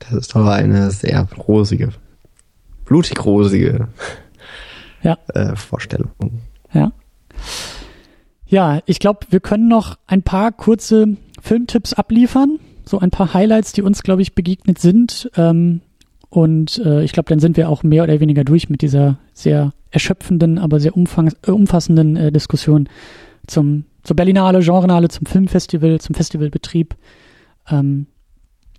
[0.00, 1.92] Das ist doch eine sehr rosige,
[2.84, 3.88] blutig rosige
[5.02, 5.16] ja.
[5.32, 6.10] äh, Vorstellung.
[6.74, 6.92] Ja.
[8.46, 12.58] Ja, ich glaube, wir können noch ein paar kurze Filmtipps abliefern.
[12.84, 15.30] So ein paar Highlights, die uns, glaube ich, begegnet sind.
[15.36, 15.80] Ähm,
[16.28, 19.72] und äh, ich glaube, dann sind wir auch mehr oder weniger durch mit dieser sehr
[19.90, 22.88] erschöpfenden, aber sehr äh, umfassenden äh, Diskussion
[23.46, 26.96] zum, zur Berlinale, Genrenale, zum Filmfestival, zum Festivalbetrieb.
[27.70, 28.06] Ähm,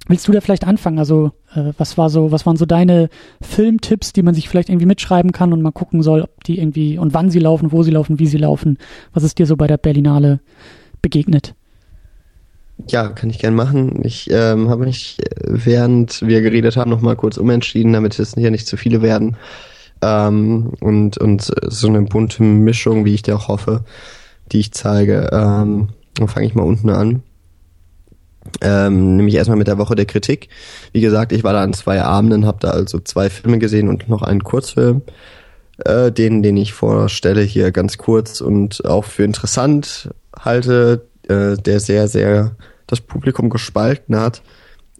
[0.07, 0.99] Willst du da vielleicht anfangen?
[0.99, 3.09] Also, äh, was war so, was waren so deine
[3.41, 6.97] Filmtipps, die man sich vielleicht irgendwie mitschreiben kann und mal gucken soll, ob die irgendwie
[6.97, 8.77] und wann sie laufen, wo sie laufen, wie sie laufen?
[9.13, 10.41] Was ist dir so bei der Berlinale
[11.01, 11.55] begegnet?
[12.87, 14.01] Ja, kann ich gern machen.
[14.03, 18.67] Ich ähm, habe mich, während wir geredet haben, nochmal kurz umentschieden, damit es hier nicht
[18.67, 19.37] zu viele werden.
[20.01, 23.85] Ähm, und, und so eine bunte Mischung, wie ich dir auch hoffe,
[24.51, 25.29] die ich zeige.
[25.31, 27.23] Ähm, dann fange ich mal unten an.
[28.61, 30.49] Ähm, nämlich erstmal mit der Woche der Kritik.
[30.91, 34.07] Wie gesagt, ich war da an zwei Abenden, habe da also zwei Filme gesehen und
[34.07, 35.01] noch einen Kurzfilm.
[35.83, 41.79] Äh, den, den ich vorstelle hier ganz kurz und auch für interessant halte, äh, der
[41.79, 42.55] sehr, sehr
[42.87, 44.41] das Publikum gespalten hat,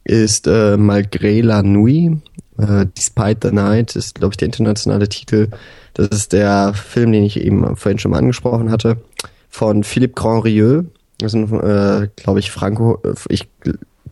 [0.04, 2.20] ist äh, Malgré la Nuit.
[2.58, 5.50] Äh, Despite the Night ist, glaube ich, der internationale Titel.
[5.94, 8.98] Das ist der Film, den ich eben vorhin schon mal angesprochen hatte,
[9.50, 10.86] von Philippe Grandrieux
[11.20, 13.02] das sind, äh, glaube ich, Franco.
[13.04, 13.48] Äh, ich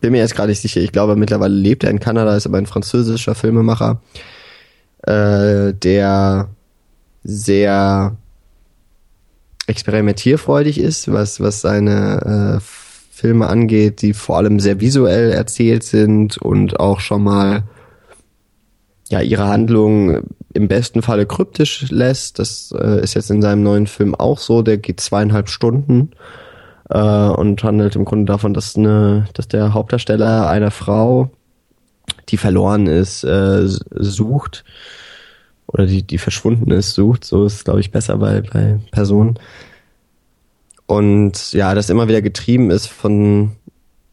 [0.00, 0.80] bin mir jetzt gerade nicht sicher.
[0.80, 4.00] Ich glaube, mittlerweile lebt er in Kanada, ist aber ein französischer Filmemacher,
[5.02, 6.48] äh, der
[7.22, 8.16] sehr
[9.66, 12.64] experimentierfreudig ist, was, was seine äh,
[13.10, 17.62] Filme angeht, die vor allem sehr visuell erzählt sind und auch schon mal
[19.08, 22.38] ja ihre Handlung im besten Falle kryptisch lässt.
[22.38, 24.62] Das äh, ist jetzt in seinem neuen Film auch so.
[24.62, 26.10] Der geht zweieinhalb Stunden
[26.90, 31.30] äh, und handelt im Grunde davon, dass eine, dass der Hauptdarsteller einer Frau,
[32.28, 34.64] die verloren ist, äh, sucht
[35.66, 37.24] oder die, die verschwunden ist, sucht.
[37.24, 39.38] So ist glaube ich besser bei bei Personen.
[40.86, 43.52] Und ja, das immer wieder getrieben ist von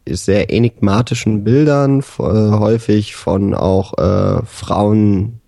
[0.08, 5.42] sehr enigmatischen Bildern, äh, häufig von auch äh, Frauen,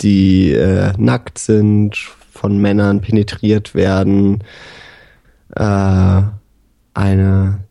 [0.00, 1.96] die äh, nackt sind,
[2.32, 4.42] von Männern penetriert werden.
[5.56, 6.22] Äh,
[6.94, 7.64] eine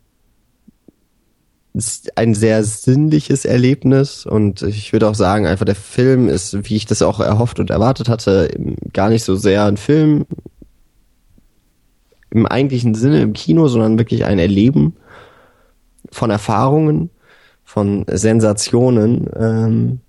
[2.14, 6.86] ein sehr sinnliches Erlebnis und ich würde auch sagen, einfach der Film ist, wie ich
[6.86, 8.48] das auch erhofft und erwartet hatte,
[8.92, 10.24] gar nicht so sehr ein Film
[12.30, 14.94] im eigentlichen Sinne im Kino, sondern wirklich ein Erleben
[16.12, 17.10] von Erfahrungen,
[17.64, 19.28] von Sensationen.
[19.36, 20.00] Ähm,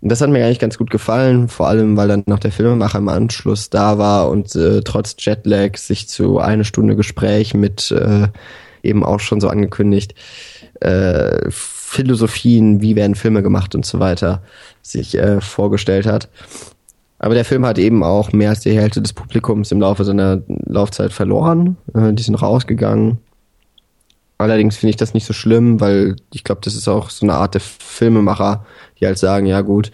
[0.00, 3.08] das hat mir eigentlich ganz gut gefallen, vor allem weil dann noch der Filmemacher im
[3.08, 8.28] Anschluss da war und äh, trotz Jetlag sich zu eine Stunde Gespräch mit äh,
[8.82, 10.14] eben auch schon so angekündigt
[10.80, 14.42] äh, Philosophien, wie werden Filme gemacht und so weiter,
[14.82, 16.28] sich äh, vorgestellt hat.
[17.18, 20.42] Aber der Film hat eben auch mehr als die Hälfte des Publikums im Laufe seiner
[20.48, 21.76] Laufzeit verloren.
[21.94, 23.18] Äh, die sind rausgegangen.
[24.38, 27.34] Allerdings finde ich das nicht so schlimm, weil ich glaube, das ist auch so eine
[27.34, 28.66] Art der Filmemacher,
[29.00, 29.92] die halt sagen, ja gut,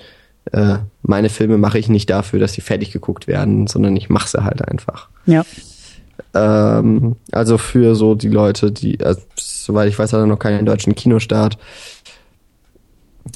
[0.50, 4.28] äh, meine Filme mache ich nicht dafür, dass sie fertig geguckt werden, sondern ich mache
[4.28, 5.08] sie halt einfach.
[5.26, 5.44] Ja.
[6.34, 10.66] Ähm, also für so die Leute, die, also, soweit ich weiß, hat er noch keinen
[10.66, 11.58] deutschen Kinostart,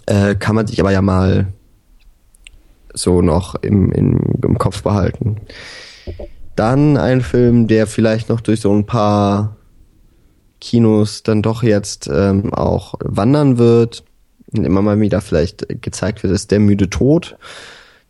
[0.07, 1.47] äh, kann man sich aber ja mal
[2.93, 5.37] so noch im, im, im Kopf behalten.
[6.57, 9.57] Dann ein Film, der vielleicht noch durch so ein paar
[10.61, 14.06] Kinos dann doch jetzt ähm, auch wandern wird
[14.53, 17.37] immer mal wieder vielleicht gezeigt wird, ist Der müde Tod.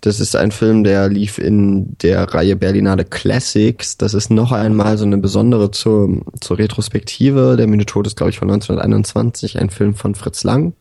[0.03, 3.97] Das ist ein Film, der lief in der Reihe Berlinale Classics.
[3.97, 7.57] Das ist noch einmal so eine besondere zur, zur Retrospektive.
[7.57, 10.75] Der müde Tod ist, glaube ich, von 1921, ein Film von Fritz Lang.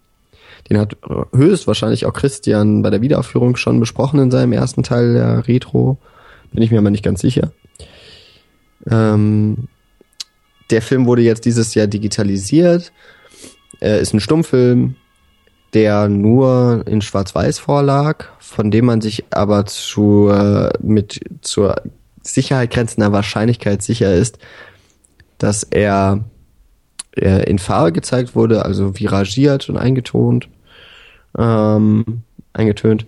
[0.69, 0.98] Den hat
[1.34, 5.98] höchstwahrscheinlich auch Christian bei der Wiederaufführung schon besprochen in seinem ersten Teil der Retro.
[6.52, 7.52] Bin ich mir aber nicht ganz sicher.
[8.90, 9.68] Ähm,
[10.69, 12.91] der Film wurde jetzt dieses Jahr digitalisiert.
[13.80, 14.95] Er ist ein Stummfilm,
[15.76, 20.34] der nur in Schwarz-Weiß vorlag, von dem man sich aber zu,
[20.81, 21.76] mit zur
[22.23, 24.39] Sicherheit grenzender Wahrscheinlichkeit sicher ist,
[25.38, 26.23] dass er,
[27.11, 30.47] er in Farbe gezeigt wurde, also viragiert und eingetont,
[31.38, 32.23] ähm,
[32.53, 33.06] eingetönt.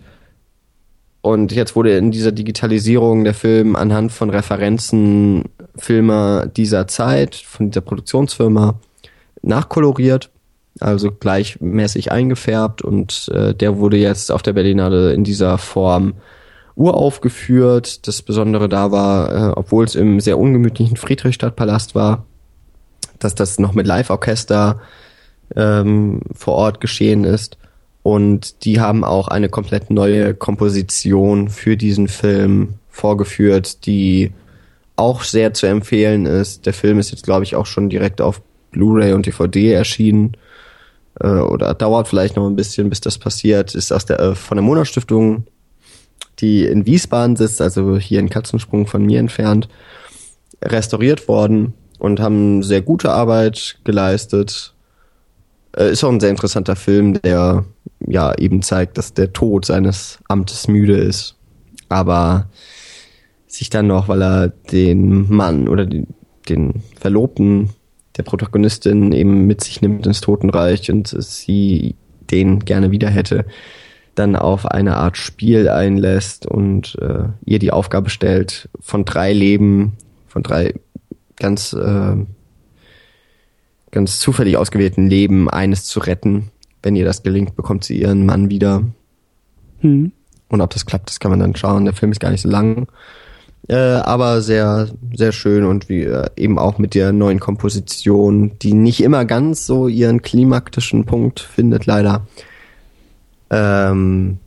[1.21, 5.45] Und jetzt wurde in dieser Digitalisierung der Film anhand von Referenzen
[5.77, 8.79] Filmer dieser Zeit, von dieser Produktionsfirma,
[9.41, 10.29] nachkoloriert,
[10.79, 16.13] also gleichmäßig eingefärbt und äh, der wurde jetzt auf der Berlinale in dieser Form
[16.75, 18.07] uraufgeführt.
[18.07, 22.25] Das Besondere da war, äh, obwohl es im sehr ungemütlichen Friedrichstadtpalast war,
[23.19, 24.79] dass das noch mit Live-Orchester
[25.55, 27.57] ähm, vor Ort geschehen ist.
[28.03, 34.31] Und die haben auch eine komplett neue Komposition für diesen Film vorgeführt, die
[34.95, 36.65] auch sehr zu empfehlen ist.
[36.65, 38.41] Der Film ist jetzt, glaube ich, auch schon direkt auf
[38.71, 40.37] Blu-ray und DVD erschienen.
[41.19, 43.75] Äh, oder dauert vielleicht noch ein bisschen, bis das passiert.
[43.75, 45.45] Ist aus der, äh, von der Monatsstiftung,
[46.39, 49.67] die in Wiesbaden sitzt, also hier in Katzensprung von mir entfernt,
[50.63, 54.73] restauriert worden und haben sehr gute Arbeit geleistet.
[55.75, 57.65] Äh, ist auch ein sehr interessanter Film, der
[58.05, 61.35] ja eben zeigt, dass der Tod seines Amtes müde ist,
[61.89, 62.49] aber
[63.47, 66.07] sich dann noch, weil er den Mann oder den,
[66.49, 67.71] den Verlobten
[68.17, 71.95] der Protagonistin eben mit sich nimmt ins Totenreich und sie
[72.31, 73.45] den gerne wieder hätte,
[74.15, 79.93] dann auf eine Art Spiel einlässt und äh, ihr die Aufgabe stellt, von drei Leben,
[80.27, 80.73] von drei
[81.35, 82.15] ganz äh,
[83.91, 86.51] ganz zufällig ausgewählten Leben eines zu retten
[86.87, 88.83] wenn ihr das gelingt, bekommt sie ihren Mann wieder.
[89.79, 90.11] Hm.
[90.47, 91.85] Und ob das klappt, das kann man dann schauen.
[91.85, 92.87] Der Film ist gar nicht so lang.
[93.69, 98.73] Äh, aber sehr, sehr schön und wie äh, eben auch mit der neuen Komposition, die
[98.73, 102.25] nicht immer ganz so ihren klimaktischen Punkt findet, leider.
[103.49, 104.37] Ähm,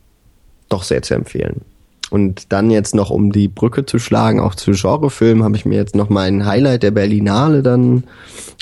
[0.69, 1.61] doch sehr zu empfehlen.
[2.09, 5.75] Und dann jetzt noch, um die Brücke zu schlagen, auch zu Genrefilmen, habe ich mir
[5.75, 8.03] jetzt noch mein Highlight der Berlinale dann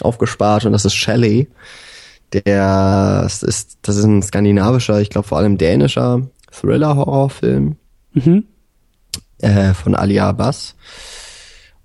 [0.02, 1.48] aufgespart und das ist Shelley.
[2.32, 7.78] Der ist, das ist ein skandinavischer, ich glaube vor allem dänischer Thriller-Horrorfilm
[8.14, 8.44] mhm.
[9.40, 10.76] Äh, von Ali Abbas.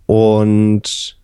[0.07, 1.17] Und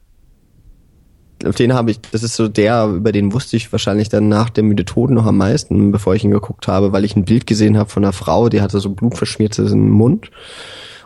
[1.45, 4.51] auf den habe ich, das ist so der, über den wusste ich wahrscheinlich dann nach
[4.51, 7.47] der müde Tod noch am meisten, bevor ich ihn geguckt habe, weil ich ein Bild
[7.47, 10.31] gesehen habe von einer Frau, die hatte so blutverschmierten Mund.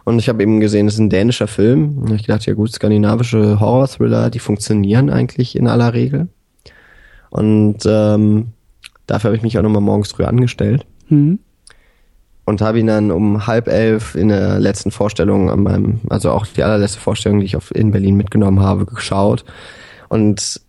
[0.04, 1.98] Und ich habe eben gesehen, das ist ein dänischer Film.
[1.98, 6.28] Und ich dachte, ja gut, skandinavische Horror-Thriller, die funktionieren eigentlich in aller Regel.
[7.30, 8.48] Und ähm,
[9.06, 10.84] dafür habe ich mich auch nochmal morgens früh angestellt.
[11.08, 11.38] Mhm.
[12.46, 16.46] Und habe ihn dann um halb elf in der letzten Vorstellung an meinem, also auch
[16.46, 19.44] die allerletzte Vorstellung, die ich auf, in Berlin mitgenommen habe, geschaut.
[20.08, 20.60] Und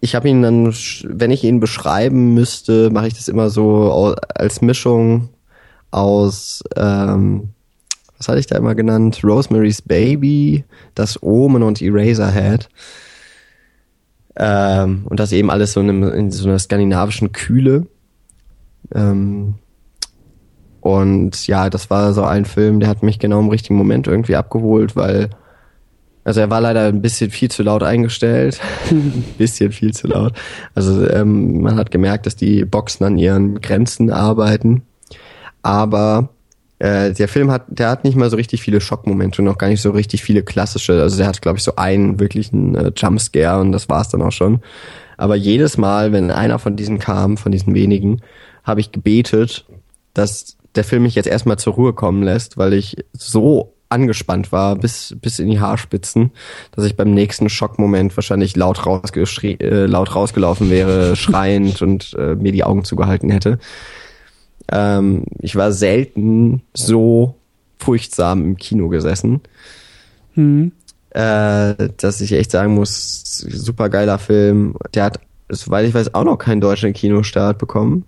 [0.00, 0.72] ich habe ihn dann,
[1.04, 5.30] wenn ich ihn beschreiben müsste, mache ich das immer so als Mischung
[5.90, 7.50] aus, ähm,
[8.16, 9.20] was hatte ich da immer genannt?
[9.22, 10.64] Rosemary's Baby,
[10.94, 12.68] das Omen und Eraserhead.
[14.36, 17.86] Ähm, und das eben alles so in, in so einer skandinavischen Kühle.
[18.94, 19.54] Ähm,
[20.88, 24.36] und ja, das war so ein Film, der hat mich genau im richtigen Moment irgendwie
[24.36, 25.28] abgeholt, weil
[26.24, 28.58] also er war leider ein bisschen viel zu laut eingestellt.
[28.90, 30.32] ein bisschen viel zu laut.
[30.74, 34.82] Also ähm, man hat gemerkt, dass die Boxen an ihren Grenzen arbeiten.
[35.60, 36.30] Aber
[36.78, 39.68] äh, der Film hat, der hat nicht mal so richtig viele Schockmomente und auch gar
[39.68, 41.02] nicht so richtig viele klassische.
[41.02, 44.32] Also der hat, glaube ich, so einen wirklichen äh, Jumpscare und das war's dann auch
[44.32, 44.60] schon.
[45.18, 48.22] Aber jedes Mal, wenn einer von diesen kam, von diesen wenigen,
[48.64, 49.66] habe ich gebetet,
[50.14, 54.76] dass der Film mich jetzt erstmal zur Ruhe kommen lässt, weil ich so angespannt war
[54.76, 56.30] bis, bis in die Haarspitzen,
[56.72, 62.52] dass ich beim nächsten Schockmoment wahrscheinlich laut, äh, laut rausgelaufen wäre, schreiend und äh, mir
[62.52, 63.58] die Augen zugehalten hätte.
[64.70, 67.36] Ähm, ich war selten so
[67.78, 69.40] furchtsam im Kino gesessen,
[70.34, 70.72] mhm.
[71.10, 74.74] äh, dass ich echt sagen muss, super geiler Film.
[74.94, 78.04] Der hat, soweit ich weiß, auch noch keinen deutschen Kinostart bekommen.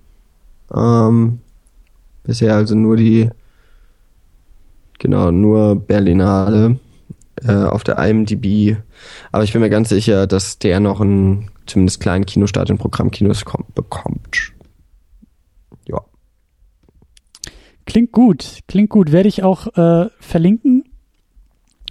[0.75, 1.39] Ähm,
[2.23, 3.31] bisher also nur die
[5.01, 6.79] Genau, nur Berlinale
[7.43, 8.77] äh, auf der IMDb.
[9.33, 13.43] Aber ich bin mir ganz sicher, dass der noch einen zumindest kleinen Kinostart in Programmkinos
[13.75, 14.53] bekommt.
[15.89, 16.03] Ja.
[17.87, 19.11] Klingt gut, klingt gut.
[19.11, 20.85] Werde ich auch äh, verlinken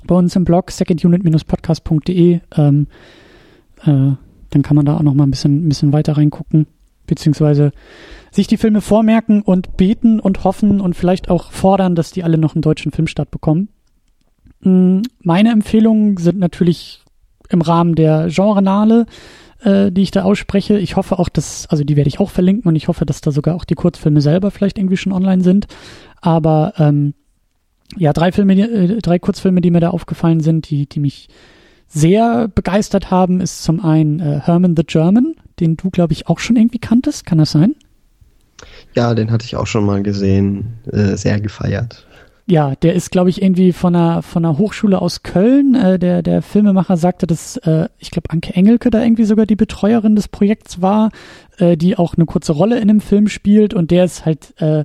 [0.06, 2.42] bei uns im Blog secondunit-podcast.de.
[2.56, 2.88] Ähm,
[3.86, 4.12] äh,
[4.52, 6.68] dann kann man da auch noch mal ein bisschen, ein bisschen weiter reingucken,
[7.08, 7.72] beziehungsweise
[8.32, 12.38] sich die Filme vormerken und beten und hoffen und vielleicht auch fordern, dass die alle
[12.38, 13.70] noch einen deutschen Filmstart bekommen.
[14.62, 17.04] Mm, meine Empfehlungen sind natürlich
[17.50, 19.06] im Rahmen der Genrenale,
[19.64, 20.78] äh, die ich da ausspreche.
[20.78, 23.32] Ich hoffe auch, dass, also die werde ich auch verlinken und ich hoffe, dass da
[23.32, 25.68] sogar auch die Kurzfilme selber vielleicht irgendwie schon online sind.
[26.22, 27.14] Aber ähm,
[27.98, 31.30] ja, drei Filme, äh, drei Kurzfilme, die mir da aufgefallen sind, die, die mich
[31.88, 36.40] sehr begeistert haben, ist zum einen äh, Herman the German, den du, glaube ich, auch
[36.40, 37.26] schon irgendwie kanntest.
[37.26, 37.76] Kann das sein?
[38.96, 42.06] Ja, den hatte ich auch schon mal gesehen, äh, sehr gefeiert.
[42.48, 45.76] Ja, der ist, glaube ich, irgendwie von einer, von einer Hochschule aus Köln.
[45.76, 49.56] Äh, der, der Filmemacher sagte, dass, äh, ich glaube, Anke Engelke da irgendwie sogar die
[49.56, 51.12] Betreuerin des Projekts war,
[51.60, 53.76] äh, die auch eine kurze Rolle in dem Film spielt.
[53.76, 54.84] Und der ist halt, äh,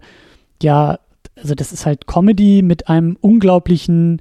[0.62, 0.98] ja,
[1.36, 4.20] also das ist halt Comedy mit einem unglaublichen,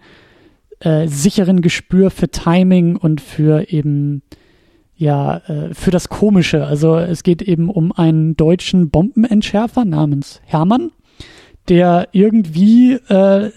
[0.79, 4.21] äh, sicheren Gespür für Timing und für eben
[5.03, 6.65] ja, äh, für das Komische.
[6.65, 10.91] Also es geht eben um einen deutschen Bombenentschärfer namens Hermann,
[11.67, 13.51] der irgendwie, äh,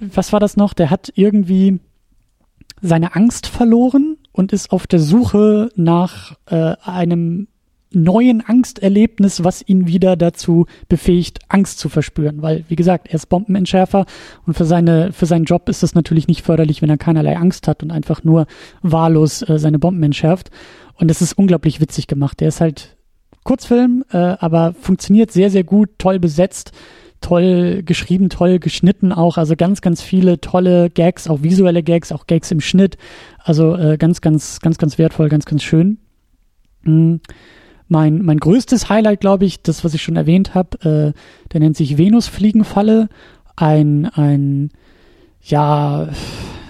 [0.00, 0.72] was war das noch?
[0.72, 1.80] Der hat irgendwie
[2.80, 7.48] seine Angst verloren und ist auf der Suche nach äh, einem
[7.92, 12.42] neuen Angsterlebnis, was ihn wieder dazu befähigt, Angst zu verspüren.
[12.42, 14.06] Weil, wie gesagt, er ist Bombenentschärfer
[14.46, 17.66] und für, seine, für seinen Job ist es natürlich nicht förderlich, wenn er keinerlei Angst
[17.68, 18.46] hat und einfach nur
[18.82, 20.50] wahllos äh, seine Bomben entschärft.
[20.94, 22.40] Und das ist unglaublich witzig gemacht.
[22.40, 22.96] Der ist halt
[23.44, 26.72] Kurzfilm, äh, aber funktioniert sehr, sehr gut, toll besetzt,
[27.20, 29.38] toll geschrieben, toll geschnitten auch.
[29.38, 32.98] Also ganz, ganz viele tolle Gags, auch visuelle Gags, auch Gags im Schnitt.
[33.38, 35.98] Also äh, ganz, ganz, ganz, ganz wertvoll, ganz, ganz schön.
[36.82, 37.20] Mhm.
[37.88, 41.76] Mein, mein größtes Highlight, glaube ich, das, was ich schon erwähnt habe, äh, der nennt
[41.76, 43.08] sich Venusfliegenfalle.
[43.56, 44.70] Ein, ein,
[45.42, 46.08] ja,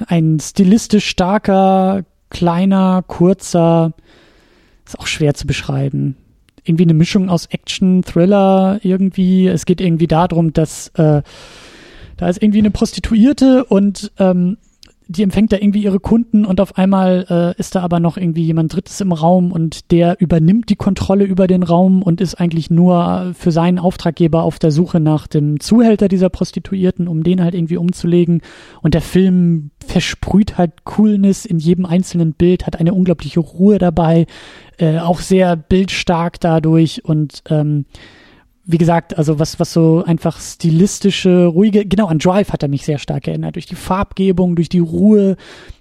[0.07, 3.93] ein stilistisch starker, kleiner, kurzer,
[4.86, 6.16] ist auch schwer zu beschreiben.
[6.65, 9.49] Irgendwie eine Mischung aus Action, Thriller, irgendwie.
[9.49, 11.23] Es geht irgendwie darum, dass äh,
[12.16, 14.59] da ist irgendwie eine Prostituierte und ähm,
[15.10, 18.44] die empfängt da irgendwie ihre Kunden und auf einmal äh, ist da aber noch irgendwie
[18.44, 22.70] jemand Drittes im Raum und der übernimmt die Kontrolle über den Raum und ist eigentlich
[22.70, 27.55] nur für seinen Auftraggeber auf der Suche nach dem Zuhälter dieser Prostituierten, um den halt
[27.55, 28.43] irgendwie umzulegen.
[28.82, 34.26] Und der Film versprüht halt Coolness in jedem einzelnen Bild, hat eine unglaubliche Ruhe dabei,
[34.76, 37.86] äh, auch sehr bildstark dadurch und ähm,
[38.70, 42.85] wie gesagt, also was, was so einfach stilistische, ruhige, genau, an Drive hat er mich
[42.85, 43.55] sehr stark erinnert.
[43.55, 45.36] Durch die Farbgebung, durch die Ruhe,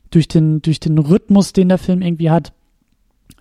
[0.10, 2.54] durch den, durch den Rhythmus, den der Film irgendwie hat.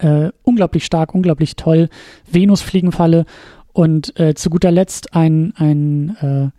[0.00, 1.88] Äh, unglaublich stark, unglaublich toll.
[2.28, 3.24] Venus-Fliegenfalle
[3.72, 6.50] und äh, zu guter Letzt ein, ein äh,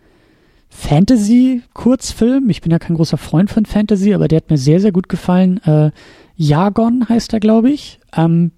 [0.69, 2.49] Fantasy-Kurzfilm.
[2.49, 5.09] Ich bin ja kein großer Freund von Fantasy, aber der hat mir sehr, sehr gut
[5.09, 5.61] gefallen.
[5.65, 5.91] Äh,
[6.37, 7.99] Jargon heißt er, glaube ich.
[8.15, 8.51] Ähm,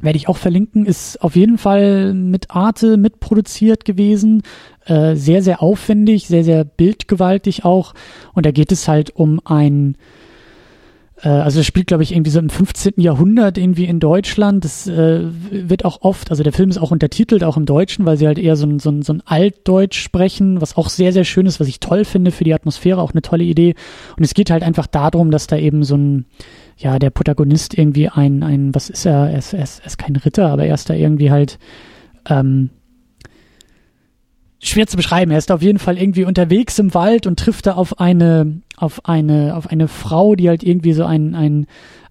[0.00, 4.42] werde ich auch verlinken, ist auf jeden Fall mit Arte mitproduziert gewesen.
[4.84, 7.94] Äh, sehr, sehr aufwendig, sehr, sehr bildgewaltig auch.
[8.34, 9.96] Und da geht es halt um ein
[11.22, 12.94] äh, also es spielt, glaube ich, irgendwie so im 15.
[12.98, 14.64] Jahrhundert irgendwie in Deutschland.
[14.64, 18.16] Das äh, wird auch oft, also der Film ist auch untertitelt, auch im Deutschen, weil
[18.16, 21.24] sie halt eher so ein, so, ein, so ein Altdeutsch sprechen, was auch sehr, sehr
[21.24, 23.74] schön ist, was ich toll finde für die Atmosphäre, auch eine tolle Idee.
[24.16, 26.26] Und es geht halt einfach darum, dass da eben so ein,
[26.76, 29.30] ja, der Protagonist irgendwie ein, ein was ist er?
[29.30, 31.58] Er ist, er ist, er ist kein Ritter, aber er ist da irgendwie halt,
[32.28, 32.70] ähm,
[34.58, 35.30] schwer zu beschreiben.
[35.30, 39.04] Er ist auf jeden Fall irgendwie unterwegs im Wald und trifft da auf eine, auf
[39.06, 41.66] eine, auf eine Frau, die halt irgendwie so ein, ein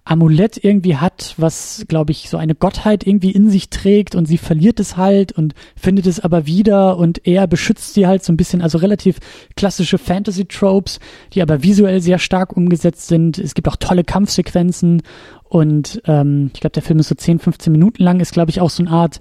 [0.08, 4.38] Amulett irgendwie hat, was, glaube ich, so eine Gottheit irgendwie in sich trägt und sie
[4.38, 8.36] verliert es halt und findet es aber wieder und er beschützt sie halt so ein
[8.36, 9.18] bisschen, also relativ
[9.56, 11.00] klassische Fantasy-Tropes,
[11.32, 13.36] die aber visuell sehr stark umgesetzt sind.
[13.38, 15.02] Es gibt auch tolle Kampfsequenzen
[15.42, 18.60] und ähm, ich glaube, der Film ist so 10, 15 Minuten lang, ist, glaube ich,
[18.60, 19.18] auch so eine Art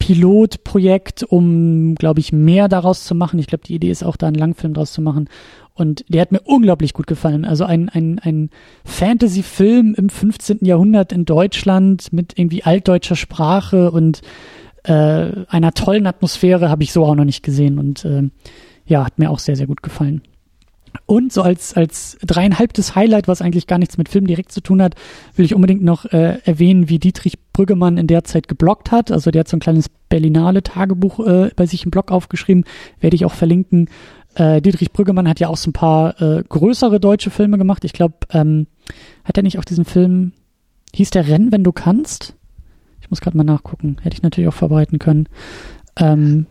[0.00, 3.38] Pilotprojekt, um, glaube ich, mehr daraus zu machen.
[3.38, 5.28] Ich glaube, die Idee ist auch da, einen Langfilm daraus zu machen.
[5.76, 7.44] Und der hat mir unglaublich gut gefallen.
[7.44, 8.50] Also ein, ein, ein
[8.84, 10.58] Fantasy-Film im 15.
[10.62, 14.20] Jahrhundert in Deutschland mit irgendwie altdeutscher Sprache und
[14.84, 14.92] äh,
[15.48, 17.80] einer tollen Atmosphäre habe ich so auch noch nicht gesehen.
[17.80, 18.30] Und äh,
[18.86, 20.22] ja, hat mir auch sehr, sehr gut gefallen.
[21.06, 24.80] Und so als, als dreieinhalbtes Highlight, was eigentlich gar nichts mit Film direkt zu tun
[24.80, 24.94] hat,
[25.34, 29.10] will ich unbedingt noch äh, erwähnen, wie Dietrich Brüggemann in der Zeit geblockt hat.
[29.10, 32.64] Also der hat so ein kleines Berlinale Tagebuch äh, bei sich im Blog aufgeschrieben,
[33.00, 33.88] werde ich auch verlinken.
[34.34, 37.84] Äh, Dietrich Brüggemann hat ja auch so ein paar äh, größere deutsche Filme gemacht.
[37.84, 38.66] Ich glaube, ähm,
[39.24, 40.32] hat er nicht auch diesen Film,
[40.94, 42.34] hieß der Renn, wenn du kannst?
[43.00, 43.96] Ich muss gerade mal nachgucken.
[44.02, 45.28] Hätte ich natürlich auch verbreiten können.
[45.96, 46.46] Ähm,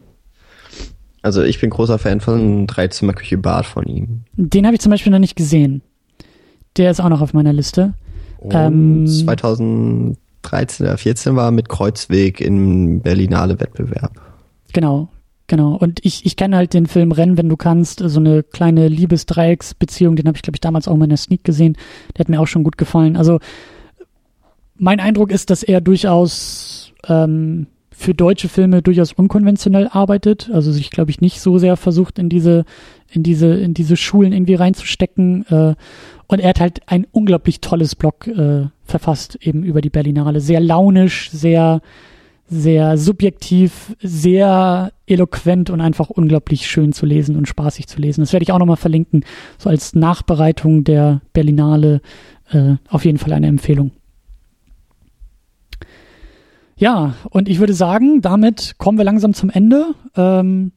[1.21, 4.23] also ich bin großer Fan von Dreizimmerküche Bad von ihm.
[4.35, 5.81] Den habe ich zum Beispiel noch nicht gesehen.
[6.77, 7.93] Der ist auch noch auf meiner Liste.
[8.49, 14.11] Ähm, 2013 oder 14 war mit Kreuzweg im Berlinale Wettbewerb.
[14.73, 15.07] Genau,
[15.47, 15.75] genau.
[15.75, 20.15] Und ich, ich kenne halt den Film Rennen, wenn du kannst, so eine kleine Liebesdreiecksbeziehung,
[20.15, 21.77] den habe ich, glaube ich, damals auch mal in der Sneak gesehen.
[22.15, 23.15] Der hat mir auch schon gut gefallen.
[23.15, 23.39] Also
[24.75, 30.89] mein Eindruck ist, dass er durchaus ähm, für deutsche Filme durchaus unkonventionell arbeitet, also sich,
[30.89, 32.65] glaube ich, nicht so sehr versucht, in diese,
[33.11, 35.45] in diese, in diese Schulen irgendwie reinzustecken.
[35.47, 35.75] Äh,
[36.27, 40.41] und er hat halt ein unglaublich tolles Blog äh, verfasst, eben über die Berlinale.
[40.41, 41.81] Sehr launisch, sehr,
[42.49, 48.21] sehr subjektiv, sehr eloquent und einfach unglaublich schön zu lesen und spaßig zu lesen.
[48.21, 49.25] Das werde ich auch nochmal verlinken,
[49.57, 52.01] so als Nachbereitung der Berlinale.
[52.51, 53.91] Äh, auf jeden Fall eine Empfehlung.
[56.75, 59.95] Ja, und ich würde sagen, damit kommen wir langsam zum Ende.
[60.15, 60.71] Ähm,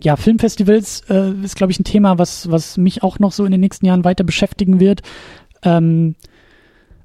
[0.00, 3.52] ja, Filmfestivals äh, ist, glaube ich, ein Thema, was, was mich auch noch so in
[3.52, 5.02] den nächsten Jahren weiter beschäftigen wird.
[5.62, 6.14] Ähm,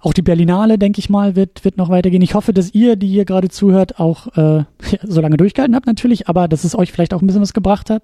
[0.04, 2.22] auch die Berlinale, denke ich mal, wird, wird noch weitergehen.
[2.22, 4.66] Ich hoffe, dass ihr, die hier gerade zuhört, auch äh,
[5.04, 7.90] so lange durchgehalten habt natürlich, aber dass es euch vielleicht auch ein bisschen was gebracht
[7.90, 8.04] hat.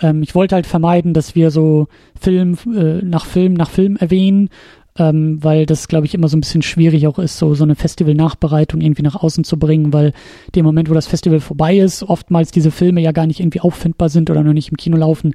[0.00, 1.88] Ähm, ich wollte halt vermeiden, dass wir so
[2.20, 4.50] Film äh, nach Film nach Film erwähnen,
[4.98, 7.76] ähm, weil das, glaube ich, immer so ein bisschen schwierig auch ist, so, so eine
[7.76, 10.12] Festival-Nachbereitung irgendwie nach außen zu bringen, weil
[10.54, 14.10] dem Moment, wo das Festival vorbei ist, oftmals diese Filme ja gar nicht irgendwie auffindbar
[14.10, 15.34] sind oder noch nicht im Kino laufen,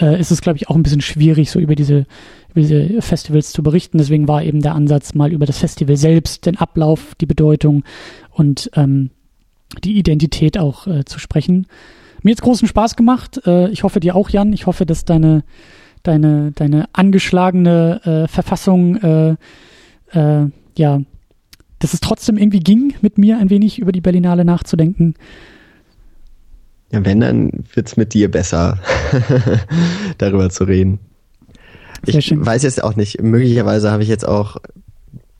[0.00, 2.06] äh, ist es, glaube ich, auch ein bisschen schwierig, so über diese
[2.54, 3.98] Festivals zu berichten.
[3.98, 7.84] Deswegen war eben der Ansatz, mal über das Festival selbst, den Ablauf, die Bedeutung
[8.30, 9.10] und ähm,
[9.84, 11.66] die Identität auch äh, zu sprechen.
[12.22, 13.40] Mir jetzt großen Spaß gemacht.
[13.46, 14.52] Äh, ich hoffe dir auch, Jan.
[14.52, 15.44] Ich hoffe, dass deine
[16.02, 19.36] deine, deine angeschlagene äh, Verfassung, äh,
[20.12, 20.46] äh,
[20.76, 21.00] ja,
[21.78, 25.14] dass es trotzdem irgendwie ging, mit mir ein wenig über die Berlinale nachzudenken.
[26.92, 28.78] Ja, wenn, dann wird's mit dir besser,
[30.18, 30.98] darüber zu reden.
[32.04, 34.56] Ich weiß jetzt auch nicht, möglicherweise habe ich jetzt auch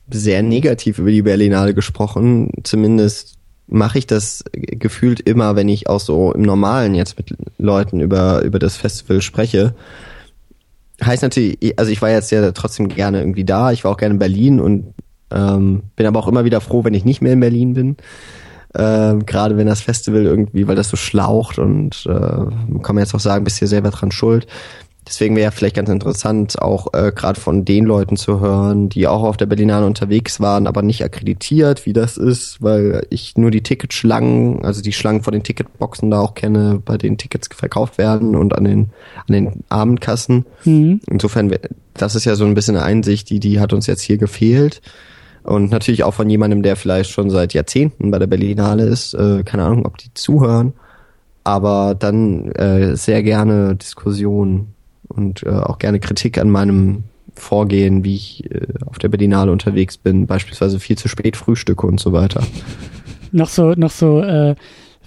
[0.09, 2.51] sehr negativ über die Berlinale gesprochen.
[2.63, 3.35] Zumindest
[3.67, 8.41] mache ich das gefühlt immer, wenn ich auch so im Normalen jetzt mit Leuten über,
[8.43, 9.73] über das Festival spreche
[11.05, 14.13] heißt natürlich, also ich war jetzt ja trotzdem gerne irgendwie da, ich war auch gerne
[14.13, 14.93] in Berlin und
[15.31, 17.97] ähm, bin aber auch immer wieder froh, wenn ich nicht mehr in Berlin bin.
[18.75, 23.13] Ähm, Gerade wenn das Festival irgendwie, weil das so schlaucht und äh, kann man jetzt
[23.13, 24.47] auch sagen, bist hier selber dran schuld.
[25.07, 29.23] Deswegen wäre vielleicht ganz interessant, auch äh, gerade von den Leuten zu hören, die auch
[29.23, 33.61] auf der Berlinale unterwegs waren, aber nicht akkreditiert, wie das ist, weil ich nur die
[33.61, 38.35] Ticketschlangen, also die Schlangen vor den Ticketboxen da auch kenne, bei denen Tickets verkauft werden
[38.35, 38.89] und an den
[39.27, 40.45] an den Abendkassen.
[40.63, 41.01] Mhm.
[41.09, 41.53] Insofern,
[41.93, 44.81] das ist ja so ein bisschen eine Einsicht, die die hat uns jetzt hier gefehlt.
[45.43, 49.13] Und natürlich auch von jemandem, der vielleicht schon seit Jahrzehnten bei der Berlinale ist.
[49.13, 50.73] Äh, keine Ahnung, ob die zuhören.
[51.43, 54.72] Aber dann äh, sehr gerne Diskussion
[55.15, 57.03] und äh, auch gerne Kritik an meinem
[57.35, 61.99] Vorgehen, wie ich äh, auf der Berlinale unterwegs bin, beispielsweise viel zu spät frühstücke und
[61.99, 62.43] so weiter.
[63.31, 64.55] noch so, noch so äh,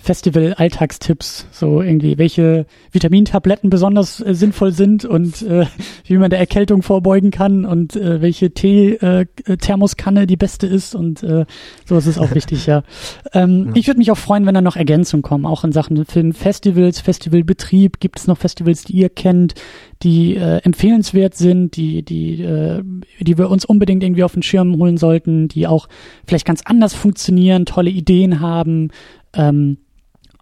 [0.06, 5.66] Festival-Alltagstipps, so irgendwie, welche Vitamintabletten besonders äh, sinnvoll sind und äh,
[6.06, 11.24] wie man der Erkältung vorbeugen kann und äh, welche Tee-Thermoskanne äh, die beste ist und
[11.24, 11.44] äh,
[11.84, 12.82] sowas ist auch wichtig, ja.
[13.32, 13.72] Ähm, ja.
[13.74, 17.98] Ich würde mich auch freuen, wenn da noch Ergänzungen kommen, auch in Sachen Filmfestivals, Festivalbetrieb.
[17.98, 19.54] Gibt es noch Festivals, die ihr kennt,
[20.02, 22.82] die äh, empfehlenswert sind, die, die, äh,
[23.20, 25.88] die wir uns unbedingt irgendwie auf den Schirm holen sollten, die auch
[26.26, 28.90] vielleicht ganz anders funktionieren, tolle Ideen haben,
[29.34, 29.78] ähm,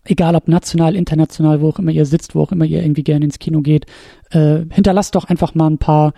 [0.05, 3.25] egal ob national, international, wo auch immer ihr sitzt, wo auch immer ihr irgendwie gerne
[3.25, 3.87] ins Kino geht,
[4.31, 6.13] äh, hinterlasst doch einfach mal ein paar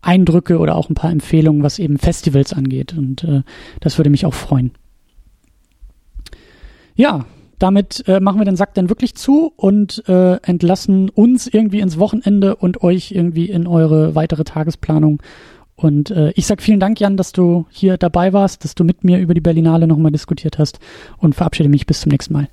[0.00, 2.96] Eindrücke oder auch ein paar Empfehlungen, was eben Festivals angeht.
[2.96, 3.42] Und äh,
[3.80, 4.72] das würde mich auch freuen.
[6.94, 7.26] Ja,
[7.58, 11.98] damit äh, machen wir den Sack dann wirklich zu und äh, entlassen uns irgendwie ins
[11.98, 15.20] Wochenende und euch irgendwie in eure weitere Tagesplanung.
[15.74, 19.04] Und äh, ich sag vielen Dank, Jan, dass du hier dabei warst, dass du mit
[19.04, 20.80] mir über die Berlinale nochmal diskutiert hast
[21.18, 22.48] und verabschiede mich bis zum nächsten Mal.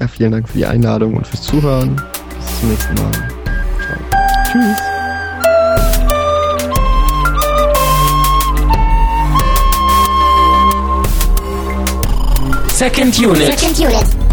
[0.00, 1.94] Ja, vielen Dank für die Einladung und fürs Zuhören.
[2.38, 3.10] Bis zum nächsten Mal.
[3.84, 3.98] Ciao.
[4.50, 4.78] Tschüss.
[12.78, 13.58] Second Unit.
[13.58, 14.29] Second Unit.